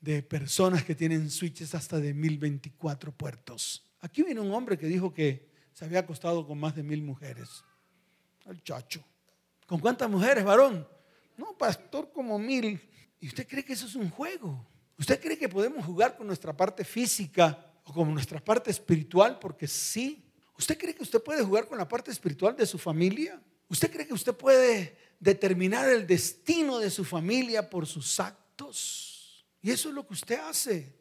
de 0.00 0.22
personas 0.22 0.84
que 0.84 0.94
tienen 0.94 1.30
switches 1.30 1.74
hasta 1.74 1.98
de 1.98 2.14
1024 2.14 3.12
puertos. 3.12 3.84
Aquí 4.00 4.22
viene 4.22 4.40
un 4.40 4.52
hombre 4.52 4.78
que 4.78 4.86
dijo 4.86 5.12
que 5.12 5.48
se 5.72 5.84
había 5.84 6.00
acostado 6.00 6.46
con 6.46 6.58
más 6.58 6.76
de 6.76 6.82
mil 6.82 7.02
mujeres. 7.02 7.64
El 8.46 8.62
chacho. 8.62 9.04
¿Con 9.66 9.80
cuántas 9.80 10.08
mujeres, 10.08 10.44
varón? 10.44 10.86
No, 11.36 11.58
pastor, 11.58 12.12
como 12.12 12.38
mil. 12.38 12.80
¿Y 13.20 13.28
usted 13.28 13.46
cree 13.48 13.64
que 13.64 13.72
eso 13.72 13.86
es 13.86 13.96
un 13.96 14.10
juego? 14.10 14.64
¿Usted 14.98 15.20
cree 15.20 15.36
que 15.36 15.48
podemos 15.48 15.84
jugar 15.84 16.16
con 16.16 16.26
nuestra 16.26 16.56
parte 16.56 16.84
física 16.84 17.72
o 17.84 17.92
con 17.92 18.12
nuestra 18.12 18.42
parte 18.42 18.70
espiritual? 18.70 19.38
Porque 19.38 19.68
sí. 19.68 20.24
¿Usted 20.58 20.78
cree 20.78 20.94
que 20.94 21.02
usted 21.02 21.22
puede 21.22 21.44
jugar 21.44 21.68
con 21.68 21.76
la 21.76 21.86
parte 21.86 22.10
espiritual 22.10 22.56
de 22.56 22.64
su 22.66 22.78
familia? 22.78 23.40
¿Usted 23.68 23.90
cree 23.92 24.06
que 24.06 24.14
usted 24.14 24.34
puede 24.34 24.96
determinar 25.20 25.88
el 25.88 26.06
destino 26.06 26.78
de 26.78 26.90
su 26.90 27.04
familia 27.04 27.68
por 27.68 27.86
sus 27.86 28.18
actos? 28.20 29.46
Y 29.60 29.70
eso 29.70 29.90
es 29.90 29.94
lo 29.94 30.06
que 30.06 30.14
usted 30.14 30.38
hace. 30.40 30.96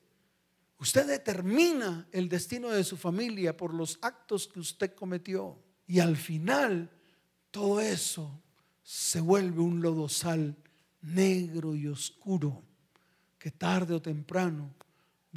Usted 0.77 1.07
determina 1.07 2.07
el 2.11 2.27
destino 2.27 2.69
de 2.69 2.83
su 2.83 2.97
familia 2.97 3.55
por 3.55 3.73
los 3.73 3.97
actos 4.01 4.47
que 4.47 4.59
usted 4.59 4.93
cometió. 4.93 5.57
Y 5.87 5.99
al 5.99 6.17
final, 6.17 6.91
todo 7.49 7.79
eso 7.79 8.41
se 8.83 9.21
vuelve 9.21 9.61
un 9.61 9.81
lodosal 9.81 10.57
negro 11.01 11.75
y 11.75 11.87
oscuro 11.87 12.61
que 13.45 13.51
tarde 13.51 13.93
o 13.93 14.01
temprano 14.01 14.73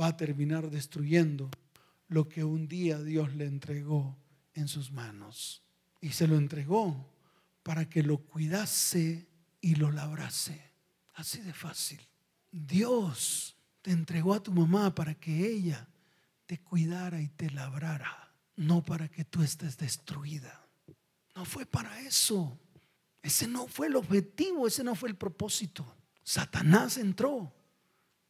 va 0.01 0.07
a 0.07 0.17
terminar 0.17 0.71
destruyendo 0.71 1.51
lo 2.09 2.27
que 2.27 2.43
un 2.43 2.67
día 2.67 3.03
Dios 3.03 3.35
le 3.35 3.45
entregó 3.45 4.17
en 4.55 4.67
sus 4.67 4.91
manos. 4.91 5.63
Y 6.01 6.13
se 6.13 6.27
lo 6.27 6.39
entregó 6.39 7.07
para 7.63 7.87
que 7.87 8.03
lo 8.03 8.17
cuidase 8.17 9.29
y 9.61 9.75
lo 9.75 9.93
labrase. 9.93 10.59
Así 11.17 11.43
de 11.43 11.53
fácil. 11.53 12.01
Dios 12.51 13.59
te 13.83 13.91
entregó 13.91 14.33
a 14.33 14.43
tu 14.43 14.53
mamá 14.53 14.95
para 14.95 15.15
que 15.15 15.47
ella 15.47 15.87
te 16.47 16.63
cuidara 16.63 17.21
y 17.21 17.29
te 17.29 17.51
labrara, 17.51 18.33
no 18.57 18.83
para 18.83 19.11
que 19.11 19.27
tú 19.27 19.43
estés 19.43 19.77
destruida. 19.77 20.67
No 21.35 21.45
fue 21.45 21.67
para 21.67 22.01
eso. 22.01 22.59
Ese 23.21 23.47
no 23.47 23.67
fue 23.67 23.89
el 23.89 23.97
objetivo, 23.97 24.67
ese 24.67 24.83
no 24.83 24.95
fue 24.95 25.11
el 25.11 25.17
propósito. 25.17 25.85
Satanás 26.23 26.97
entró 26.97 27.53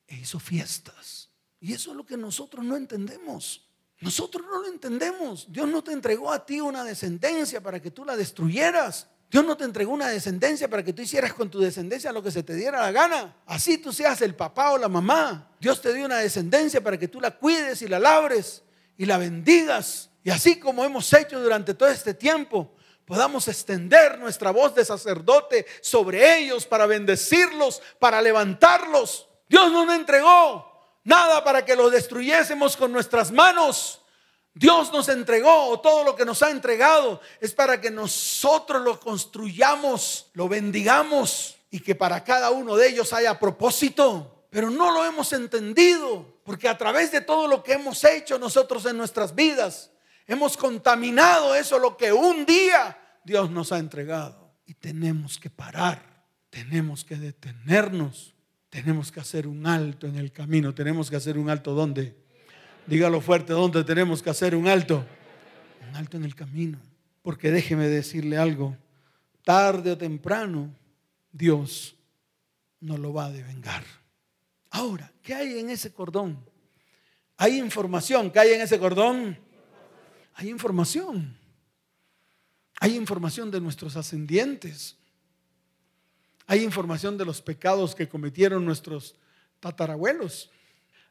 e 0.09 0.17
hizo 0.17 0.41
fiestas. 0.41 1.31
Y 1.61 1.73
eso 1.73 1.91
es 1.91 1.97
lo 1.97 2.05
que 2.05 2.17
nosotros 2.17 2.65
no 2.65 2.77
entendemos. 2.77 3.69
Nosotros 4.01 4.47
no 4.49 4.63
lo 4.63 4.69
entendemos. 4.69 5.47
Dios 5.51 5.69
no 5.69 5.83
te 5.83 5.93
entregó 5.93 6.33
a 6.33 6.45
ti 6.45 6.61
una 6.61 6.85
descendencia 6.85 7.61
para 7.61 7.81
que 7.81 7.91
tú 7.91 8.05
la 8.05 8.17
destruyeras. 8.17 9.09
Dios 9.31 9.45
no 9.45 9.57
te 9.57 9.65
entregó 9.65 9.93
una 9.93 10.09
descendencia 10.09 10.69
para 10.69 10.83
que 10.83 10.93
tú 10.93 11.03
hicieras 11.03 11.35
con 11.35 11.51
tu 11.51 11.61
descendencia 11.61 12.13
lo 12.13 12.23
que 12.23 12.31
se 12.31 12.43
te 12.43 12.55
diera 12.55 12.81
la 12.81 12.93
gana. 12.93 13.37
Así 13.45 13.77
tú 13.77 13.93
seas 13.93 14.23
el 14.23 14.35
papá 14.35 14.71
o 14.73 14.79
la 14.79 14.89
mamá. 14.89 15.53
Dios 15.61 15.83
te 15.83 15.93
dio 15.93 16.07
una 16.07 16.19
descendencia 16.19 16.83
para 16.83 16.99
que 16.99 17.09
tú 17.09 17.21
la 17.21 17.33
cuides 17.37 17.83
y 17.83 17.89
la 17.89 17.99
labres 17.99 18.63
y 18.97 19.05
la 19.05 19.19
bendigas. 19.19 20.11
Y 20.25 20.31
así 20.31 20.59
como 20.59 20.85
hemos 20.85 21.13
hecho 21.13 21.41
durante 21.41 21.75
todo 21.75 21.91
este 21.91 22.15
tiempo, 22.15 22.75
podamos 23.05 23.49
extender 23.49 24.19
nuestra 24.19 24.51
voz 24.51 24.75
de 24.75 24.85
sacerdote 24.85 25.67
sobre 25.83 26.39
ellos 26.39 26.67
para 26.67 26.87
bendecirlos, 26.87 27.83
para 27.99 28.23
levantarlos. 28.23 29.28
Dios 29.49 29.73
no 29.73 29.87
nos 29.87 29.95
entregó 29.95 30.69
nada 31.05 31.43
para 31.43 31.65
que 31.65 31.75
lo 31.75 31.89
destruyésemos 31.89 32.77
con 32.77 32.93
nuestras 32.93 33.33
manos. 33.33 34.01
Dios 34.55 34.93
nos 34.93 35.09
entregó, 35.09 35.81
todo 35.81 36.05
lo 36.05 36.17
que 36.17 36.25
nos 36.25 36.43
ha 36.43 36.51
entregado 36.51 37.21
es 37.41 37.55
para 37.55 37.81
que 37.81 37.91
nosotros 37.91 38.83
lo 38.83 39.01
construyamos, 39.01 40.31
lo 40.35 40.49
bendigamos 40.49 41.57
y 41.71 41.81
que 41.81 41.95
para 41.95 42.25
cada 42.25 42.51
uno 42.51 42.77
de 42.77 42.89
ellos 42.89 43.13
haya 43.13 43.39
propósito. 43.39 44.47
Pero 44.51 44.71
no 44.71 44.91
lo 44.91 45.05
hemos 45.05 45.33
entendido, 45.33 46.41
porque 46.43 46.69
a 46.69 46.77
través 46.77 47.13
de 47.13 47.21
todo 47.21 47.47
lo 47.47 47.63
que 47.63 47.75
hemos 47.75 48.03
hecho 48.05 48.39
nosotros 48.39 48.85
en 48.87 48.97
nuestras 48.97 49.35
vidas, 49.35 49.91
hemos 50.27 50.57
contaminado 50.57 51.55
eso, 51.55 51.79
lo 51.79 51.97
que 51.97 52.13
un 52.13 52.45
día 52.45 52.99
Dios 53.25 53.51
nos 53.51 53.73
ha 53.73 53.79
entregado. 53.79 54.53
Y 54.67 54.75
tenemos 54.75 55.39
que 55.39 55.51
parar, 55.51 56.25
tenemos 56.51 57.05
que 57.05 57.17
detenernos 57.17 58.35
tenemos 58.71 59.11
que 59.11 59.21
hacer 59.21 59.47
un 59.47 59.67
alto 59.67 60.07
en 60.07 60.17
el 60.17 60.33
camino. 60.33 60.75
Tenemos 60.75 61.11
que 61.11 61.17
hacer 61.17 61.39
un 61.39 61.51
alto 61.51 61.75
¿dónde? 61.75 62.17
Dígalo 62.87 63.21
fuerte, 63.21 63.53
¿dónde 63.53 63.85
tenemos 63.85 64.23
que 64.23 64.31
hacer 64.31 64.55
un 64.55 64.67
alto? 64.67 65.05
Un 65.89 65.97
alto 65.97 66.17
en 66.17 66.25
el 66.25 66.35
camino. 66.35 66.79
Porque 67.23 67.51
déjeme 67.51 67.89
decirle 67.89 68.39
algo, 68.39 68.77
tarde 69.45 69.93
o 69.93 69.99
temprano 69.99 70.75
Dios 71.31 71.97
no 72.81 72.97
lo 72.97 73.13
va 73.13 73.27
a 73.27 73.31
devengar. 73.31 73.85
Ahora, 74.71 75.13
¿qué 75.23 75.35
hay 75.35 75.59
en 75.59 75.71
ese 75.71 75.93
cordón? 75.93 76.39
Hay 77.37 77.59
información. 77.59 78.31
¿Qué 78.31 78.41
hay 78.41 78.53
en 78.53 78.61
ese 78.61 78.79
cordón? 78.79 79.39
Hay 80.35 80.49
información. 80.51 81.37
Hay 82.81 82.97
información 82.97 83.51
de 83.51 83.61
nuestros 83.61 83.97
ascendientes. 83.97 84.97
Hay 86.51 86.65
información 86.65 87.19
de 87.19 87.27
los 87.27 87.43
pecados 87.43 87.95
que 87.95 88.09
cometieron 88.09 88.65
nuestros 88.65 89.15
tatarabuelos. 89.61 90.51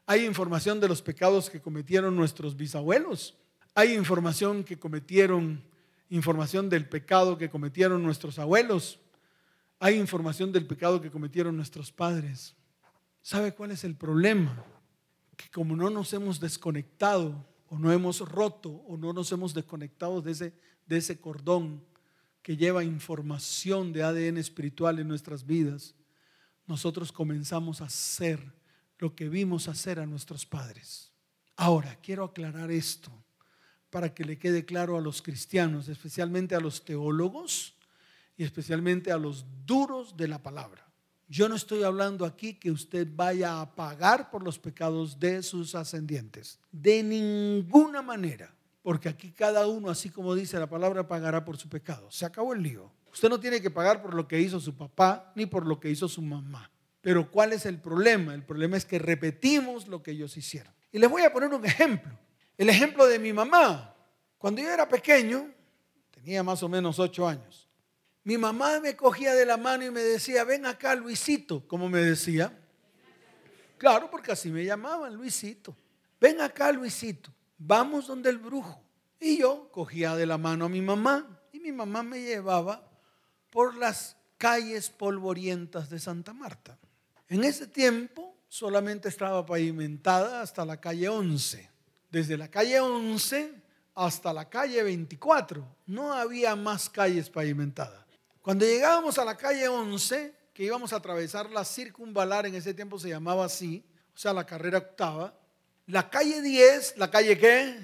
Hay 0.04 0.26
información 0.26 0.80
de 0.80 0.88
los 0.88 1.00
pecados 1.00 1.48
que 1.48 1.60
cometieron 1.60 2.16
nuestros 2.16 2.56
bisabuelos. 2.56 3.36
Hay 3.72 3.94
información 3.94 4.64
que 4.64 4.80
cometieron, 4.80 5.62
información 6.10 6.68
del 6.68 6.88
pecado 6.88 7.38
que 7.38 7.48
cometieron 7.48 8.02
nuestros 8.02 8.40
abuelos. 8.40 8.98
Hay 9.78 9.94
información 9.94 10.50
del 10.50 10.66
pecado 10.66 11.00
que 11.00 11.12
cometieron 11.12 11.54
nuestros 11.54 11.92
padres. 11.92 12.56
¿Sabe 13.22 13.54
cuál 13.54 13.70
es 13.70 13.84
el 13.84 13.94
problema? 13.94 14.64
Que 15.36 15.48
como 15.50 15.76
no 15.76 15.88
nos 15.88 16.12
hemos 16.14 16.40
desconectado 16.40 17.46
o 17.68 17.78
no 17.78 17.92
hemos 17.92 18.28
roto 18.28 18.70
o 18.88 18.96
no 18.96 19.12
nos 19.12 19.30
hemos 19.30 19.54
desconectado 19.54 20.20
de 20.20 20.32
ese, 20.32 20.52
de 20.88 20.96
ese 20.96 21.20
cordón 21.20 21.80
que 22.42 22.56
lleva 22.56 22.84
información 22.84 23.92
de 23.92 24.02
ADN 24.02 24.38
espiritual 24.38 24.98
en 24.98 25.08
nuestras 25.08 25.44
vidas, 25.46 25.94
nosotros 26.66 27.12
comenzamos 27.12 27.80
a 27.80 27.86
hacer 27.86 28.52
lo 28.98 29.14
que 29.14 29.28
vimos 29.28 29.68
hacer 29.68 30.00
a 30.00 30.06
nuestros 30.06 30.44
padres. 30.44 31.10
Ahora, 31.56 31.98
quiero 32.02 32.24
aclarar 32.24 32.70
esto 32.70 33.10
para 33.90 34.12
que 34.14 34.24
le 34.24 34.38
quede 34.38 34.64
claro 34.64 34.96
a 34.96 35.00
los 35.00 35.22
cristianos, 35.22 35.88
especialmente 35.88 36.54
a 36.54 36.60
los 36.60 36.84
teólogos 36.84 37.74
y 38.36 38.44
especialmente 38.44 39.10
a 39.10 39.18
los 39.18 39.44
duros 39.64 40.16
de 40.16 40.28
la 40.28 40.42
palabra. 40.42 40.86
Yo 41.28 41.48
no 41.48 41.56
estoy 41.56 41.82
hablando 41.82 42.24
aquí 42.24 42.54
que 42.54 42.70
usted 42.70 43.06
vaya 43.14 43.60
a 43.60 43.74
pagar 43.74 44.30
por 44.30 44.42
los 44.42 44.58
pecados 44.58 45.18
de 45.18 45.42
sus 45.42 45.74
ascendientes. 45.74 46.58
De 46.72 47.02
ninguna 47.02 48.00
manera. 48.00 48.54
Porque 48.82 49.08
aquí 49.08 49.32
cada 49.32 49.66
uno, 49.66 49.90
así 49.90 50.10
como 50.10 50.34
dice 50.34 50.58
la 50.58 50.68
palabra, 50.68 51.06
pagará 51.06 51.44
por 51.44 51.56
su 51.56 51.68
pecado. 51.68 52.10
Se 52.10 52.24
acabó 52.24 52.52
el 52.52 52.62
lío. 52.62 52.92
Usted 53.12 53.28
no 53.28 53.40
tiene 53.40 53.60
que 53.60 53.70
pagar 53.70 54.02
por 54.02 54.14
lo 54.14 54.28
que 54.28 54.40
hizo 54.40 54.60
su 54.60 54.76
papá 54.76 55.32
ni 55.34 55.46
por 55.46 55.66
lo 55.66 55.80
que 55.80 55.90
hizo 55.90 56.08
su 56.08 56.22
mamá. 56.22 56.70
Pero 57.00 57.30
¿cuál 57.30 57.52
es 57.52 57.66
el 57.66 57.80
problema? 57.80 58.34
El 58.34 58.44
problema 58.44 58.76
es 58.76 58.84
que 58.84 58.98
repetimos 58.98 59.88
lo 59.88 60.02
que 60.02 60.12
ellos 60.12 60.36
hicieron. 60.36 60.72
Y 60.92 60.98
les 60.98 61.10
voy 61.10 61.22
a 61.22 61.32
poner 61.32 61.52
un 61.52 61.64
ejemplo. 61.64 62.18
El 62.56 62.68
ejemplo 62.68 63.06
de 63.06 63.18
mi 63.18 63.32
mamá. 63.32 63.94
Cuando 64.36 64.62
yo 64.62 64.70
era 64.70 64.88
pequeño, 64.88 65.50
tenía 66.10 66.42
más 66.42 66.62
o 66.62 66.68
menos 66.68 66.98
ocho 66.98 67.26
años, 67.26 67.68
mi 68.24 68.36
mamá 68.36 68.78
me 68.80 68.94
cogía 68.94 69.34
de 69.34 69.46
la 69.46 69.56
mano 69.56 69.84
y 69.84 69.90
me 69.90 70.00
decía, 70.00 70.44
ven 70.44 70.66
acá 70.66 70.94
Luisito, 70.94 71.66
como 71.66 71.88
me 71.88 72.00
decía. 72.00 72.56
Claro, 73.78 74.10
porque 74.10 74.32
así 74.32 74.50
me 74.50 74.64
llamaban, 74.64 75.14
Luisito. 75.14 75.74
Ven 76.20 76.40
acá 76.40 76.70
Luisito 76.72 77.32
vamos 77.58 78.06
donde 78.06 78.30
el 78.30 78.38
brujo. 78.38 78.82
Y 79.20 79.38
yo 79.38 79.70
cogía 79.72 80.14
de 80.16 80.26
la 80.26 80.38
mano 80.38 80.64
a 80.64 80.68
mi 80.68 80.80
mamá 80.80 81.40
y 81.52 81.60
mi 81.60 81.72
mamá 81.72 82.02
me 82.02 82.20
llevaba 82.20 82.88
por 83.50 83.76
las 83.76 84.16
calles 84.36 84.90
polvorientas 84.90 85.90
de 85.90 85.98
Santa 85.98 86.32
Marta. 86.32 86.78
En 87.28 87.44
ese 87.44 87.66
tiempo 87.66 88.36
solamente 88.48 89.08
estaba 89.08 89.44
pavimentada 89.44 90.40
hasta 90.40 90.64
la 90.64 90.80
calle 90.80 91.08
11. 91.08 91.70
Desde 92.10 92.38
la 92.38 92.48
calle 92.48 92.80
11 92.80 93.62
hasta 93.94 94.32
la 94.32 94.48
calle 94.48 94.82
24. 94.82 95.76
No 95.86 96.12
había 96.12 96.54
más 96.56 96.88
calles 96.88 97.28
pavimentadas. 97.28 98.06
Cuando 98.40 98.64
llegábamos 98.64 99.18
a 99.18 99.24
la 99.24 99.36
calle 99.36 99.68
11, 99.68 100.34
que 100.54 100.64
íbamos 100.64 100.92
a 100.92 100.96
atravesar 100.96 101.50
la 101.50 101.64
circunvalar, 101.64 102.46
en 102.46 102.54
ese 102.54 102.72
tiempo 102.72 102.98
se 102.98 103.10
llamaba 103.10 103.44
así, 103.44 103.84
o 104.14 104.18
sea, 104.18 104.32
la 104.32 104.46
carrera 104.46 104.78
octava, 104.78 105.37
la 105.88 106.10
calle 106.10 106.42
10, 106.42 106.98
¿la 106.98 107.10
calle 107.10 107.38
qué? 107.38 107.76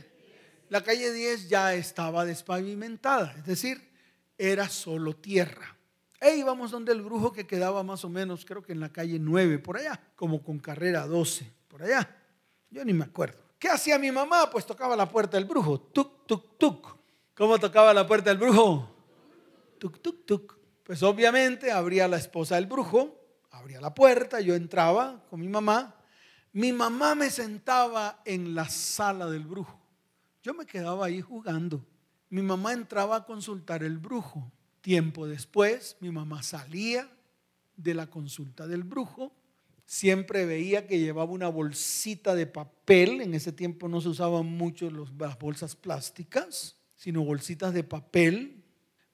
La 0.69 0.83
calle 0.83 1.12
10 1.12 1.49
ya 1.49 1.75
estaba 1.75 2.25
despavimentada, 2.25 3.35
es 3.38 3.47
decir, 3.47 3.90
era 4.37 4.69
solo 4.69 5.17
tierra. 5.17 5.77
E 6.21 6.37
íbamos 6.37 6.71
donde 6.71 6.93
el 6.93 7.03
brujo 7.03 7.33
que 7.33 7.47
quedaba 7.47 7.83
más 7.83 8.05
o 8.05 8.09
menos, 8.09 8.45
creo 8.45 8.62
que 8.62 8.73
en 8.73 8.81
la 8.81 8.90
calle 8.93 9.19
9, 9.19 9.59
por 9.59 9.79
allá, 9.79 10.01
como 10.17 10.43
con 10.43 10.59
carrera 10.59 11.07
12, 11.07 11.51
por 11.69 11.83
allá. 11.83 12.09
Yo 12.71 12.85
ni 12.85 12.93
me 12.93 13.05
acuerdo. 13.05 13.38
¿Qué 13.59 13.69
hacía 13.69 13.99
mi 13.99 14.11
mamá? 14.11 14.51
Pues 14.51 14.67
tocaba 14.67 14.97
la 14.97 15.09
puerta 15.09 15.37
del 15.37 15.47
brujo, 15.47 15.81
tuk, 15.81 16.27
tuk, 16.27 16.59
tuk. 16.59 16.97
¿Cómo 17.35 17.59
tocaba 17.59 17.95
la 17.95 18.07
puerta 18.07 18.31
del 18.31 18.38
brujo? 18.38 18.88
Tuk, 19.79 20.01
tuk, 20.01 20.27
tuk. 20.27 20.59
Pues 20.83 21.03
obviamente 21.03 21.73
abría 21.73 22.07
la 22.07 22.19
esposa 22.19 22.57
del 22.57 22.67
brujo, 22.67 23.19
abría 23.51 23.81
la 23.81 23.95
puerta, 23.95 24.40
yo 24.40 24.55
entraba 24.55 25.25
con 25.31 25.40
mi 25.40 25.49
mamá. 25.49 25.95
Mi 26.55 26.73
mamá 26.73 27.17
me 27.17 27.31
sentaba 27.31 28.23
en 28.25 28.55
la 28.55 28.69
sala 28.69 29.29
del 29.29 29.45
brujo. 29.45 29.77
Yo 30.40 30.55
me 30.55 30.64
quedaba 30.64 31.07
ahí 31.07 31.21
jugando. 31.21 31.85
Mi 32.31 32.43
mamá 32.43 32.73
entraba 32.73 33.17
a 33.17 33.25
consultar 33.25 33.83
el 33.83 33.99
brujo. 33.99 34.53
Tiempo 34.81 35.27
después, 35.27 35.97
mi 35.99 36.12
mamá 36.12 36.45
salía 36.45 37.11
de 37.77 37.95
la 37.95 38.07
consulta 38.07 38.69
del 38.69 38.85
brujo. 38.85 39.33
Siempre 39.85 40.47
veía 40.47 40.87
que 40.87 41.01
llevaba 41.01 41.33
una 41.33 41.49
bolsita 41.49 42.37
de 42.37 42.47
papel. 42.47 43.21
En 43.21 43.35
ese 43.35 43.51
tiempo 43.51 43.88
no 43.88 44.01
se 44.01 44.11
usaban 44.11 44.47
mucho 44.47 44.88
las 44.93 45.37
bolsas 45.37 45.75
plásticas, 45.75 46.77
sino 46.95 47.25
bolsitas 47.25 47.75
de 47.75 47.83
papel. 47.83 48.62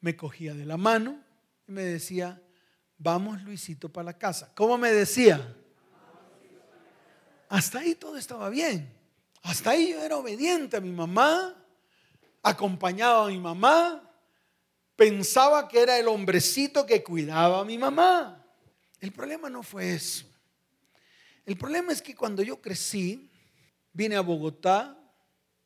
Me 0.03 0.15
cogía 0.15 0.53
de 0.53 0.67
la 0.67 0.77
mano 0.77 1.19
y 1.67 1.73
me 1.73 1.85
decía, 1.85 2.43
vamos 2.99 3.43
Luisito 3.45 3.91
para 3.91 4.05
la 4.05 4.19
casa. 4.19 4.53
¿Cómo 4.55 4.77
me 4.77 4.93
decía? 4.93 5.57
Hasta 7.51 7.81
ahí 7.81 7.97
todo 7.97 8.17
estaba 8.17 8.49
bien. 8.49 8.89
Hasta 9.43 9.71
ahí 9.71 9.91
yo 9.91 10.03
era 10.05 10.17
obediente 10.17 10.77
a 10.77 10.81
mi 10.81 10.93
mamá, 10.93 11.57
acompañaba 12.43 13.27
a 13.27 13.29
mi 13.29 13.41
mamá, 13.41 14.09
pensaba 14.95 15.67
que 15.67 15.81
era 15.81 15.99
el 15.99 16.07
hombrecito 16.07 16.87
que 16.87 17.03
cuidaba 17.03 17.61
a 17.61 17.65
mi 17.65 17.77
mamá. 17.77 18.47
El 19.01 19.11
problema 19.11 19.51
no 19.51 19.65
fue 19.65 19.95
eso. 19.95 20.27
El 21.45 21.57
problema 21.57 21.93
es 21.93 22.01
que 22.01 22.15
cuando 22.15 22.41
yo 22.45 22.63
crecí, 22.63 23.29
vine 23.93 24.15
a 24.15 24.21
Bogotá, 24.21 24.97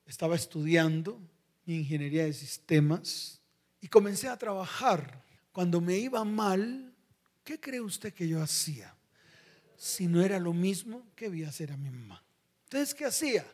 estaba 0.06 0.36
estudiando 0.36 1.20
ingeniería 1.66 2.24
de 2.24 2.32
sistemas 2.32 3.42
y 3.82 3.88
comencé 3.88 4.28
a 4.28 4.38
trabajar. 4.38 5.22
Cuando 5.52 5.82
me 5.82 5.98
iba 5.98 6.24
mal, 6.24 6.94
¿qué 7.42 7.60
cree 7.60 7.82
usted 7.82 8.14
que 8.14 8.26
yo 8.26 8.42
hacía? 8.42 8.94
Si 9.84 10.06
no 10.06 10.22
era 10.22 10.38
lo 10.38 10.54
mismo 10.54 11.06
que 11.14 11.28
vi 11.28 11.44
hacer 11.44 11.70
a 11.70 11.76
mi 11.76 11.90
mamá. 11.90 12.24
Entonces, 12.62 12.94
¿qué 12.94 13.04
hacía? 13.04 13.44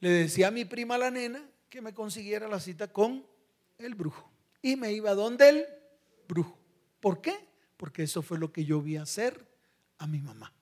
Le 0.00 0.10
decía 0.10 0.48
a 0.48 0.50
mi 0.50 0.66
prima 0.66 0.98
la 0.98 1.10
nena 1.10 1.42
que 1.70 1.80
me 1.80 1.94
consiguiera 1.94 2.46
la 2.46 2.60
cita 2.60 2.92
con 2.92 3.24
el 3.78 3.94
brujo. 3.94 4.30
Y 4.60 4.76
me 4.76 4.92
iba 4.92 5.14
donde 5.14 5.48
el 5.48 5.64
brujo. 6.28 6.58
¿Por 7.00 7.22
qué? 7.22 7.34
Porque 7.78 8.02
eso 8.02 8.20
fue 8.20 8.38
lo 8.38 8.52
que 8.52 8.66
yo 8.66 8.82
vi 8.82 8.98
hacer 8.98 9.48
a 9.96 10.06
mi 10.06 10.20
mamá. 10.20 10.52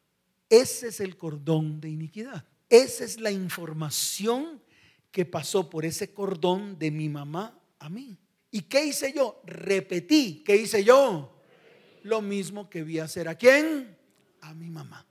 Ese 0.48 0.86
es 0.86 1.00
el 1.00 1.16
cordón 1.16 1.80
de 1.80 1.88
iniquidad. 1.88 2.46
Esa 2.68 3.02
es 3.02 3.18
la 3.18 3.32
información 3.32 4.62
que 5.10 5.24
pasó 5.24 5.68
por 5.68 5.84
ese 5.84 6.14
cordón 6.14 6.78
de 6.78 6.92
mi 6.92 7.08
mamá 7.08 7.60
a 7.80 7.90
mí. 7.90 8.16
¿Y 8.52 8.62
qué 8.62 8.84
hice 8.84 9.12
yo? 9.12 9.42
Repetí. 9.44 10.44
¿Qué 10.46 10.54
hice 10.54 10.84
yo? 10.84 11.36
Lo 12.04 12.22
mismo 12.22 12.70
que 12.70 12.84
vi 12.84 13.00
hacer 13.00 13.26
a 13.26 13.34
quién? 13.34 13.93
A 14.44 14.54
mi 14.54 14.70
mamá. 14.70 15.06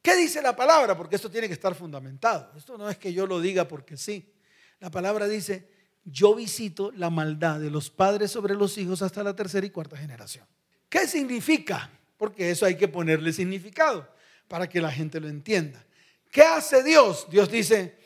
¿Qué 0.00 0.16
dice 0.16 0.42
la 0.42 0.54
palabra? 0.54 0.96
Porque 0.96 1.16
esto 1.16 1.30
tiene 1.30 1.48
que 1.48 1.54
estar 1.54 1.74
fundamentado. 1.74 2.52
Esto 2.56 2.76
no 2.76 2.90
es 2.90 2.98
que 2.98 3.12
yo 3.12 3.26
lo 3.26 3.40
diga 3.40 3.66
porque 3.66 3.96
sí. 3.96 4.34
La 4.80 4.90
palabra 4.90 5.26
dice, 5.26 5.70
yo 6.04 6.34
visito 6.34 6.92
la 6.92 7.08
maldad 7.08 7.58
de 7.58 7.70
los 7.70 7.90
padres 7.90 8.30
sobre 8.30 8.54
los 8.54 8.76
hijos 8.76 9.00
hasta 9.00 9.22
la 9.22 9.34
tercera 9.34 9.66
y 9.66 9.70
cuarta 9.70 9.96
generación. 9.96 10.46
¿Qué 10.88 11.06
significa? 11.06 11.90
Porque 12.16 12.50
eso 12.50 12.66
hay 12.66 12.76
que 12.76 12.88
ponerle 12.88 13.32
significado 13.32 14.08
para 14.46 14.68
que 14.68 14.80
la 14.80 14.92
gente 14.92 15.20
lo 15.20 15.28
entienda. 15.28 15.84
¿Qué 16.30 16.42
hace 16.42 16.82
Dios? 16.82 17.26
Dios 17.30 17.50
dice, 17.50 17.98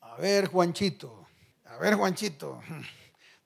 a 0.00 0.16
ver 0.16 0.46
Juanchito, 0.46 1.26
a 1.64 1.76
ver 1.78 1.94
Juanchito, 1.94 2.62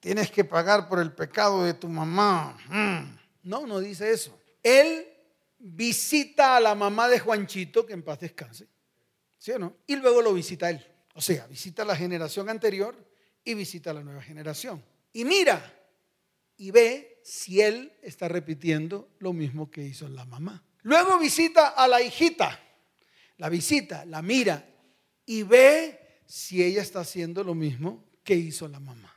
tienes 0.01 0.31
que 0.31 0.45
pagar 0.45 0.89
por 0.89 0.99
el 0.99 1.13
pecado 1.13 1.65
de 1.65 1.75
tu 1.75 1.89
mamá. 1.89 2.57
No, 3.43 3.67
no 3.67 3.81
dice 3.81 4.11
eso. 4.13 4.39
Él 4.63 5.07
visita 5.61 6.57
a 6.57 6.61
la 6.61 6.75
mamá 6.75 7.09
de 7.09 7.21
Juanchito, 7.21 7.87
que 7.87 7.93
en 7.93 8.03
paz 8.03 8.21
descanse, 8.21 8.67
¿sí 9.39 9.53
o 9.53 9.59
no? 9.59 9.77
Y 9.87 9.97
luego 9.97 10.23
lo 10.23 10.33
visita 10.35 10.71
él. 10.71 10.85
O 11.15 11.21
sea, 11.21 11.47
visita 11.47 11.85
la 11.85 11.95
generación 11.95 12.49
anterior 12.49 12.97
y 13.45 13.55
visita 13.55 13.93
la 13.93 14.03
nueva 14.03 14.23
generación. 14.23 14.83
Y 15.13 15.25
mira 15.25 15.77
y 16.57 16.71
ve 16.71 17.21
si 17.25 17.61
él 17.61 17.93
está 18.03 18.29
repitiendo 18.29 19.11
lo 19.19 19.33
mismo 19.33 19.71
que 19.71 19.83
hizo 19.83 20.09
la 20.09 20.25
mamá. 20.25 20.63
Luego 20.83 21.19
visita 21.19 21.69
a 21.69 21.87
la 21.89 22.03
hijita, 22.03 22.59
la 23.37 23.49
visita, 23.49 24.05
la 24.05 24.23
mira 24.23 24.67
y 25.27 25.43
ve 25.43 26.23
si 26.27 26.63
ella 26.63 26.83
está 26.83 27.01
haciendo 27.01 27.45
lo 27.45 27.55
mismo 27.55 28.05
que 28.25 28.35
hizo 28.35 28.69
la 28.69 28.81
mamá. 28.81 29.15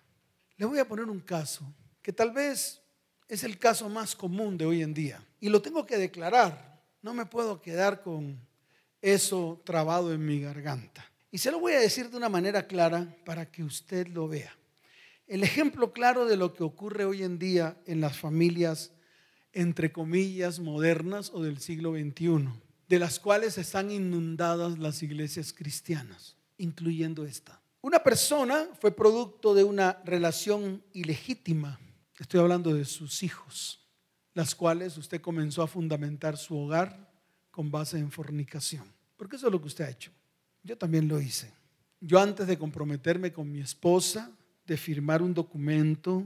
Le 0.57 0.65
voy 0.65 0.79
a 0.79 0.87
poner 0.87 1.05
un 1.05 1.19
caso 1.19 1.73
que 2.01 2.11
tal 2.11 2.31
vez 2.31 2.81
es 3.27 3.43
el 3.43 3.57
caso 3.57 3.89
más 3.89 4.15
común 4.15 4.57
de 4.57 4.65
hoy 4.65 4.81
en 4.81 4.93
día. 4.93 5.25
Y 5.43 5.49
lo 5.49 5.61
tengo 5.61 5.85
que 5.85 5.97
declarar. 5.97 6.81
No 7.01 7.13
me 7.13 7.25
puedo 7.25 7.61
quedar 7.61 8.01
con 8.01 8.39
eso 9.01 9.61
trabado 9.65 10.13
en 10.13 10.25
mi 10.25 10.39
garganta. 10.39 11.03
Y 11.31 11.39
se 11.39 11.51
lo 11.51 11.59
voy 11.59 11.73
a 11.73 11.81
decir 11.81 12.09
de 12.09 12.15
una 12.15 12.29
manera 12.29 12.65
clara 12.65 13.13
para 13.25 13.51
que 13.51 13.61
usted 13.61 14.07
lo 14.07 14.29
vea. 14.29 14.57
El 15.27 15.43
ejemplo 15.43 15.91
claro 15.91 16.25
de 16.27 16.37
lo 16.37 16.53
que 16.53 16.63
ocurre 16.63 17.03
hoy 17.03 17.23
en 17.23 17.39
día 17.39 17.77
en 17.85 17.99
las 17.99 18.17
familias, 18.17 18.93
entre 19.51 19.91
comillas, 19.91 20.61
modernas 20.61 21.29
o 21.33 21.43
del 21.43 21.57
siglo 21.59 21.91
XXI, 21.91 22.47
de 22.87 22.99
las 22.99 23.19
cuales 23.19 23.57
están 23.57 23.91
inundadas 23.91 24.79
las 24.79 25.03
iglesias 25.03 25.51
cristianas, 25.51 26.37
incluyendo 26.55 27.25
esta. 27.25 27.61
Una 27.81 28.01
persona 28.01 28.69
fue 28.79 28.95
producto 28.95 29.53
de 29.53 29.65
una 29.65 30.01
relación 30.05 30.81
ilegítima 30.93 31.81
Estoy 32.19 32.39
hablando 32.39 32.73
de 32.73 32.85
sus 32.85 33.23
hijos, 33.23 33.82
las 34.33 34.55
cuales 34.55 34.97
usted 34.97 35.21
comenzó 35.21 35.61
a 35.61 35.67
fundamentar 35.67 36.37
su 36.37 36.57
hogar 36.57 37.11
con 37.51 37.69
base 37.69 37.99
en 37.99 38.11
fornicación. 38.11 38.85
Porque 39.17 39.35
eso 39.35 39.47
es 39.47 39.53
lo 39.53 39.61
que 39.61 39.67
usted 39.67 39.85
ha 39.85 39.89
hecho. 39.89 40.11
Yo 40.63 40.77
también 40.77 41.07
lo 41.07 41.19
hice. 41.21 41.51
Yo 41.99 42.19
antes 42.19 42.47
de 42.47 42.57
comprometerme 42.57 43.31
con 43.31 43.51
mi 43.51 43.59
esposa, 43.59 44.31
de 44.65 44.77
firmar 44.77 45.21
un 45.21 45.33
documento, 45.33 46.23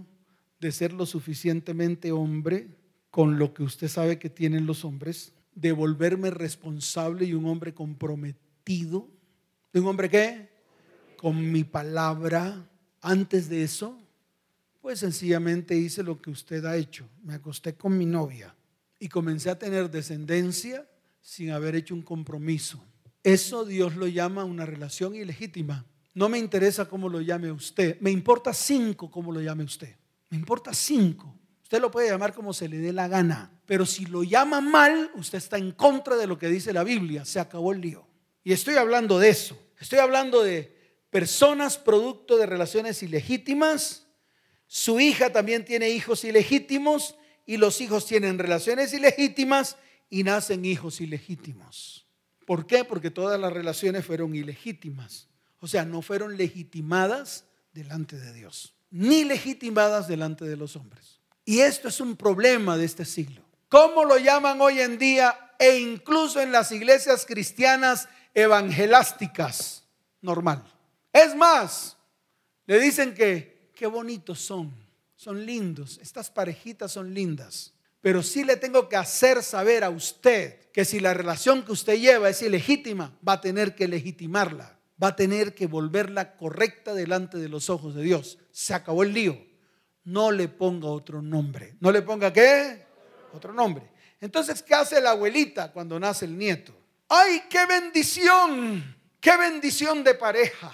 de 0.60 0.72
ser 0.72 0.94
lo 0.94 1.06
suficientemente 1.06 2.12
hombre, 2.12 2.70
con 3.10 3.38
lo 3.38 3.54
que 3.54 3.64
usted 3.64 3.88
sabe 3.88 4.20
que 4.20 4.30
tienen 4.30 4.66
los 4.66 4.86
hombres, 4.86 5.34
de 5.54 5.72
volverme 5.72 6.30
responsable 6.30 7.26
y 7.26 7.34
un 7.34 7.46
hombre 7.46 7.74
comprometido. 7.74 9.08
¿De 9.74 9.80
un 9.80 9.88
hombre 9.88 10.10
qué? 10.10 10.50
Con 11.18 11.52
mi 11.52 11.64
palabra. 11.64 12.68
Antes 13.02 13.50
de 13.50 13.64
eso, 13.64 14.00
pues 14.82 15.00
sencillamente 15.00 15.76
hice 15.76 16.04
lo 16.04 16.22
que 16.22 16.30
usted 16.30 16.66
ha 16.66 16.76
hecho. 16.76 17.08
Me 17.24 17.34
acosté 17.34 17.76
con 17.76 17.98
mi 17.98 18.06
novia 18.06 18.56
y 19.00 19.10
comencé 19.10 19.50
a 19.50 19.60
tener 19.60 19.90
descendencia 19.90 20.88
sin 21.22 21.52
haber 21.52 21.76
hecho 21.76 21.94
un 21.94 22.02
compromiso. 22.02 22.84
Eso 23.24 23.66
Dios 23.66 23.96
lo 23.96 24.08
llama 24.08 24.46
una 24.46 24.66
relación 24.66 25.16
ilegítima. 25.16 25.86
No 26.14 26.30
me 26.30 26.40
interesa 26.40 26.88
cómo 26.88 27.10
lo 27.10 27.22
llame 27.22 27.52
usted. 27.52 28.00
Me 28.00 28.10
importa 28.10 28.54
cinco 28.54 29.12
cómo 29.12 29.32
lo 29.32 29.42
llame 29.42 29.64
usted. 29.64 29.96
Me 30.30 30.38
importa 30.38 30.74
cinco. 30.74 31.38
Usted 31.62 31.82
lo 31.82 31.92
puede 31.92 32.10
llamar 32.10 32.34
como 32.34 32.54
se 32.54 32.70
le 32.70 32.78
dé 32.78 32.94
la 32.94 33.08
gana. 33.08 33.52
Pero 33.66 33.86
si 33.86 34.06
lo 34.06 34.24
llama 34.24 34.62
mal, 34.62 35.12
usted 35.16 35.38
está 35.38 35.58
en 35.58 35.74
contra 35.74 36.16
de 36.16 36.26
lo 36.26 36.40
que 36.40 36.48
dice 36.48 36.72
la 36.72 36.84
Biblia. 36.84 37.26
Se 37.26 37.40
acabó 37.40 37.74
el 37.74 37.82
lío. 37.82 38.08
Y 38.44 38.54
estoy 38.54 38.76
hablando 38.76 39.20
de 39.20 39.30
eso. 39.30 39.60
Estoy 39.80 40.00
hablando 40.00 40.42
de 40.42 40.76
personas 41.10 41.78
producto 41.78 42.38
de 42.38 42.46
relaciones 42.46 43.04
ilegítimas 43.04 44.07
su 44.68 45.00
hija 45.00 45.32
también 45.32 45.66
tiene 45.66 45.90
hijos 45.90 46.24
ilegítimos 46.24 47.16
y 47.46 47.58
los 47.58 47.80
hijos 47.80 48.06
tienen 48.06 48.38
relaciones 48.38 48.94
ilegítimas 48.94 49.78
y 50.10 50.24
nacen 50.24 50.66
hijos 50.66 51.00
ilegítimos. 51.02 52.06
¿Por 52.46 52.68
qué? 52.68 52.84
Porque 52.84 53.10
todas 53.10 53.40
las 53.40 53.52
relaciones 53.52 54.06
fueron 54.06 54.36
ilegítimas. 54.36 55.28
O 55.60 55.68
sea, 55.68 55.86
no 55.86 56.02
fueron 56.02 56.38
legitimadas 56.38 57.46
delante 57.74 58.18
de 58.18 58.34
Dios, 58.34 58.76
ni 58.90 59.24
legitimadas 59.24 60.08
delante 60.08 60.46
de 60.46 60.58
los 60.58 60.76
hombres. 60.76 61.20
Y 61.46 61.60
esto 61.60 61.88
es 61.88 62.00
un 62.00 62.16
problema 62.16 62.78
de 62.78 62.86
este 62.86 63.06
siglo. 63.06 63.42
¿Cómo 63.70 64.06
lo 64.06 64.18
llaman 64.18 64.62
hoy 64.62 64.82
en 64.82 64.98
día 64.98 65.54
e 65.60 65.80
incluso 65.80 66.42
en 66.42 66.52
las 66.52 66.72
iglesias 66.72 67.26
cristianas 67.26 68.08
evangelásticas? 68.34 69.84
Normal. 70.22 70.64
Es 71.12 71.36
más, 71.36 71.98
le 72.66 72.80
dicen 72.80 73.14
que 73.14 73.57
qué 73.78 73.86
bonitos 73.86 74.40
son, 74.40 74.74
son 75.16 75.46
lindos, 75.46 76.00
estas 76.02 76.32
parejitas 76.32 76.92
son 76.92 77.14
lindas. 77.14 77.74
Pero 78.02 78.24
sí 78.24 78.44
le 78.44 78.58
tengo 78.58 78.90
que 78.90 78.96
hacer 78.96 79.44
saber 79.44 79.84
a 79.84 79.90
usted 79.90 80.72
que 80.72 80.84
si 80.84 81.00
la 81.00 81.14
relación 81.14 81.64
que 81.64 81.72
usted 81.72 81.98
lleva 81.98 82.30
es 82.30 82.42
ilegítima, 82.42 83.16
va 83.28 83.34
a 83.34 83.42
tener 83.42 83.76
que 83.76 83.88
legitimarla, 83.88 84.80
va 85.02 85.10
a 85.10 85.16
tener 85.16 85.54
que 85.54 85.68
volverla 85.68 86.36
correcta 86.38 86.94
delante 86.94 87.38
de 87.38 87.50
los 87.50 87.70
ojos 87.70 87.96
de 87.96 88.04
Dios. 88.04 88.40
Se 88.52 88.74
acabó 88.74 89.04
el 89.04 89.14
lío. 89.14 89.38
No 90.04 90.32
le 90.32 90.48
ponga 90.48 90.88
otro 90.88 91.22
nombre. 91.22 91.76
¿No 91.80 91.92
le 91.92 92.02
ponga 92.02 92.32
qué? 92.32 92.86
Otro 93.34 93.54
nombre. 93.54 93.92
Entonces, 94.22 94.64
¿qué 94.64 94.74
hace 94.74 95.02
la 95.02 95.12
abuelita 95.12 95.72
cuando 95.72 96.00
nace 96.00 96.26
el 96.26 96.38
nieto? 96.38 96.74
¡Ay, 97.10 97.44
qué 97.50 97.66
bendición! 97.66 98.96
¡Qué 99.20 99.36
bendición 99.38 100.04
de 100.04 100.16
pareja! 100.16 100.72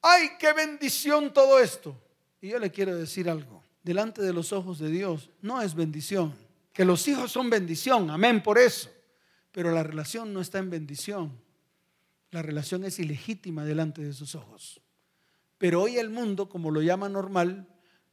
¡Ay, 0.00 0.30
qué 0.38 0.52
bendición 0.52 1.32
todo 1.32 1.58
esto! 1.58 2.03
Y 2.44 2.48
yo 2.48 2.58
le 2.58 2.70
quiero 2.70 2.94
decir 2.94 3.30
algo. 3.30 3.64
Delante 3.82 4.20
de 4.20 4.34
los 4.34 4.52
ojos 4.52 4.78
de 4.78 4.90
Dios 4.90 5.30
no 5.40 5.62
es 5.62 5.74
bendición. 5.74 6.36
Que 6.74 6.84
los 6.84 7.08
hijos 7.08 7.32
son 7.32 7.48
bendición, 7.48 8.10
amén 8.10 8.42
por 8.42 8.58
eso. 8.58 8.90
Pero 9.50 9.70
la 9.70 9.82
relación 9.82 10.30
no 10.34 10.42
está 10.42 10.58
en 10.58 10.68
bendición. 10.68 11.32
La 12.32 12.42
relación 12.42 12.84
es 12.84 12.98
ilegítima 12.98 13.64
delante 13.64 14.02
de 14.02 14.12
sus 14.12 14.34
ojos. 14.34 14.78
Pero 15.56 15.80
hoy 15.80 15.96
el 15.96 16.10
mundo, 16.10 16.46
como 16.46 16.70
lo 16.70 16.82
llama 16.82 17.08
normal, 17.08 17.66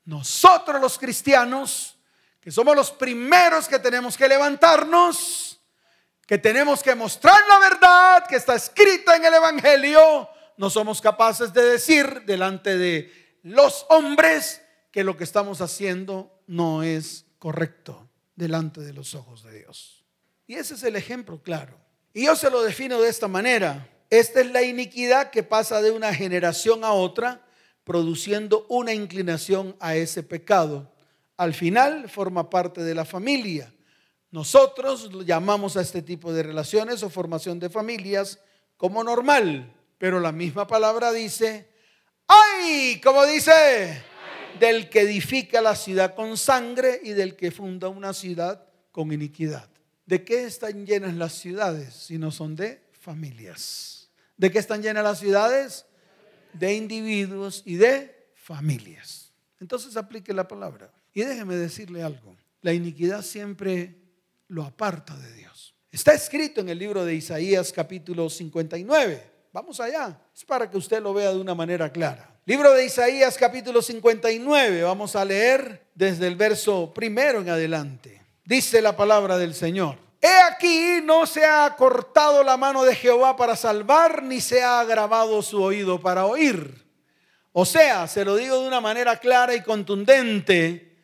nosotros 0.06 0.80
los 0.80 0.98
cristianos, 0.98 1.98
que 2.40 2.52
somos 2.52 2.74
los 2.74 2.90
primeros 2.90 3.68
que 3.68 3.80
tenemos 3.80 4.16
que 4.16 4.30
levantarnos, 4.30 5.60
que 6.26 6.38
tenemos 6.38 6.82
que 6.82 6.96
mostrar 6.96 7.42
la 7.50 7.60
verdad 7.60 8.26
que 8.30 8.38
está 8.38 8.56
escrita 8.56 9.18
en 9.18 9.26
el 9.26 9.34
Evangelio, 9.34 10.30
no 10.56 10.70
somos 10.70 11.02
capaces 11.02 11.52
de 11.52 11.64
decir 11.64 12.24
delante 12.26 12.78
de 12.78 13.22
los 13.44 13.86
hombres 13.90 14.62
que 14.92 15.04
lo 15.04 15.18
que 15.18 15.24
estamos 15.24 15.62
haciendo 15.62 16.40
no 16.48 16.84
es 16.84 17.26
correcto 17.40 18.10
delante 18.36 18.82
de 18.82 18.94
los 18.94 19.16
ojos 19.16 19.44
de 19.44 19.60
Dios. 19.60 20.04
Y 20.48 20.56
ese 20.56 20.74
es 20.74 20.84
el 20.84 20.96
ejemplo 20.96 21.42
claro. 21.42 21.78
Y 22.14 22.26
yo 22.26 22.36
se 22.36 22.50
lo 22.50 22.62
defino 22.62 23.00
de 23.02 23.10
esta 23.10 23.28
manera. 23.28 23.88
Esta 24.10 24.42
es 24.42 24.52
la 24.52 24.64
iniquidad 24.64 25.32
que 25.32 25.44
pasa 25.44 25.82
de 25.82 25.92
una 25.92 26.14
generación 26.14 26.84
a 26.84 26.92
otra, 26.92 27.46
produciendo 27.86 28.66
una 28.68 28.94
inclinación 28.94 29.76
a 29.80 29.96
ese 29.96 30.22
pecado. 30.24 30.92
Al 31.38 31.54
final 31.54 32.10
forma 32.10 32.50
parte 32.50 32.84
de 32.84 32.94
la 32.94 33.06
familia. 33.06 33.74
Nosotros 34.30 35.10
llamamos 35.26 35.78
a 35.78 35.82
este 35.82 36.02
tipo 36.02 36.34
de 36.34 36.44
relaciones 36.44 37.02
o 37.04 37.10
formación 37.10 37.60
de 37.60 37.70
familias 37.70 38.40
como 38.78 39.04
normal, 39.04 39.74
pero 39.98 40.20
la 40.20 40.32
misma 40.32 40.68
palabra 40.68 41.12
dice, 41.12 41.71
¡ay! 42.32 43.02
Como 43.04 43.26
dice, 43.26 44.04
del 44.60 44.90
que 44.90 45.02
edifica 45.02 45.62
la 45.62 45.76
ciudad 45.76 46.16
con 46.16 46.38
sangre 46.38 47.02
y 47.04 47.12
del 47.12 47.36
que 47.36 47.52
funda 47.52 47.90
una 47.90 48.14
ciudad 48.14 48.64
con 48.92 49.12
iniquidad. 49.12 49.70
¿De 50.06 50.24
qué 50.24 50.46
están 50.46 50.86
llenas 50.86 51.16
las 51.16 51.34
ciudades 51.34 51.94
si 51.94 52.18
no 52.18 52.32
son 52.32 52.56
de 52.56 52.82
familias? 52.92 54.10
¿De 54.38 54.52
qué 54.52 54.60
están 54.60 54.82
llenas 54.82 55.04
las 55.04 55.20
ciudades? 55.20 55.86
De 56.54 56.74
individuos 56.74 57.64
y 57.66 57.76
de 57.76 58.32
familias. 58.36 59.32
Entonces 59.60 59.96
aplique 59.98 60.34
la 60.34 60.48
palabra. 60.48 60.92
Y 61.14 61.22
déjeme 61.22 61.56
decirle 61.56 62.04
algo. 62.04 62.36
La 62.62 62.74
iniquidad 62.74 63.22
siempre 63.22 63.96
lo 64.48 64.64
aparta 64.64 65.16
de 65.18 65.34
Dios. 65.34 65.76
Está 65.92 66.14
escrito 66.14 66.62
en 66.62 66.70
el 66.70 66.80
libro 66.80 67.06
de 67.06 67.16
Isaías 67.16 67.72
capítulo 67.72 68.30
59. 68.30 69.32
Vamos 69.54 69.82
allá. 69.82 70.18
Es 70.34 70.46
para 70.46 70.70
que 70.70 70.78
usted 70.78 71.02
lo 71.02 71.14
vea 71.14 71.34
de 71.34 71.40
una 71.40 71.54
manera 71.54 71.92
clara. 71.92 72.34
Libro 72.46 72.72
de 72.72 72.86
Isaías 72.86 73.38
capítulo 73.38 73.82
59, 73.82 74.84
vamos 74.84 75.16
a 75.18 75.26
leer 75.26 75.88
desde 75.94 76.28
el 76.28 76.36
verso 76.38 76.94
primero 76.94 77.42
en 77.42 77.50
adelante. 77.50 78.22
Dice 78.46 78.82
la 78.82 78.96
palabra 78.96 79.38
del 79.38 79.54
Señor. 79.54 79.98
He 80.22 80.42
aquí 80.50 81.02
no 81.04 81.26
se 81.26 81.44
ha 81.44 81.76
cortado 81.78 82.44
la 82.44 82.56
mano 82.56 82.84
de 82.84 82.96
Jehová 82.96 83.36
para 83.36 83.58
salvar, 83.58 84.24
ni 84.24 84.40
se 84.40 84.64
ha 84.64 84.80
agravado 84.80 85.42
su 85.42 85.62
oído 85.62 86.00
para 86.00 86.26
oír. 86.28 86.86
O 87.52 87.66
sea, 87.66 88.08
se 88.08 88.24
lo 88.24 88.38
digo 88.38 88.62
de 88.62 88.68
una 88.68 88.80
manera 88.80 89.18
clara 89.18 89.54
y 89.54 89.62
contundente, 89.62 90.98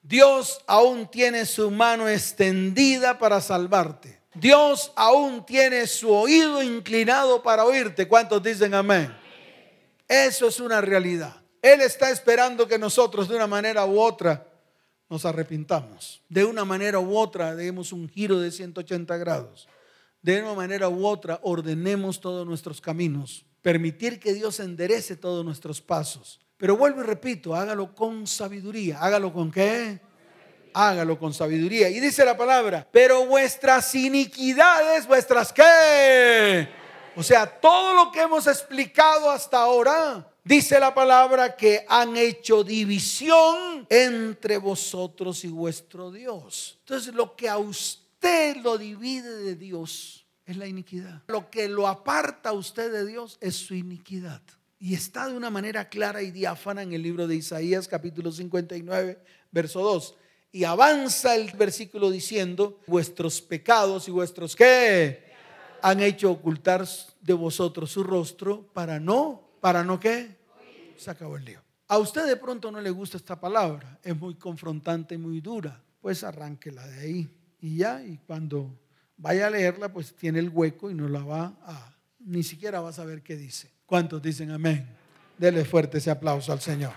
Dios 0.00 0.60
aún 0.66 1.08
tiene 1.08 1.46
su 1.46 1.70
mano 1.70 2.08
extendida 2.08 3.16
para 3.18 3.40
salvarte. 3.40 4.21
Dios 4.34 4.92
aún 4.96 5.44
tiene 5.44 5.86
su 5.86 6.10
oído 6.10 6.62
inclinado 6.62 7.42
para 7.42 7.64
oírte. 7.64 8.08
¿Cuántos 8.08 8.42
dicen 8.42 8.74
amén? 8.74 9.14
Eso 10.08 10.48
es 10.48 10.60
una 10.60 10.80
realidad. 10.80 11.42
Él 11.60 11.80
está 11.80 12.10
esperando 12.10 12.66
que 12.66 12.78
nosotros 12.78 13.28
de 13.28 13.36
una 13.36 13.46
manera 13.46 13.86
u 13.86 14.00
otra 14.00 14.46
nos 15.08 15.24
arrepintamos. 15.24 16.22
De 16.28 16.44
una 16.44 16.64
manera 16.64 16.98
u 16.98 17.16
otra 17.16 17.54
demos 17.54 17.92
un 17.92 18.08
giro 18.08 18.40
de 18.40 18.50
180 18.50 19.16
grados. 19.18 19.68
De 20.22 20.40
una 20.40 20.54
manera 20.54 20.88
u 20.88 21.06
otra 21.06 21.38
ordenemos 21.42 22.20
todos 22.20 22.46
nuestros 22.46 22.80
caminos. 22.80 23.44
Permitir 23.60 24.18
que 24.18 24.32
Dios 24.32 24.58
enderece 24.60 25.16
todos 25.16 25.44
nuestros 25.44 25.80
pasos. 25.80 26.40
Pero 26.56 26.76
vuelvo 26.76 27.00
y 27.00 27.04
repito, 27.04 27.54
hágalo 27.54 27.94
con 27.94 28.26
sabiduría. 28.26 28.98
¿Hágalo 29.00 29.32
con 29.32 29.50
qué? 29.50 30.00
Hágalo 30.74 31.18
con 31.18 31.34
sabiduría. 31.34 31.88
Y 31.88 32.00
dice 32.00 32.24
la 32.24 32.36
palabra, 32.36 32.86
pero 32.90 33.26
vuestras 33.26 33.94
iniquidades, 33.94 35.06
vuestras 35.06 35.52
qué? 35.52 36.68
O 37.14 37.22
sea, 37.22 37.46
todo 37.46 37.94
lo 37.94 38.10
que 38.10 38.22
hemos 38.22 38.46
explicado 38.46 39.30
hasta 39.30 39.58
ahora, 39.58 40.26
dice 40.44 40.80
la 40.80 40.94
palabra 40.94 41.56
que 41.56 41.84
han 41.88 42.16
hecho 42.16 42.64
división 42.64 43.86
entre 43.90 44.56
vosotros 44.56 45.44
y 45.44 45.48
vuestro 45.48 46.10
Dios. 46.10 46.78
Entonces, 46.80 47.14
lo 47.14 47.36
que 47.36 47.48
a 47.48 47.58
usted 47.58 48.56
lo 48.56 48.78
divide 48.78 49.36
de 49.36 49.56
Dios 49.56 50.26
es 50.46 50.56
la 50.56 50.66
iniquidad. 50.66 51.22
Lo 51.28 51.50
que 51.50 51.68
lo 51.68 51.86
aparta 51.86 52.50
a 52.50 52.52
usted 52.52 52.90
de 52.90 53.06
Dios 53.06 53.36
es 53.40 53.56
su 53.56 53.74
iniquidad. 53.74 54.42
Y 54.78 54.94
está 54.94 55.28
de 55.28 55.36
una 55.36 55.50
manera 55.50 55.88
clara 55.88 56.22
y 56.22 56.30
diáfana 56.30 56.82
en 56.82 56.92
el 56.92 57.02
libro 57.02 57.28
de 57.28 57.36
Isaías 57.36 57.86
capítulo 57.86 58.32
59, 58.32 59.22
verso 59.52 59.80
2. 59.80 60.16
Y 60.52 60.64
avanza 60.64 61.34
el 61.34 61.50
versículo 61.52 62.10
diciendo, 62.10 62.78
vuestros 62.86 63.40
pecados 63.40 64.06
y 64.06 64.10
vuestros 64.10 64.54
qué 64.54 65.32
han 65.82 66.00
hecho 66.00 66.30
ocultar 66.30 66.86
de 67.20 67.32
vosotros 67.32 67.90
su 67.90 68.04
rostro 68.04 68.62
para 68.72 69.00
no, 69.00 69.50
para 69.60 69.82
no 69.82 69.98
qué. 69.98 70.36
Se 70.96 71.10
acabó 71.10 71.36
el 71.36 71.44
lío. 71.44 71.60
A 71.88 71.98
usted 71.98 72.26
de 72.26 72.36
pronto 72.36 72.70
no 72.70 72.80
le 72.80 72.90
gusta 72.90 73.16
esta 73.16 73.38
palabra, 73.38 73.98
es 74.02 74.16
muy 74.16 74.34
confrontante 74.36 75.14
y 75.14 75.18
muy 75.18 75.40
dura, 75.40 75.82
pues 76.00 76.24
arránquela 76.24 76.86
de 76.86 77.00
ahí 77.00 77.38
y 77.60 77.76
ya, 77.76 78.02
y 78.02 78.18
cuando 78.18 78.78
vaya 79.16 79.46
a 79.46 79.50
leerla, 79.50 79.92
pues 79.92 80.14
tiene 80.14 80.38
el 80.38 80.48
hueco 80.48 80.90
y 80.90 80.94
no 80.94 81.08
la 81.08 81.22
va 81.22 81.54
a, 81.64 81.94
ni 82.20 82.42
siquiera 82.42 82.80
va 82.80 82.90
a 82.90 82.92
saber 82.94 83.22
qué 83.22 83.36
dice. 83.36 83.70
¿Cuántos 83.84 84.22
dicen 84.22 84.50
amén? 84.50 84.88
Dele 85.36 85.64
fuerte 85.64 85.98
ese 85.98 86.10
aplauso 86.10 86.52
al 86.52 86.60
Señor. 86.60 86.92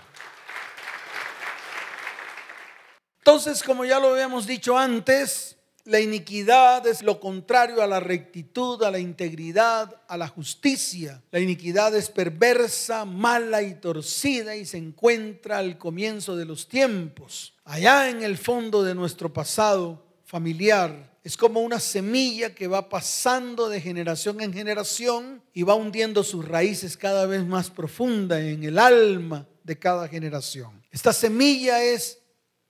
Entonces, 3.26 3.64
como 3.64 3.84
ya 3.84 3.98
lo 3.98 4.12
habíamos 4.12 4.46
dicho 4.46 4.78
antes, 4.78 5.56
la 5.82 5.98
iniquidad 5.98 6.86
es 6.86 7.02
lo 7.02 7.18
contrario 7.18 7.82
a 7.82 7.86
la 7.88 7.98
rectitud, 7.98 8.80
a 8.84 8.90
la 8.92 9.00
integridad, 9.00 10.00
a 10.06 10.16
la 10.16 10.28
justicia. 10.28 11.20
La 11.32 11.40
iniquidad 11.40 11.92
es 11.96 12.08
perversa, 12.08 13.04
mala 13.04 13.62
y 13.62 13.74
torcida 13.80 14.54
y 14.54 14.64
se 14.64 14.78
encuentra 14.78 15.58
al 15.58 15.76
comienzo 15.76 16.36
de 16.36 16.44
los 16.44 16.68
tiempos. 16.68 17.54
Allá 17.64 18.10
en 18.10 18.22
el 18.22 18.38
fondo 18.38 18.84
de 18.84 18.94
nuestro 18.94 19.32
pasado 19.32 20.06
familiar 20.24 21.18
es 21.24 21.36
como 21.36 21.62
una 21.62 21.80
semilla 21.80 22.54
que 22.54 22.68
va 22.68 22.88
pasando 22.88 23.68
de 23.68 23.80
generación 23.80 24.40
en 24.40 24.52
generación 24.52 25.42
y 25.52 25.64
va 25.64 25.74
hundiendo 25.74 26.22
sus 26.22 26.46
raíces 26.46 26.96
cada 26.96 27.26
vez 27.26 27.44
más 27.44 27.70
profunda 27.70 28.40
en 28.40 28.62
el 28.62 28.78
alma 28.78 29.48
de 29.64 29.76
cada 29.76 30.06
generación. 30.06 30.80
Esta 30.92 31.12
semilla 31.12 31.82
es 31.82 32.20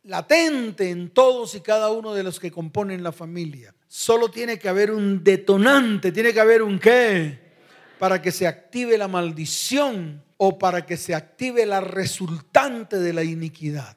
latente 0.06 0.90
en 0.90 1.10
todos 1.10 1.54
y 1.54 1.60
cada 1.60 1.90
uno 1.90 2.14
de 2.14 2.22
los 2.22 2.40
que 2.40 2.50
componen 2.50 3.02
la 3.02 3.12
familia. 3.12 3.74
Solo 3.88 4.30
tiene 4.30 4.58
que 4.58 4.68
haber 4.68 4.90
un 4.90 5.22
detonante, 5.22 6.12
tiene 6.12 6.32
que 6.32 6.40
haber 6.40 6.62
un 6.62 6.78
qué, 6.78 7.38
para 7.98 8.22
que 8.22 8.32
se 8.32 8.46
active 8.46 8.96
la 8.96 9.08
maldición 9.08 10.22
o 10.36 10.58
para 10.58 10.86
que 10.86 10.96
se 10.96 11.14
active 11.14 11.66
la 11.66 11.80
resultante 11.80 12.98
de 12.98 13.12
la 13.12 13.24
iniquidad. 13.24 13.96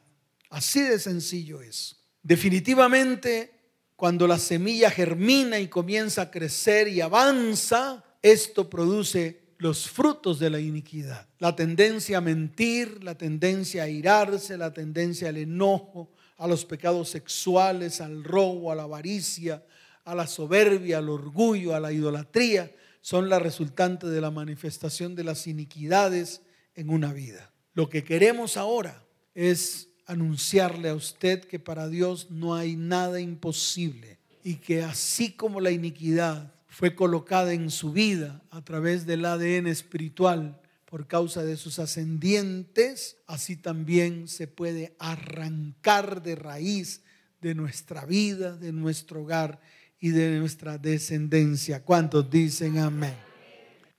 Así 0.50 0.82
de 0.82 1.00
sencillo 1.00 1.62
es. 1.62 1.98
Definitivamente, 2.24 3.52
cuando 3.96 4.28
la 4.28 4.40
semilla 4.40 4.90
germina 4.90 5.60
y 5.60 5.68
comienza 5.68 6.24
a 6.24 6.32
crecer 6.32 6.88
y 6.88 7.02
avanza, 7.02 8.04
esto 8.22 8.70
produce 8.70 9.49
los 9.60 9.90
frutos 9.90 10.40
de 10.40 10.50
la 10.50 10.60
iniquidad. 10.60 11.28
La 11.38 11.54
tendencia 11.54 12.18
a 12.18 12.22
mentir, 12.22 13.04
la 13.04 13.16
tendencia 13.16 13.84
a 13.84 13.90
irarse, 13.90 14.58
la 14.58 14.74
tendencia 14.74 15.30
al 15.30 15.38
enojo, 15.38 16.12
a 16.38 16.48
los 16.48 16.64
pecados 16.64 17.10
sexuales, 17.10 18.00
al 18.00 18.24
robo, 18.24 18.72
a 18.72 18.76
la 18.76 18.84
avaricia, 18.84 19.64
a 20.06 20.16
la 20.16 20.28
soberbia, 20.28 21.00
al 21.00 21.10
orgullo, 21.10 21.76
a 21.76 21.82
la 21.82 21.92
idolatría, 21.92 22.74
son 23.02 23.28
la 23.28 23.38
resultante 23.38 24.08
de 24.08 24.22
la 24.22 24.32
manifestación 24.32 25.14
de 25.14 25.26
las 25.26 25.46
iniquidades 25.46 26.42
en 26.74 26.90
una 26.90 27.12
vida. 27.12 27.52
Lo 27.74 27.90
que 27.90 28.06
queremos 28.06 28.56
ahora 28.56 29.04
es 29.36 29.90
anunciarle 30.06 30.88
a 30.88 30.96
usted 30.96 31.44
que 31.44 31.60
para 31.60 31.90
Dios 31.90 32.32
no 32.32 32.56
hay 32.56 32.78
nada 32.78 33.20
imposible 33.20 34.20
y 34.42 34.56
que 34.56 34.84
así 34.84 35.34
como 35.34 35.60
la 35.60 35.72
iniquidad 35.72 36.54
fue 36.80 36.96
colocada 36.96 37.52
en 37.52 37.72
su 37.72 37.92
vida 37.92 38.42
a 38.52 38.64
través 38.64 39.06
del 39.06 39.26
ADN 39.26 39.68
espiritual 39.68 40.62
por 40.86 41.08
causa 41.08 41.44
de 41.44 41.58
sus 41.58 41.78
ascendientes, 41.78 43.18
así 43.28 43.58
también 43.58 44.30
se 44.30 44.48
puede 44.48 44.96
arrancar 44.98 46.24
de 46.24 46.38
raíz 46.38 47.04
de 47.42 47.54
nuestra 47.54 48.06
vida, 48.06 48.56
de 48.56 48.72
nuestro 48.72 49.24
hogar 49.24 49.60
y 50.00 50.12
de 50.12 50.40
nuestra 50.40 50.78
descendencia. 50.78 51.84
¿Cuántos 51.84 52.30
dicen 52.30 52.78
amén? 52.78 53.16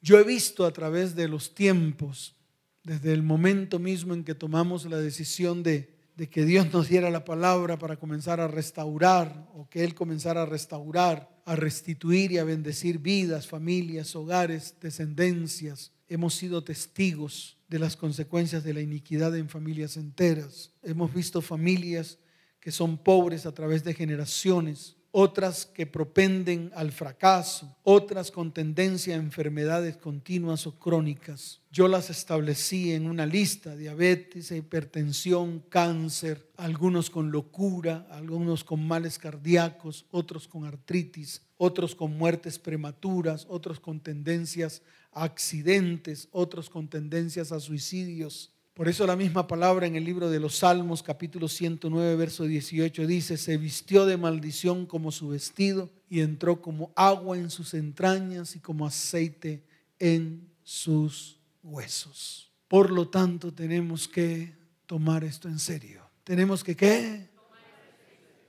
Yo 0.01 0.19
he 0.19 0.25
visto 0.25 0.65
a 0.65 0.73
través 0.73 1.15
de 1.15 1.29
los 1.29 1.55
tiempos, 1.55 2.35
desde 2.83 3.13
el 3.13 3.23
momento 3.23 3.79
mismo 3.79 4.15
en 4.15 4.25
que 4.25 4.35
tomamos 4.35 4.87
la 4.87 4.97
decisión 4.97 5.63
de, 5.63 6.00
de 6.21 6.29
que 6.29 6.45
Dios 6.45 6.71
nos 6.71 6.91
diera 6.91 7.09
la 7.09 7.25
palabra 7.25 7.79
para 7.79 7.97
comenzar 7.97 8.41
a 8.41 8.47
restaurar 8.47 9.49
o 9.55 9.71
que 9.71 9.83
Él 9.85 9.95
comenzara 9.95 10.43
a 10.43 10.45
restaurar, 10.45 11.31
a 11.47 11.57
restituir 11.57 12.31
y 12.31 12.37
a 12.37 12.45
bendecir 12.45 12.99
vidas, 12.99 13.47
familias, 13.47 14.15
hogares, 14.15 14.75
descendencias. 14.83 15.93
Hemos 16.11 16.35
sido 16.35 16.63
testigos 16.63 17.57
de 17.69 17.79
las 17.79 17.97
consecuencias 17.97 18.63
de 18.65 18.75
la 18.75 18.83
iniquidad 18.83 19.35
en 19.35 19.49
familias 19.49 19.97
enteras. 19.97 20.75
Hemos 20.83 21.15
visto 21.15 21.41
familias 21.41 22.19
que 22.61 22.71
son 22.71 22.99
pobres 22.99 23.47
a 23.47 23.55
través 23.55 23.83
de 23.83 23.95
generaciones, 23.95 24.99
otras 25.13 25.67
que 25.67 25.87
propenden 25.87 26.71
al 26.75 26.93
fracaso, 26.93 27.77
otras 27.83 28.31
con 28.31 28.53
tendencia 28.53 29.15
a 29.15 29.19
enfermedades 29.19 29.97
continuas 29.97 30.67
o 30.67 30.79
crónicas. 30.79 31.61
Yo 31.73 31.89
las 31.89 32.11
establecí 32.11 32.93
en 32.93 33.07
una 33.07 33.27
lista, 33.27 33.75
diabetes, 33.77 34.51
hipertensión, 34.51 35.61
cáncer, 35.69 36.49
algunos 36.57 37.11
con 37.11 37.31
locura, 37.31 38.07
algunos 38.11 38.65
con 38.65 38.87
males 38.87 39.19
cardíacos, 39.19 40.07
otros 40.11 40.47
con 40.47 40.65
artritis, 40.65 41.43
otros 41.57 41.95
con 41.95 42.17
muertes 42.17 42.59
prematuras, 42.59 43.47
otros 43.49 43.81
con 43.81 44.01
tendencias 44.01 44.83
a 45.13 45.25
accidentes, 45.25 46.29
otros 46.31 46.71
con 46.71 46.89
tendencias 46.89 47.53
a 47.53 47.61
suicidios. 47.61 48.53
Por 48.81 48.89
eso 48.89 49.07
la 49.07 49.15
misma 49.15 49.47
palabra 49.47 49.87
en 49.87 49.95
el 49.95 50.05
libro 50.05 50.31
de 50.31 50.41
los 50.41 50.57
Salmos, 50.57 51.03
capítulo 51.03 51.49
109, 51.49 52.17
verso 52.17 52.45
18, 52.45 53.07
dice, 53.07 53.37
se 53.37 53.59
vistió 53.59 54.07
de 54.07 54.17
maldición 54.17 54.87
como 54.87 55.13
su 55.13 55.29
vestido 55.29 55.91
y 56.09 56.21
entró 56.21 56.63
como 56.63 56.91
agua 56.97 57.37
en 57.37 57.51
sus 57.51 57.75
entrañas 57.75 58.57
y 58.57 58.59
como 58.59 58.87
aceite 58.87 59.63
en 59.99 60.49
sus 60.63 61.39
huesos. 61.63 62.51
Por 62.69 62.91
lo 62.91 63.07
tanto, 63.11 63.53
tenemos 63.53 64.09
que 64.09 64.55
tomar 64.87 65.25
esto 65.25 65.47
en 65.47 65.59
serio. 65.59 66.01
Tenemos 66.25 66.65
que 66.65 66.75
qué? 66.75 67.29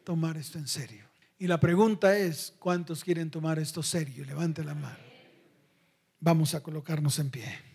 Tomar 0.05 0.37
esto 0.37 0.57
en 0.57 0.69
serio. 0.69 1.03
Y 1.39 1.47
la 1.47 1.59
pregunta 1.59 2.17
es, 2.17 2.53
¿cuántos 2.57 3.03
quieren 3.03 3.29
tomar 3.31 3.59
esto 3.59 3.83
serio? 3.83 4.23
Levante 4.23 4.63
la 4.63 4.75
mano. 4.75 4.95
Vamos 6.21 6.55
a 6.55 6.63
colocarnos 6.63 7.19
en 7.19 7.31
pie. 7.31 7.70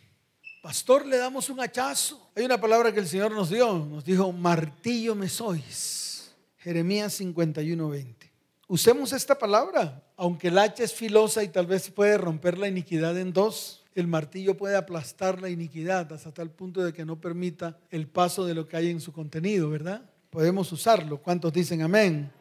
Pastor, 0.66 1.06
le 1.06 1.16
damos 1.16 1.48
un 1.48 1.60
hachazo. 1.60 2.28
Hay 2.34 2.44
una 2.44 2.60
palabra 2.60 2.92
que 2.92 2.98
el 2.98 3.06
Señor 3.06 3.30
nos 3.30 3.50
dio. 3.50 3.72
Nos 3.88 4.04
dijo, 4.04 4.32
martillo 4.32 5.14
me 5.14 5.28
sois. 5.28 6.34
Jeremías 6.56 7.12
51, 7.12 7.88
20. 7.88 8.32
Usemos 8.66 9.12
esta 9.12 9.38
palabra. 9.38 10.02
Aunque 10.16 10.48
el 10.48 10.58
hacha 10.58 10.82
es 10.82 10.92
filosa 10.92 11.44
y 11.44 11.50
tal 11.50 11.66
vez 11.68 11.88
puede 11.92 12.18
romper 12.18 12.58
la 12.58 12.66
iniquidad 12.66 13.16
en 13.16 13.32
dos, 13.32 13.84
el 13.94 14.08
martillo 14.08 14.56
puede 14.56 14.74
aplastar 14.74 15.40
la 15.40 15.50
iniquidad 15.50 16.12
hasta 16.12 16.34
tal 16.34 16.50
punto 16.50 16.82
de 16.82 16.92
que 16.92 17.04
no 17.04 17.20
permita 17.20 17.78
el 17.90 18.08
paso 18.08 18.44
de 18.44 18.54
lo 18.54 18.66
que 18.66 18.76
hay 18.76 18.90
en 18.90 19.00
su 19.00 19.12
contenido, 19.12 19.70
¿verdad? 19.70 20.02
Podemos 20.30 20.72
usarlo. 20.72 21.22
¿Cuántos 21.22 21.52
dicen 21.52 21.80
amén? 21.82 22.32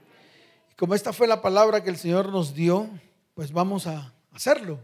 Y 0.71 0.73
como 0.73 0.95
esta 0.95 1.13
fue 1.13 1.27
la 1.27 1.43
palabra 1.43 1.83
que 1.83 1.91
el 1.91 1.97
Señor 1.97 2.31
nos 2.31 2.55
dio, 2.55 2.89
pues 3.35 3.51
vamos 3.51 3.85
a 3.85 4.15
hacerlo. 4.31 4.79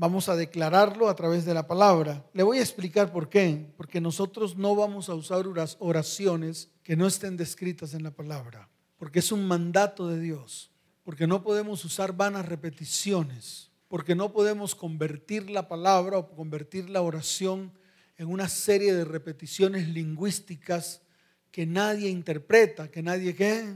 Vamos 0.00 0.28
a 0.28 0.36
declararlo 0.36 1.08
a 1.08 1.16
través 1.16 1.44
de 1.44 1.52
la 1.52 1.66
palabra. 1.66 2.24
Le 2.32 2.44
voy 2.44 2.58
a 2.58 2.62
explicar 2.62 3.10
por 3.10 3.28
qué. 3.28 3.66
Porque 3.76 4.00
nosotros 4.00 4.56
no 4.56 4.76
vamos 4.76 5.08
a 5.08 5.14
usar 5.16 5.44
oraciones 5.80 6.70
que 6.84 6.94
no 6.94 7.08
estén 7.08 7.36
descritas 7.36 7.94
en 7.94 8.04
la 8.04 8.12
palabra. 8.12 8.68
Porque 8.96 9.18
es 9.18 9.32
un 9.32 9.44
mandato 9.44 10.06
de 10.06 10.20
Dios. 10.20 10.70
Porque 11.02 11.26
no 11.26 11.42
podemos 11.42 11.84
usar 11.84 12.12
vanas 12.12 12.46
repeticiones. 12.46 13.72
Porque 13.88 14.14
no 14.14 14.32
podemos 14.32 14.76
convertir 14.76 15.50
la 15.50 15.66
palabra 15.66 16.18
o 16.18 16.28
convertir 16.28 16.88
la 16.88 17.02
oración 17.02 17.72
en 18.18 18.28
una 18.28 18.48
serie 18.48 18.94
de 18.94 19.04
repeticiones 19.04 19.88
lingüísticas 19.88 21.02
que 21.50 21.66
nadie 21.66 22.08
interpreta, 22.08 22.88
que 22.88 23.02
nadie 23.02 23.34
qué 23.34 23.74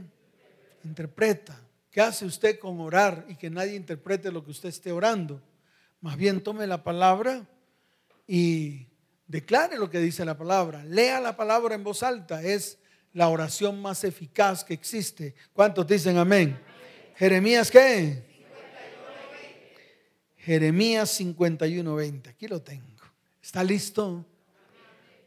interpreta. 0.85 1.59
¿Qué 1.91 1.99
hace 1.99 2.25
usted 2.25 2.59
con 2.59 2.79
orar 2.79 3.25
y 3.27 3.35
que 3.35 3.49
nadie 3.49 3.75
interprete 3.75 4.31
lo 4.31 4.45
que 4.45 4.51
usted 4.51 4.69
esté 4.69 4.93
orando? 4.93 5.41
Más 6.03 6.17
bien 6.17 6.43
tome 6.43 6.67
la 6.67 6.83
palabra 6.83 7.47
y 8.27 8.87
declare 9.25 9.77
lo 9.77 9.89
que 9.89 9.99
dice 9.99 10.25
la 10.25 10.37
palabra. 10.37 10.83
Lea 10.83 11.21
la 11.21 11.37
palabra 11.37 11.75
en 11.75 11.83
voz 11.85 12.03
alta. 12.03 12.43
Es 12.43 12.77
la 13.13 13.29
oración 13.29 13.81
más 13.81 14.03
eficaz 14.03 14.65
que 14.65 14.73
existe. 14.73 15.33
¿Cuántos 15.53 15.87
dicen 15.87 16.17
amén? 16.17 16.59
Jeremías 17.15 17.71
qué? 17.71 18.21
Jeremías 20.35 21.09
51, 21.11 21.95
20. 21.95 22.29
Aquí 22.31 22.49
lo 22.49 22.61
tengo. 22.61 23.01
¿Está 23.41 23.63
listo? 23.63 24.25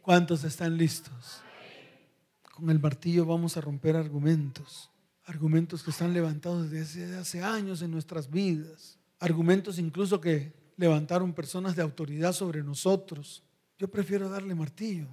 ¿Cuántos 0.03 0.45
están 0.45 0.77
listos? 0.77 1.41
Con 2.55 2.69
el 2.69 2.79
martillo 2.79 3.25
vamos 3.25 3.57
a 3.57 3.63
romper 3.63 3.97
argumentos. 3.97 4.91
Argumentos 5.25 5.83
que 5.83 5.91
están 5.91 6.13
levantados 6.13 6.71
desde 6.71 7.17
hace 7.17 7.43
años 7.43 7.81
en 7.81 7.93
nuestras 7.93 8.29
vidas. 8.29 8.99
Argumentos 9.19 9.79
incluso 9.79 10.21
que 10.21 10.66
levantaron 10.77 11.33
personas 11.33 11.77
de 11.77 11.83
autoridad 11.83 12.33
sobre 12.33 12.63
nosotros. 12.63 13.43
Yo 13.79 13.89
prefiero 13.89 14.29
darle 14.29 14.55
martillo. 14.55 15.07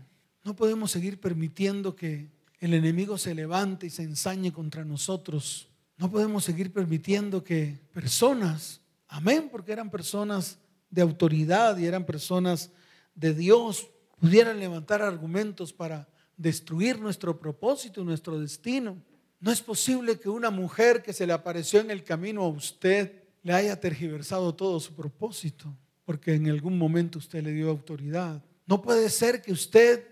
No 0.44 0.56
podemos 0.56 0.92
seguir 0.92 1.20
permitiendo 1.20 1.96
que 1.96 2.30
el 2.60 2.74
enemigo 2.74 3.18
se 3.18 3.36
levante 3.36 3.88
y 3.88 3.90
se 3.90 4.04
ensañe 4.04 4.52
contra 4.52 4.86
nosotros. 4.86 5.70
No 5.98 6.10
podemos 6.10 6.44
seguir 6.44 6.72
permitiendo 6.72 7.44
que 7.44 7.80
personas, 7.94 8.82
amén, 9.08 9.50
porque 9.52 9.72
eran 9.72 9.90
personas 9.90 10.58
de 10.90 11.02
autoridad 11.02 11.78
y 11.78 11.86
eran 11.86 12.06
personas 12.06 12.72
de 13.16 13.34
Dios, 13.34 13.90
pudieran 14.20 14.60
levantar 14.60 15.02
argumentos 15.02 15.74
para 15.74 16.08
destruir 16.38 17.00
nuestro 17.00 17.40
propósito, 17.40 18.04
nuestro 18.04 18.40
destino. 18.40 18.98
No 19.40 19.52
es 19.52 19.62
posible 19.62 20.20
que 20.20 20.30
una 20.30 20.50
mujer 20.50 21.04
que 21.04 21.14
se 21.14 21.28
le 21.28 21.34
apareció 21.34 21.80
en 21.80 21.92
el 21.92 22.04
camino 22.04 22.44
a 22.44 22.48
usted 22.48 23.23
le 23.44 23.54
haya 23.54 23.80
tergiversado 23.80 24.56
todo 24.56 24.80
su 24.80 24.96
propósito, 24.96 25.76
porque 26.06 26.34
en 26.34 26.50
algún 26.50 26.78
momento 26.78 27.20
usted 27.20 27.44
le 27.44 27.52
dio 27.52 27.70
autoridad. 27.70 28.42
No 28.66 28.82
puede 28.82 29.10
ser 29.10 29.42
que 29.42 29.52
usted 29.52 30.08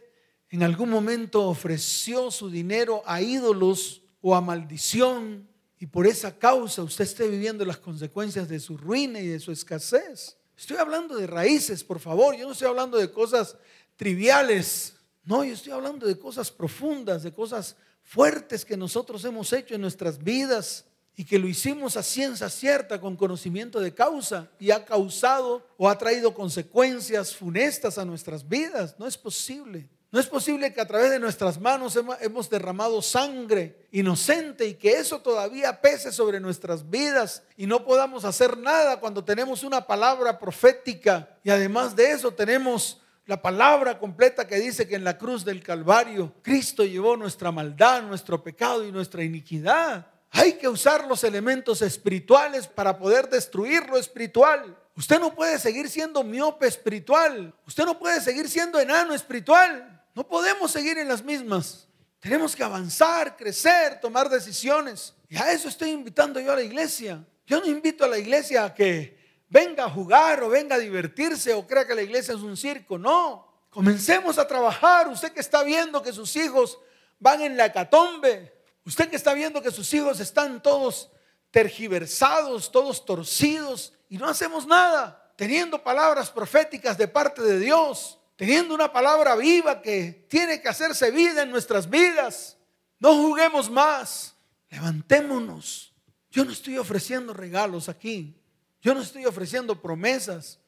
en 0.50 0.64
algún 0.64 0.90
momento 0.90 1.48
ofreció 1.48 2.30
su 2.30 2.50
dinero 2.50 3.02
a 3.06 3.22
ídolos 3.22 4.04
o 4.20 4.36
a 4.36 4.42
maldición 4.42 5.48
y 5.80 5.88
por 5.88 6.06
esa 6.06 6.38
causa 6.38 6.84
usted 6.84 7.06
esté 7.06 7.28
viviendo 7.28 7.66
las 7.66 7.78
consecuencias 7.78 8.50
de 8.50 8.60
su 8.60 8.78
ruina 8.78 9.20
y 9.20 9.28
de 9.28 9.40
su 9.40 9.52
escasez. 9.52 10.38
Estoy 10.56 10.78
hablando 10.78 11.16
de 11.16 11.26
raíces, 11.26 11.84
por 11.84 12.00
favor. 12.00 12.36
Yo 12.36 12.46
no 12.46 12.52
estoy 12.52 12.68
hablando 12.68 12.98
de 12.98 13.10
cosas 13.10 13.58
triviales. 13.96 14.94
No, 15.24 15.44
yo 15.44 15.54
estoy 15.54 15.72
hablando 15.72 16.06
de 16.06 16.20
cosas 16.20 16.52
profundas, 16.52 17.24
de 17.24 17.34
cosas 17.34 17.78
fuertes 18.04 18.66
que 18.66 18.76
nosotros 18.76 19.24
hemos 19.26 19.52
hecho 19.54 19.74
en 19.74 19.82
nuestras 19.82 20.22
vidas 20.22 20.86
y 21.16 21.26
que 21.26 21.40
lo 21.40 21.48
hicimos 21.48 21.98
a 21.98 22.04
ciencia 22.04 22.50
cierta 22.50 23.00
con 23.00 23.16
conocimiento 23.16 23.80
de 23.80 23.94
causa 23.94 24.50
y 24.60 24.72
ha 24.72 24.86
causado 24.86 25.68
o 25.78 25.90
ha 25.90 25.98
traído 25.98 26.34
consecuencias 26.34 27.36
funestas 27.36 27.98
a 27.98 28.06
nuestras 28.06 28.48
vidas. 28.48 28.96
No 28.98 29.08
es 29.08 29.18
posible. 29.18 29.90
No 30.12 30.20
es 30.20 30.28
posible 30.28 30.74
que 30.74 30.82
a 30.82 30.88
través 30.88 31.10
de 31.10 31.20
nuestras 31.20 31.60
manos 31.60 31.98
hemos 32.20 32.50
derramado 32.50 33.02
sangre 33.02 33.88
inocente 33.94 34.68
y 34.68 34.74
que 34.74 34.92
eso 34.92 35.22
todavía 35.22 35.80
pese 35.80 36.12
sobre 36.12 36.42
nuestras 36.42 36.90
vidas 36.90 37.44
y 37.56 37.66
no 37.66 37.86
podamos 37.86 38.26
hacer 38.26 38.58
nada 38.58 39.00
cuando 39.00 39.24
tenemos 39.24 39.64
una 39.64 39.88
palabra 39.88 40.38
profética 40.38 41.30
y 41.46 41.50
además 41.50 41.96
de 41.96 42.12
eso 42.12 42.32
tenemos 42.32 43.00
la 43.26 43.42
palabra 43.42 43.98
completa 44.00 44.46
que 44.46 44.58
dice 44.58 44.86
que 44.86 44.96
en 44.96 45.06
la 45.06 45.18
cruz 45.18 45.46
del 45.46 45.64
Calvario 45.64 46.34
Cristo 46.42 46.84
llevó 46.84 47.16
nuestra 47.16 47.54
maldad, 47.54 48.02
nuestro 48.02 48.44
pecado 48.44 48.86
y 48.86 48.92
nuestra 48.92 49.24
iniquidad. 49.24 50.08
Hay 50.32 50.54
que 50.54 50.70
usar 50.70 51.06
los 51.08 51.24
elementos 51.24 51.82
espirituales 51.82 52.66
para 52.68 52.98
poder 52.98 53.30
destruir 53.30 53.88
lo 53.90 53.98
espiritual. 53.98 54.78
Usted 54.96 55.20
no 55.20 55.36
puede 55.36 55.60
seguir 55.60 55.90
siendo 55.90 56.24
miope 56.24 56.68
espiritual. 56.68 57.54
Usted 57.68 57.86
no 57.86 58.00
puede 58.00 58.22
seguir 58.22 58.50
siendo 58.50 58.80
enano 58.80 59.14
espiritual. 59.14 60.02
No 60.16 60.26
podemos 60.26 60.72
seguir 60.72 60.98
en 60.98 61.10
las 61.10 61.24
mismas. 61.24 61.88
Tenemos 62.20 62.56
que 62.56 62.64
avanzar, 62.64 63.36
crecer, 63.36 64.00
tomar 64.00 64.30
decisiones. 64.30 65.14
Y 65.28 65.38
a 65.38 65.52
eso 65.52 65.68
estoy 65.68 65.90
invitando 65.90 66.40
yo 66.40 66.54
a 66.54 66.56
la 66.56 66.62
iglesia. 66.62 67.26
Yo 67.46 67.60
no 67.60 67.66
invito 67.66 68.06
a 68.06 68.08
la 68.08 68.18
iglesia 68.18 68.64
a 68.64 68.74
que 68.74 69.18
venga 69.50 69.86
a 69.86 69.90
jugar 69.90 70.42
o 70.44 70.50
venga 70.50 70.76
a 70.76 70.80
divertirse 70.80 71.54
o 71.54 71.68
crea 71.68 71.86
que 71.86 71.96
la 71.96 72.04
iglesia 72.04 72.34
es 72.34 72.42
un 72.42 72.56
circo. 72.56 72.98
No, 72.98 73.66
comencemos 73.70 74.38
a 74.38 74.48
trabajar. 74.48 75.10
Usted 75.10 75.32
que 75.34 75.42
está 75.42 75.64
viendo 75.64 76.02
que 76.02 76.14
sus 76.14 76.36
hijos 76.38 76.80
van 77.20 77.42
en 77.42 77.58
la 77.58 77.66
hecatombe, 77.66 78.54
usted 78.86 79.10
que 79.10 79.16
está 79.16 79.34
viendo 79.34 79.62
que 79.62 79.72
sus 79.72 79.94
hijos 79.94 80.20
están 80.20 80.62
todos 80.62 81.12
tergiversados, 81.50 82.72
todos 82.72 83.06
torcidos 83.06 83.94
y 84.10 84.18
no 84.18 84.28
hacemos 84.28 84.66
nada, 84.66 85.34
teniendo 85.36 85.82
palabras 85.84 86.30
proféticas 86.30 86.98
de 86.98 87.08
parte 87.08 87.42
de 87.42 87.60
Dios 87.60 88.18
teniendo 88.42 88.74
una 88.74 88.92
palabra 88.92 89.36
viva 89.36 89.84
que 89.84 90.26
tiene 90.28 90.60
que 90.60 90.68
hacerse 90.68 91.12
vida 91.12 91.44
en 91.44 91.52
nuestras 91.52 91.88
vidas. 91.88 92.58
No 92.98 93.14
juguemos 93.14 93.70
más, 93.70 94.36
levantémonos. 94.72 95.94
Yo 96.32 96.44
no 96.44 96.52
estoy 96.52 96.80
ofreciendo 96.80 97.36
regalos 97.36 97.88
aquí, 97.88 98.36
yo 98.82 98.96
no 98.96 99.02
estoy 99.02 99.28
ofreciendo 99.28 99.80
promesas, 99.80 100.60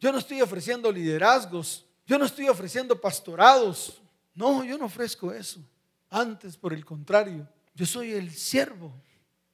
yo 0.00 0.10
no 0.10 0.16
estoy 0.16 0.40
ofreciendo 0.40 0.90
liderazgos, 0.90 1.84
yo 2.06 2.18
no 2.18 2.24
estoy 2.24 2.48
ofreciendo 2.48 2.98
pastorados. 2.98 4.00
No, 4.34 4.64
yo 4.64 4.78
no 4.78 4.86
ofrezco 4.86 5.30
eso. 5.30 5.60
Antes, 6.08 6.56
por 6.56 6.72
el 6.72 6.82
contrario, 6.82 7.46
yo 7.78 7.86
soy 7.86 8.10
el 8.10 8.32
siervo, 8.32 8.92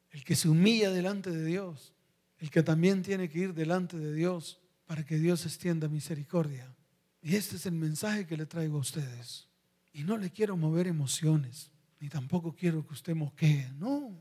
el 0.08 0.24
que 0.24 0.34
se 0.34 0.48
humilla 0.48 0.90
delante 0.90 1.30
de 1.30 1.44
Dios, 1.44 1.92
el 2.38 2.50
que 2.50 2.62
también 2.62 3.02
tiene 3.02 3.28
que 3.28 3.40
ir 3.40 3.52
delante 3.52 3.98
de 3.98 4.14
Dios 4.14 4.62
para 4.86 5.04
que 5.04 5.18
Dios 5.18 5.44
extienda 5.44 5.88
misericordia. 5.88 6.74
Y 7.20 7.36
este 7.36 7.56
es 7.56 7.66
el 7.66 7.74
mensaje 7.74 8.26
que 8.26 8.38
le 8.38 8.46
traigo 8.46 8.78
a 8.78 8.80
ustedes. 8.80 9.46
Y 9.92 10.04
no 10.04 10.16
le 10.16 10.30
quiero 10.30 10.56
mover 10.56 10.86
emociones, 10.86 11.70
ni 12.00 12.08
tampoco 12.08 12.54
quiero 12.54 12.86
que 12.86 12.94
usted 12.94 13.14
moquee. 13.14 13.70
No, 13.76 14.18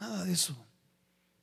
nada 0.00 0.24
de 0.24 0.32
eso. 0.32 0.56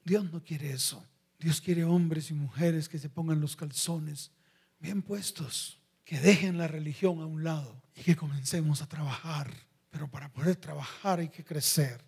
Dios 0.04 0.32
no 0.34 0.44
quiere 0.44 0.72
eso. 0.72 1.06
Dios 1.38 1.62
quiere 1.62 1.84
hombres 1.84 2.32
y 2.32 2.34
mujeres 2.34 2.90
que 2.90 2.98
se 2.98 3.10
pongan 3.10 3.40
los 3.40 3.56
calzones 3.56 4.32
bien 4.80 5.04
puestos, 5.04 5.80
que 6.06 6.20
dejen 6.20 6.58
la 6.58 6.68
religión 6.68 7.22
a 7.22 7.28
un 7.28 7.44
lado 7.44 7.84
y 7.96 8.02
que 8.02 8.16
comencemos 8.16 8.82
a 8.82 8.90
trabajar. 8.90 9.69
Pero 9.90 10.10
para 10.10 10.32
poder 10.32 10.56
trabajar 10.56 11.20
hay 11.20 11.30
que 11.30 11.44
crecer. 11.44 12.04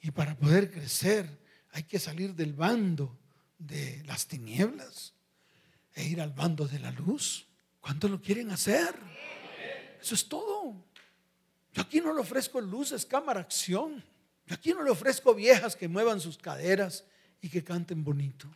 Y 0.00 0.10
para 0.10 0.36
poder 0.36 0.70
crecer 0.70 1.40
hay 1.72 1.84
que 1.84 1.98
salir 1.98 2.34
del 2.34 2.52
bando 2.52 3.18
de 3.58 4.02
las 4.04 4.26
tinieblas 4.26 5.14
e 5.94 6.04
ir 6.04 6.20
al 6.20 6.32
bando 6.32 6.66
de 6.66 6.78
la 6.78 6.90
luz. 6.90 7.48
¿Cuántos 7.80 8.10
lo 8.10 8.20
quieren 8.20 8.50
hacer? 8.50 8.94
Eso 10.00 10.14
es 10.14 10.28
todo. 10.28 10.84
Yo 11.72 11.82
aquí 11.82 12.00
no 12.00 12.12
le 12.12 12.20
ofrezco 12.20 12.60
luces, 12.60 13.06
cámara, 13.06 13.40
acción. 13.40 14.04
Yo 14.46 14.54
aquí 14.54 14.72
no 14.72 14.82
le 14.82 14.90
ofrezco 14.90 15.34
viejas 15.34 15.74
que 15.74 15.88
muevan 15.88 16.20
sus 16.20 16.36
caderas 16.36 17.04
y 17.40 17.48
que 17.48 17.64
canten 17.64 18.04
bonito. 18.04 18.48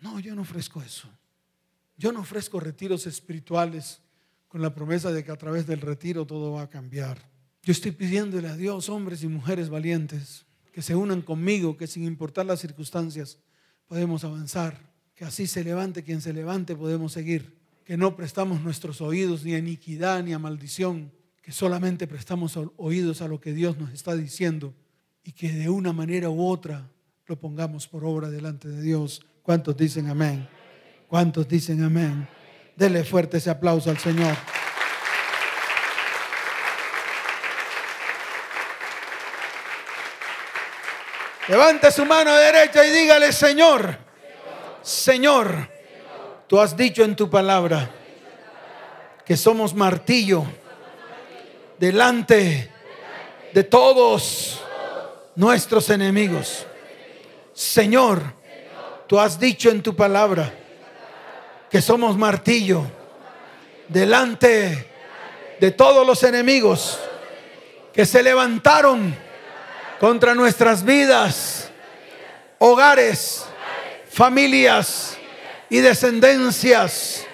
No, 0.00 0.20
yo 0.20 0.34
no 0.34 0.42
ofrezco 0.42 0.82
eso. 0.82 1.08
Yo 1.96 2.12
no 2.12 2.20
ofrezco 2.20 2.58
retiros 2.60 3.06
espirituales 3.06 4.00
con 4.48 4.62
la 4.62 4.74
promesa 4.74 5.12
de 5.12 5.24
que 5.24 5.30
a 5.30 5.36
través 5.36 5.66
del 5.66 5.80
retiro 5.80 6.26
todo 6.26 6.52
va 6.52 6.62
a 6.62 6.70
cambiar. 6.70 7.31
Yo 7.62 7.70
estoy 7.72 7.92
pidiéndole 7.92 8.48
a 8.48 8.56
Dios, 8.56 8.88
hombres 8.88 9.22
y 9.22 9.28
mujeres 9.28 9.68
valientes, 9.68 10.44
que 10.72 10.82
se 10.82 10.96
unan 10.96 11.22
conmigo, 11.22 11.76
que 11.76 11.86
sin 11.86 12.04
importar 12.04 12.46
las 12.46 12.60
circunstancias 12.60 13.38
podemos 13.86 14.24
avanzar, 14.24 14.80
que 15.14 15.24
así 15.24 15.46
se 15.46 15.62
levante 15.62 16.02
quien 16.02 16.20
se 16.20 16.32
levante, 16.32 16.74
podemos 16.74 17.12
seguir 17.12 17.62
que 17.84 17.96
no 17.96 18.16
prestamos 18.16 18.60
nuestros 18.62 19.00
oídos 19.00 19.44
ni 19.44 19.54
a 19.54 19.58
iniquidad 19.58 20.22
ni 20.22 20.32
a 20.32 20.38
maldición, 20.38 21.12
que 21.42 21.52
solamente 21.52 22.06
prestamos 22.06 22.58
oídos 22.76 23.22
a 23.22 23.28
lo 23.28 23.40
que 23.40 23.52
Dios 23.52 23.78
nos 23.78 23.92
está 23.92 24.14
diciendo 24.14 24.74
y 25.24 25.32
que 25.32 25.52
de 25.52 25.68
una 25.68 25.92
manera 25.92 26.30
u 26.30 26.44
otra 26.46 26.90
lo 27.26 27.38
pongamos 27.38 27.88
por 27.88 28.04
obra 28.04 28.30
delante 28.30 28.68
de 28.68 28.82
Dios. 28.82 29.24
¿Cuántos 29.42 29.76
dicen 29.76 30.08
amén? 30.08 30.48
¿Cuántos 31.08 31.48
dicen 31.48 31.82
amén? 31.82 32.28
Dele 32.76 33.04
fuerte 33.04 33.38
ese 33.38 33.50
aplauso 33.50 33.90
al 33.90 33.98
Señor. 33.98 34.36
Levante 41.52 41.92
su 41.92 42.06
mano 42.06 42.34
derecha 42.34 42.82
y 42.82 42.88
dígale, 42.88 43.30
Señor, 43.30 43.98
Señor, 44.80 45.68
Tú 46.46 46.58
has 46.58 46.74
dicho 46.74 47.04
en 47.04 47.14
tu 47.14 47.28
palabra 47.28 47.90
que 49.26 49.36
somos 49.36 49.74
martillo 49.74 50.46
delante 51.78 52.70
de 53.52 53.64
todos 53.64 54.62
nuestros 55.34 55.90
enemigos. 55.90 56.66
Señor, 57.52 58.22
tú 59.06 59.20
has 59.20 59.38
dicho 59.38 59.68
en 59.68 59.82
tu 59.82 59.94
palabra 59.94 60.54
que 61.70 61.82
somos 61.82 62.16
martillo 62.16 62.82
delante 63.88 64.88
de 65.60 65.70
todos 65.70 66.06
los 66.06 66.22
enemigos 66.22 66.98
que 67.92 68.06
se 68.06 68.22
levantaron 68.22 69.31
contra 70.02 70.34
nuestras 70.34 70.84
vidas, 70.84 71.70
hogares, 72.58 73.44
familias 74.10 75.16
y 75.70 75.78
descendencias. 75.78 77.24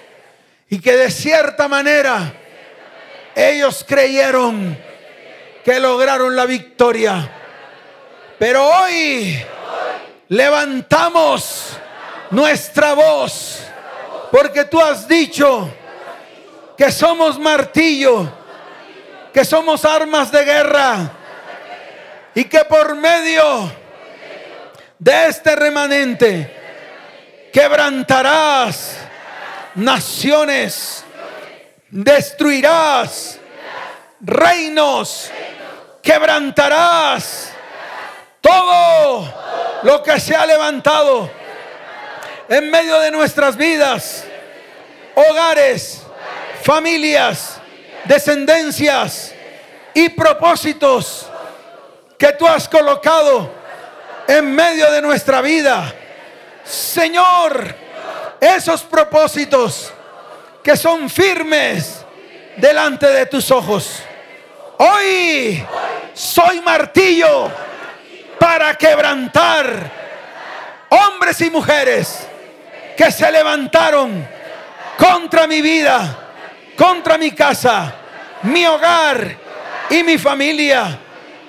Y 0.68 0.78
que 0.78 0.94
de 0.94 1.10
cierta 1.10 1.66
manera 1.66 2.30
ellos 3.34 3.82
creyeron 3.88 4.78
que 5.64 5.80
lograron 5.80 6.36
la 6.36 6.44
victoria. 6.44 7.32
Pero 8.38 8.68
hoy 8.68 9.42
levantamos 10.28 11.70
nuestra 12.28 12.92
voz 12.92 13.62
porque 14.30 14.66
tú 14.66 14.78
has 14.78 15.08
dicho 15.08 15.72
que 16.76 16.92
somos 16.92 17.38
martillo, 17.38 18.30
que 19.32 19.42
somos 19.46 19.86
armas 19.86 20.30
de 20.30 20.44
guerra 20.44 21.17
y 22.38 22.44
que 22.44 22.64
por 22.66 22.94
medio 22.94 23.68
de 24.96 25.26
este 25.26 25.56
remanente 25.56 27.48
quebrantarás 27.52 28.94
naciones, 29.74 31.04
destruirás 31.90 33.40
reinos, 34.20 35.32
quebrantarás 36.00 37.50
todo 38.40 39.34
lo 39.82 40.00
que 40.04 40.20
se 40.20 40.36
ha 40.36 40.46
levantado 40.46 41.28
en 42.48 42.70
medio 42.70 43.00
de 43.00 43.10
nuestras 43.10 43.56
vidas, 43.56 44.22
hogares, 45.16 46.02
familias, 46.62 47.60
descendencias 48.04 49.34
y 49.92 50.08
propósitos 50.10 51.27
que 52.18 52.32
tú 52.32 52.46
has 52.46 52.68
colocado 52.68 53.50
en 54.26 54.54
medio 54.54 54.90
de 54.90 55.00
nuestra 55.00 55.40
vida 55.40 55.94
Señor, 56.68 57.74
esos 58.38 58.82
propósitos 58.82 59.90
que 60.62 60.76
son 60.76 61.08
firmes 61.08 62.04
delante 62.56 63.06
de 63.06 63.24
tus 63.24 63.50
ojos. 63.50 64.02
Hoy 64.76 65.64
soy 66.12 66.60
martillo 66.60 67.50
para 68.38 68.74
quebrantar 68.74 69.90
hombres 70.90 71.40
y 71.40 71.48
mujeres 71.48 72.28
que 72.94 73.10
se 73.10 73.32
levantaron 73.32 74.28
contra 74.98 75.46
mi 75.46 75.62
vida, 75.62 76.18
contra 76.76 77.16
mi 77.16 77.30
casa, 77.30 77.94
mi 78.42 78.66
hogar 78.66 79.36
y 79.88 80.02
mi 80.02 80.18
familia, 80.18 80.98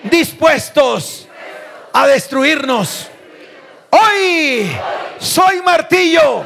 dispuestos 0.04 1.28
a 1.94 2.08
destruirnos. 2.08 3.10
Hoy 3.90 4.72
soy 5.20 5.62
martillo 5.62 6.46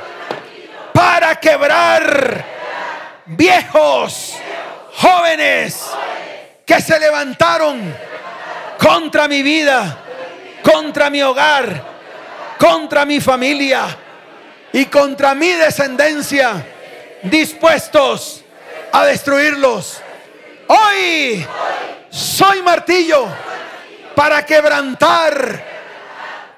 para 0.94 1.36
quebrar 1.40 2.46
viejos, 3.26 4.36
jóvenes 4.96 5.90
que 6.66 6.80
se 6.82 7.00
levantaron 7.00 7.96
contra 8.78 9.28
mi 9.28 9.42
vida, 9.42 9.98
contra 10.64 11.10
mi 11.10 11.22
hogar, 11.22 11.84
contra 12.58 13.06
mi 13.06 13.20
familia 13.20 13.86
y 14.72 14.86
contra 14.86 15.36
mi 15.36 15.50
descendencia, 15.50 16.66
dispuestos 17.24 18.44
a 18.92 19.06
destruirlos. 19.06 20.02
Hoy 20.68 21.46
soy 22.14 22.62
martillo 22.62 23.28
para 24.16 24.46
quebrantar 24.46 25.66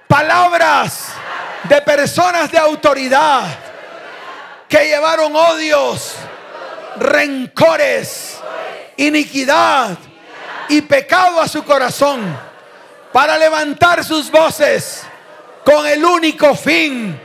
palabras 0.06 1.14
de 1.64 1.82
personas 1.82 2.52
de 2.52 2.58
autoridad 2.58 3.44
que 4.68 4.86
llevaron 4.86 5.34
odios, 5.34 6.16
rencores, 6.98 8.38
iniquidad 8.98 9.98
y 10.68 10.82
pecado 10.82 11.40
a 11.40 11.48
su 11.48 11.64
corazón 11.64 12.38
para 13.14 13.38
levantar 13.38 14.04
sus 14.04 14.30
voces 14.30 15.04
con 15.64 15.88
el 15.88 16.04
único 16.04 16.54
fin 16.54 17.18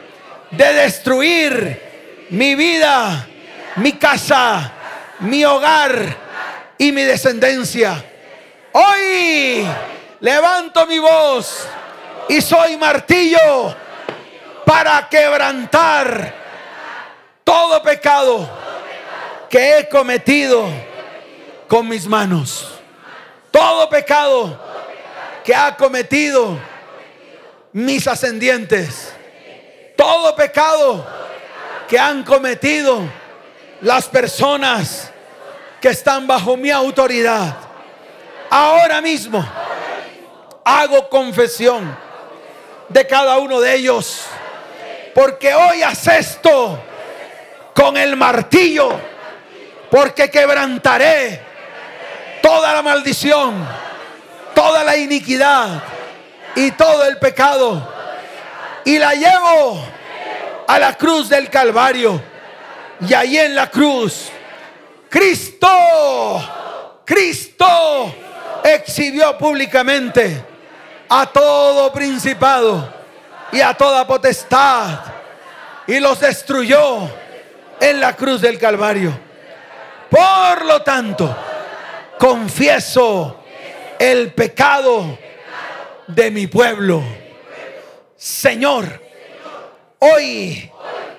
de 0.52 0.72
destruir 0.72 2.28
mi 2.30 2.54
vida, 2.54 3.26
mi 3.74 3.94
casa, 3.94 4.70
mi 5.18 5.44
hogar 5.44 6.16
y 6.78 6.92
mi 6.92 7.02
descendencia. 7.02 8.04
Hoy 8.72 9.66
levanto 10.20 10.86
mi 10.86 10.98
voz 10.98 11.66
y 12.28 12.40
soy 12.40 12.76
martillo 12.76 13.74
para 14.64 15.08
quebrantar 15.08 16.34
todo 17.42 17.82
pecado 17.82 18.48
que 19.48 19.78
he 19.78 19.88
cometido 19.88 20.68
con 21.66 21.88
mis 21.88 22.06
manos. 22.06 22.70
Todo 23.50 23.88
pecado 23.88 24.56
que 25.44 25.52
ha 25.52 25.76
cometido 25.76 26.56
mis 27.72 28.06
ascendientes. 28.06 29.12
Todo 29.96 30.36
pecado 30.36 31.04
que 31.88 31.98
han 31.98 32.22
cometido 32.22 33.02
las 33.80 34.06
personas 34.06 35.10
que 35.80 35.88
están 35.88 36.28
bajo 36.28 36.56
mi 36.56 36.70
autoridad. 36.70 37.69
Ahora 38.50 39.00
mismo 39.00 39.46
hago 40.64 41.08
confesión 41.08 41.96
de 42.88 43.06
cada 43.06 43.38
uno 43.38 43.60
de 43.60 43.76
ellos. 43.76 44.26
Porque 45.14 45.54
hoy 45.54 45.82
esto 45.82 46.78
con 47.72 47.96
el 47.96 48.16
martillo. 48.16 48.90
Porque 49.88 50.28
quebrantaré 50.30 51.40
toda 52.42 52.74
la 52.74 52.82
maldición, 52.82 53.66
toda 54.52 54.82
la 54.82 54.96
iniquidad 54.96 55.82
y 56.56 56.72
todo 56.72 57.04
el 57.04 57.18
pecado. 57.18 57.88
Y 58.84 58.98
la 58.98 59.14
llevo 59.14 59.80
a 60.66 60.78
la 60.78 60.96
cruz 60.96 61.28
del 61.28 61.48
Calvario. 61.48 62.20
Y 63.08 63.14
ahí 63.14 63.38
en 63.38 63.54
la 63.54 63.70
cruz, 63.70 64.28
Cristo, 65.08 65.68
Cristo 67.04 68.14
exhibió 68.64 69.36
públicamente 69.38 70.44
a 71.08 71.26
todo 71.26 71.92
principado 71.92 72.92
y 73.52 73.60
a 73.60 73.74
toda 73.74 74.06
potestad 74.06 75.00
y 75.86 75.98
los 75.98 76.20
destruyó 76.20 77.10
en 77.80 78.00
la 78.00 78.14
cruz 78.14 78.40
del 78.40 78.58
Calvario. 78.58 79.12
Por 80.08 80.64
lo 80.64 80.82
tanto, 80.82 81.36
confieso 82.18 83.44
el 83.98 84.32
pecado 84.32 85.18
de 86.06 86.30
mi 86.30 86.46
pueblo. 86.46 87.02
Señor, 88.16 89.02
hoy 89.98 90.70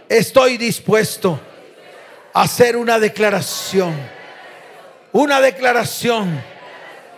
estoy 0.08 0.58
dispuesto 0.58 1.40
a 2.34 2.44
hacer 2.44 2.78
una 2.78 3.00
declaración, 3.00 3.96
una 5.12 5.42
declaración 5.42 6.44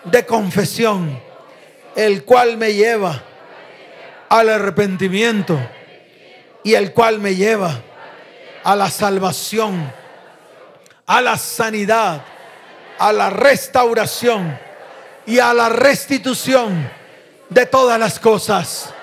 de 0.03 0.25
confesión, 0.25 1.19
el 1.95 2.23
cual 2.23 2.57
me 2.57 2.73
lleva 2.73 3.21
al 4.29 4.49
arrepentimiento 4.49 5.59
y 6.63 6.73
el 6.73 6.93
cual 6.93 7.19
me 7.19 7.35
lleva 7.35 7.81
a 8.63 8.75
la 8.75 8.89
salvación, 8.89 9.91
a 11.05 11.21
la 11.21 11.37
sanidad, 11.37 12.21
a 12.97 13.11
la 13.11 13.29
restauración 13.29 14.57
y 15.25 15.39
a 15.39 15.53
la 15.53 15.69
restitución 15.69 16.89
de 17.49 17.65
todas 17.65 17.99
las 17.99 18.19
cosas. 18.19 18.93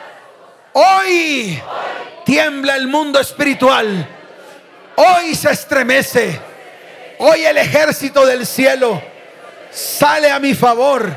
Hoy 0.73 1.61
tiembla 2.25 2.77
el 2.77 2.89
mundo 2.89 3.21
espiritual. 3.21 4.09
Hoy 4.97 5.35
se 5.35 5.51
estremece. 5.51 6.41
Hoy 7.19 7.45
el 7.45 7.59
ejército 7.59 8.25
del 8.25 8.47
cielo 8.47 9.03
sale 9.71 10.31
a 10.31 10.39
mi 10.39 10.55
favor 10.55 11.15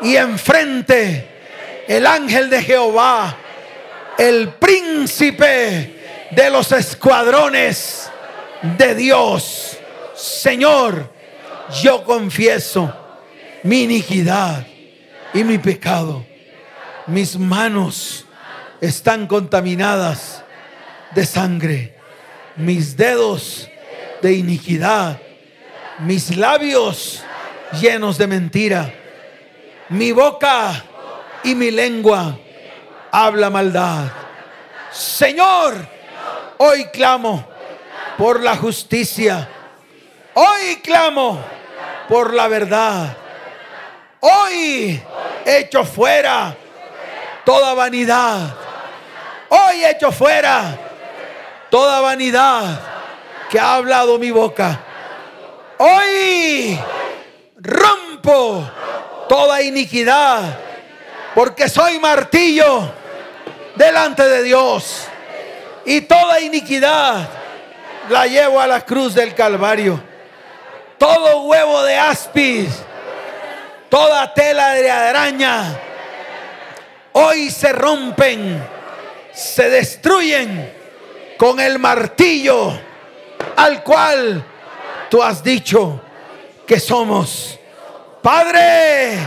y 0.00 0.16
enfrente 0.16 1.28
el 1.88 2.06
ángel 2.06 2.50
de 2.50 2.62
Jehová, 2.62 3.36
el 4.18 4.50
príncipe 4.54 6.28
de 6.30 6.50
los 6.50 6.70
escuadrones 6.72 8.10
de 8.76 8.94
Dios. 8.94 9.78
Señor, 10.14 11.12
yo 11.82 12.04
confieso 12.04 12.94
mi 13.62 13.82
iniquidad 13.82 14.66
y 15.32 15.44
mi 15.44 15.58
pecado. 15.58 16.24
Mis 17.06 17.38
manos 17.38 18.26
están 18.80 19.26
contaminadas 19.26 20.42
de 21.14 21.24
sangre. 21.24 21.94
Mis 22.56 22.96
dedos 22.96 23.68
de 24.20 24.34
iniquidad. 24.34 25.18
Mis 26.00 26.36
labios 26.36 27.22
llenos 27.72 28.18
de 28.18 28.26
mentira. 28.26 28.92
Mi 29.88 30.12
boca 30.12 30.84
y 31.42 31.54
mi 31.54 31.70
lengua 31.70 32.36
habla 33.10 33.50
maldad. 33.50 34.06
Señor, 34.90 35.74
hoy 36.58 36.86
clamo 36.86 37.46
por 38.16 38.42
la 38.42 38.56
justicia. 38.56 39.48
Hoy 40.34 40.76
clamo 40.82 41.42
por 42.08 42.34
la 42.34 42.48
verdad. 42.48 43.16
Hoy 44.20 45.00
echo 45.44 45.84
fuera 45.84 46.56
toda 47.44 47.74
vanidad. 47.74 48.54
Hoy 49.48 49.84
echo 49.84 50.12
fuera 50.12 50.78
toda 51.70 52.00
vanidad 52.00 52.80
que 53.50 53.58
ha 53.58 53.74
hablado 53.74 54.18
mi 54.18 54.30
boca. 54.30 54.80
Hoy 55.78 56.78
rompo 57.58 58.68
toda 59.28 59.62
iniquidad 59.62 60.58
porque 61.34 61.68
soy 61.68 61.98
martillo 61.98 62.90
delante 63.76 64.28
de 64.28 64.42
Dios. 64.42 65.06
Y 65.84 66.02
toda 66.02 66.40
iniquidad 66.40 67.28
la 68.08 68.26
llevo 68.26 68.60
a 68.60 68.66
la 68.66 68.84
cruz 68.84 69.14
del 69.14 69.34
Calvario 69.34 70.08
todo 70.98 71.42
huevo 71.42 71.82
de 71.84 71.96
aspis, 71.96 72.68
toda 73.88 74.34
tela 74.34 74.74
de 74.74 74.90
araña, 74.90 75.78
hoy 77.12 77.50
se 77.50 77.72
rompen, 77.72 78.62
se 79.32 79.70
destruyen 79.70 80.74
con 81.38 81.60
el 81.60 81.78
martillo 81.78 82.72
al 83.56 83.82
cual 83.84 84.44
tú 85.08 85.22
has 85.22 85.42
dicho 85.42 86.00
que 86.68 86.78
somos. 86.78 87.58
Padre, 88.22 89.18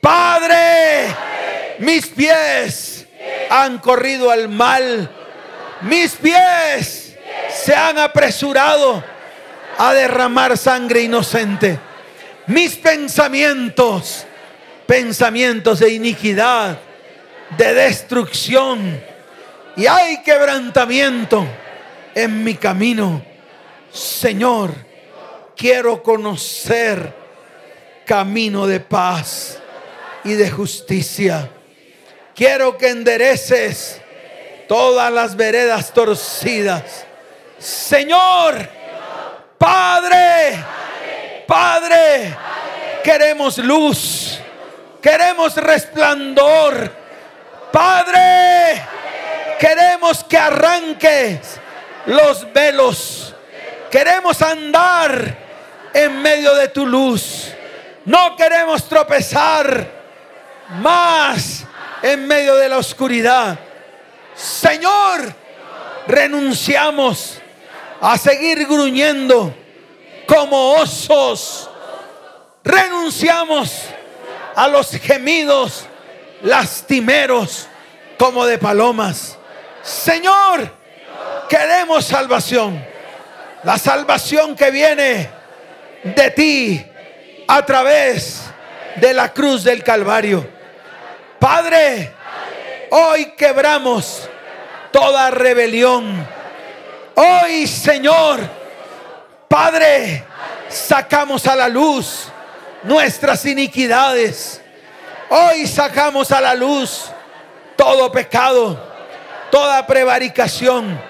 Padre, 0.00 1.08
mis 1.80 2.06
pies 2.06 3.06
han 3.50 3.78
corrido 3.78 4.30
al 4.30 4.48
mal, 4.48 5.10
mis 5.82 6.12
pies 6.12 7.16
se 7.50 7.74
han 7.74 7.98
apresurado 7.98 9.02
a 9.76 9.92
derramar 9.92 10.56
sangre 10.56 11.02
inocente. 11.02 11.78
Mis 12.46 12.76
pensamientos, 12.76 14.24
pensamientos 14.86 15.80
de 15.80 15.90
iniquidad, 15.90 16.78
de 17.56 17.74
destrucción. 17.74 19.00
Y 19.76 19.86
hay 19.86 20.22
quebrantamiento 20.22 21.44
en 22.14 22.44
mi 22.44 22.54
camino. 22.54 23.22
Señor, 23.92 24.91
quiero 25.62 26.02
conocer 26.02 27.14
camino 28.04 28.66
de 28.66 28.80
paz 28.80 29.60
y 30.24 30.32
de 30.32 30.50
justicia. 30.50 31.48
Quiero 32.34 32.76
que 32.76 32.88
endereces 32.88 34.00
todas 34.66 35.12
las 35.12 35.36
veredas 35.36 35.94
torcidas. 35.94 37.06
Señor, 37.60 38.68
Padre, 39.56 40.64
Padre, 41.46 42.36
queremos 43.04 43.56
luz, 43.58 44.40
queremos 45.00 45.54
resplandor. 45.54 46.90
Padre, 47.70 48.82
queremos 49.60 50.24
que 50.24 50.36
arranques 50.36 51.60
los 52.06 52.52
velos. 52.52 53.32
Queremos 53.92 54.42
andar 54.42 55.41
en 55.94 56.22
medio 56.22 56.54
de 56.54 56.68
tu 56.68 56.86
luz. 56.86 57.52
No 58.04 58.36
queremos 58.36 58.88
tropezar 58.88 59.86
más 60.80 61.64
en 62.02 62.26
medio 62.26 62.56
de 62.56 62.68
la 62.68 62.78
oscuridad. 62.78 63.58
Señor, 64.34 65.34
renunciamos 66.06 67.38
a 68.00 68.18
seguir 68.18 68.66
gruñendo 68.66 69.54
como 70.26 70.74
osos. 70.74 71.70
Renunciamos 72.64 73.84
a 74.54 74.68
los 74.68 74.90
gemidos 74.90 75.86
lastimeros 76.42 77.68
como 78.18 78.46
de 78.46 78.58
palomas. 78.58 79.38
Señor, 79.82 80.72
queremos 81.48 82.04
salvación. 82.04 82.84
La 83.64 83.78
salvación 83.78 84.56
que 84.56 84.70
viene 84.70 85.30
de 86.02 86.30
ti 86.30 86.86
a 87.46 87.64
través 87.64 88.42
de 88.96 89.14
la 89.14 89.32
cruz 89.32 89.64
del 89.64 89.82
Calvario. 89.82 90.48
Padre, 91.38 92.12
hoy 92.90 93.32
quebramos 93.36 94.28
toda 94.90 95.30
rebelión. 95.30 96.26
Hoy, 97.14 97.66
Señor, 97.66 98.40
Padre, 99.48 100.24
sacamos 100.68 101.46
a 101.46 101.56
la 101.56 101.68
luz 101.68 102.28
nuestras 102.82 103.44
iniquidades. 103.44 104.60
Hoy 105.28 105.66
sacamos 105.66 106.30
a 106.32 106.40
la 106.40 106.54
luz 106.54 107.10
todo 107.76 108.12
pecado, 108.12 108.78
toda 109.50 109.86
prevaricación 109.86 111.00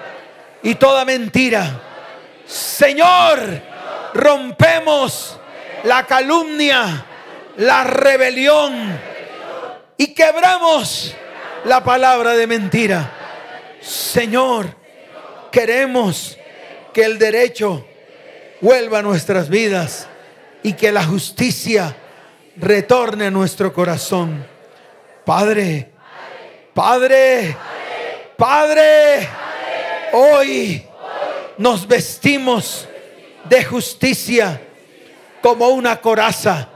y 0.63 0.75
toda 0.75 1.05
mentira. 1.05 1.81
Señor, 2.47 3.72
rompemos 4.15 5.39
la 5.85 6.07
calumnia, 6.07 7.07
la 7.57 7.85
rebelión 7.85 8.99
y 9.97 10.15
quebramos 10.15 11.15
la 11.65 11.83
palabra 11.83 12.33
de 12.33 12.47
mentira. 12.47 13.13
Señor, 13.81 14.75
queremos 15.51 16.39
que 16.93 17.05
el 17.05 17.19
derecho 17.19 17.87
vuelva 18.61 19.01
a 19.01 19.03
nuestras 19.03 19.49
vidas 19.49 20.07
y 20.63 20.75
que 20.75 20.93
la 20.93 21.05
justicia 21.05 21.97
retorne 22.57 23.27
a 23.27 23.31
nuestro 23.31 23.73
corazón. 23.73 24.47
Padre, 25.25 25.91
Padre, 26.75 27.57
Padre, 28.37 29.29
hoy 30.13 30.85
nos 31.59 31.87
vestimos 31.87 32.89
de 33.45 33.65
justicia 33.65 34.61
como 35.41 35.69
una 35.69 36.01
coraza 36.01 36.69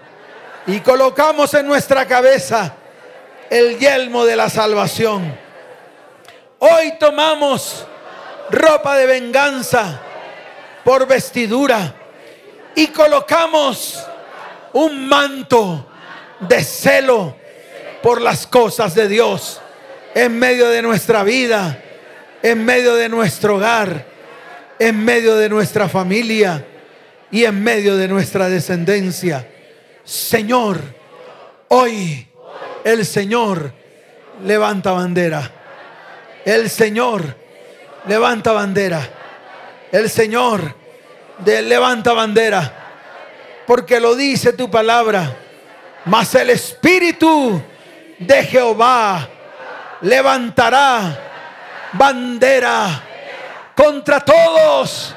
y 0.67 0.81
colocamos 0.81 1.55
en 1.55 1.67
nuestra 1.67 2.07
cabeza 2.07 2.75
el 3.49 3.79
yelmo 3.79 4.25
de 4.25 4.37
la 4.37 4.51
salvación. 4.51 5.37
Hoy 6.59 6.95
tomamos 6.99 7.87
ropa 8.51 8.97
de 8.97 9.07
venganza 9.07 10.01
por 10.85 11.07
vestidura 11.07 11.95
y 12.75 12.89
colocamos 12.89 14.05
un 14.73 15.09
manto 15.09 15.87
de 16.41 16.63
celo 16.63 17.37
por 18.03 18.21
las 18.21 18.47
cosas 18.47 18.95
de 18.95 19.09
Dios 19.09 19.61
en 20.15 20.39
medio 20.39 20.69
de 20.69 20.83
nuestra 20.83 21.23
vida, 21.23 21.83
en 22.43 22.65
medio 22.65 22.95
de 22.95 23.09
nuestro 23.09 23.57
hogar, 23.57 24.07
en 24.79 25.05
medio 25.05 25.37
de 25.37 25.49
nuestra 25.49 25.89
familia 25.89 26.65
y 27.31 27.45
en 27.45 27.63
medio 27.63 27.97
de 27.97 28.09
nuestra 28.09 28.49
descendencia. 28.49 29.49
Señor, 30.05 30.81
hoy 31.69 32.27
el 32.85 33.05
Señor 33.05 33.73
levanta 34.45 34.93
bandera. 34.93 35.51
El 36.45 36.71
Señor 36.71 37.37
levanta 38.07 38.53
bandera. 38.53 39.01
El 39.91 40.09
Señor 40.09 40.75
levanta 41.45 42.13
bandera. 42.13 42.73
Porque 43.67 43.99
lo 43.99 44.15
dice 44.15 44.53
tu 44.53 44.71
palabra. 44.71 45.37
Mas 46.05 46.35
el 46.37 46.51
Espíritu 46.51 47.61
de 48.19 48.45
Jehová 48.45 49.29
levantará 50.03 51.19
bandera 51.93 53.03
contra 53.77 54.21
todos 54.21 55.15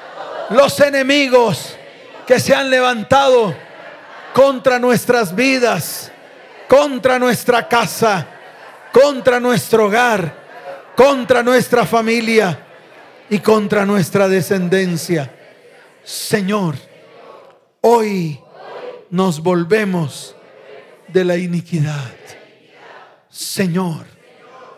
los 0.50 0.80
enemigos 0.82 1.78
que 2.28 2.40
se 2.40 2.54
han 2.54 2.70
levantado 2.70 3.56
contra 4.34 4.78
nuestras 4.78 5.34
vidas, 5.34 6.12
contra 6.68 7.18
nuestra 7.18 7.68
casa, 7.68 8.28
contra 8.92 9.40
nuestro 9.40 9.86
hogar, 9.86 10.92
contra 10.96 11.42
nuestra 11.42 11.86
familia 11.86 12.60
y 13.30 13.40
contra 13.40 13.86
nuestra 13.86 14.28
descendencia. 14.28 15.34
Señor, 16.04 16.76
hoy 17.82 18.40
nos 19.10 19.42
volvemos 19.42 20.36
de 21.08 21.24
la 21.24 21.38
iniquidad. 21.38 22.12
Señor, 23.30 24.06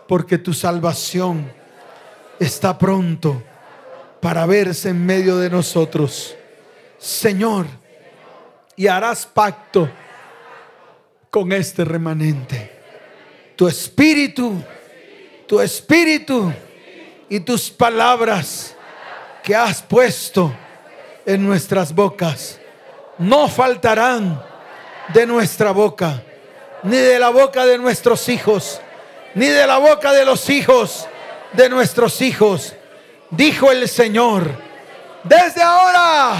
porque 0.07 0.37
tu 0.37 0.53
salvación 0.53 1.51
está 2.39 2.77
pronto 2.77 3.41
para 4.21 4.45
verse 4.45 4.89
en 4.89 5.05
medio 5.05 5.37
de 5.37 5.49
nosotros. 5.49 6.35
Señor, 6.97 7.65
y 8.75 8.87
harás 8.87 9.25
pacto 9.25 9.89
con 11.29 11.51
este 11.51 11.83
remanente. 11.83 12.71
Tu 13.55 13.67
espíritu, 13.67 14.61
tu 15.47 15.59
espíritu 15.59 16.53
y 17.29 17.39
tus 17.39 17.69
palabras 17.69 18.75
que 19.43 19.55
has 19.55 19.81
puesto 19.81 20.53
en 21.25 21.45
nuestras 21.45 21.93
bocas 21.93 22.59
no 23.17 23.47
faltarán 23.47 24.43
de 25.13 25.25
nuestra 25.25 25.71
boca, 25.71 26.23
ni 26.83 26.97
de 26.97 27.19
la 27.19 27.29
boca 27.29 27.65
de 27.65 27.77
nuestros 27.77 28.29
hijos, 28.29 28.81
ni 29.35 29.47
de 29.47 29.67
la 29.67 29.77
boca 29.77 30.13
de 30.13 30.25
los 30.25 30.49
hijos 30.49 31.07
de 31.53 31.69
nuestros 31.69 32.21
hijos, 32.21 32.73
dijo 33.31 33.71
el 33.71 33.87
Señor, 33.87 34.51
desde 35.23 35.61
ahora 35.61 36.35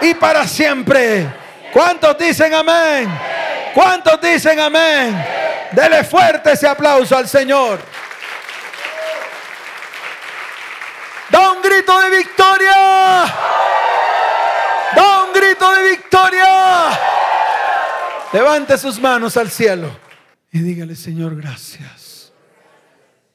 y 0.00 0.14
para 0.14 0.46
siempre. 0.46 1.26
¿Cuántos 1.72 2.18
dicen 2.18 2.52
amén? 2.54 3.08
¿Cuántos 3.74 4.20
dicen 4.20 4.60
amén? 4.60 5.24
Dele 5.72 6.04
fuerte 6.04 6.52
ese 6.52 6.68
aplauso 6.68 7.16
al 7.16 7.28
Señor. 7.28 7.80
Da 11.30 11.52
un 11.52 11.62
grito 11.62 12.00
de 12.00 12.10
victoria. 12.10 13.24
Da 14.94 15.24
un 15.24 15.32
grito 15.32 15.74
de 15.74 15.90
victoria. 15.90 16.88
Levante 18.32 18.76
sus 18.78 19.00
manos 19.00 19.36
al 19.36 19.50
cielo 19.50 20.06
y 20.52 20.60
dígale, 20.60 20.96
Señor, 20.96 21.36
gracias 21.36 22.32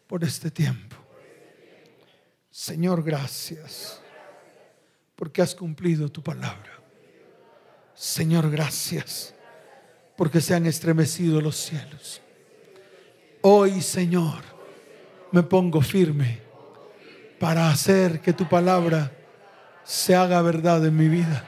por 0.07 0.23
este 0.23 0.49
tiempo. 0.49 0.90
Señor, 2.62 3.01
gracias 3.01 3.99
porque 5.16 5.41
has 5.41 5.55
cumplido 5.55 6.09
tu 6.09 6.22
palabra. 6.22 6.80
Señor, 7.95 8.51
gracias 8.51 9.34
porque 10.16 10.41
se 10.41 10.53
han 10.53 10.68
estremecido 10.68 11.41
los 11.41 11.55
cielos. 11.55 12.22
Hoy, 13.41 13.82
Señor, 13.82 14.43
me 15.32 15.41
pongo 15.41 15.82
firme 15.82 16.39
para 17.39 17.72
hacer 17.72 18.22
que 18.22 18.32
tu 18.32 18.47
palabra 18.47 19.12
se 19.84 20.14
haga 20.14 20.39
verdad 20.43 20.86
en 20.86 20.95
mi 20.95 21.07
vida. 21.07 21.43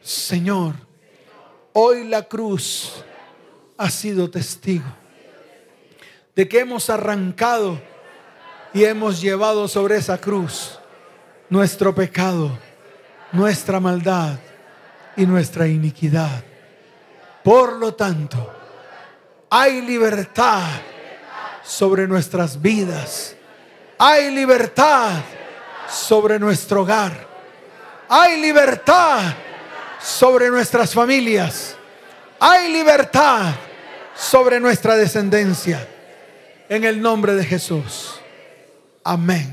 Señor, 0.00 0.76
hoy 1.74 2.08
la 2.08 2.22
cruz 2.22 3.04
ha 3.76 3.90
sido 3.90 4.30
testigo 4.30 4.96
de 6.34 6.48
que 6.48 6.60
hemos 6.60 6.88
arrancado 6.88 7.95
y 8.76 8.84
hemos 8.84 9.22
llevado 9.22 9.66
sobre 9.68 9.96
esa 9.96 10.18
cruz 10.18 10.78
nuestro 11.48 11.94
pecado, 11.94 12.58
nuestra 13.32 13.80
maldad 13.80 14.34
y 15.16 15.24
nuestra 15.24 15.66
iniquidad. 15.66 16.44
Por 17.42 17.72
lo 17.78 17.94
tanto, 17.94 18.52
hay 19.48 19.80
libertad 19.80 20.64
sobre 21.64 22.06
nuestras 22.06 22.60
vidas. 22.60 23.34
Hay 23.96 24.30
libertad 24.30 25.22
sobre 25.88 26.38
nuestro 26.38 26.82
hogar. 26.82 27.26
Hay 28.10 28.42
libertad 28.42 29.22
sobre 29.98 30.50
nuestras 30.50 30.92
familias. 30.92 31.74
Hay 32.38 32.70
libertad 32.70 33.54
sobre 34.14 34.60
nuestra 34.60 34.96
descendencia. 34.96 35.88
En 36.68 36.84
el 36.84 37.00
nombre 37.00 37.34
de 37.34 37.44
Jesús. 37.44 38.15
Amén. 39.08 39.46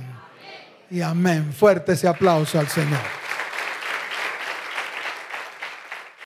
Y 0.89 1.01
amén. 1.01 1.53
Fuerte 1.53 1.93
ese 1.93 2.07
aplauso 2.07 2.59
al 2.59 2.67
Señor. 2.67 3.22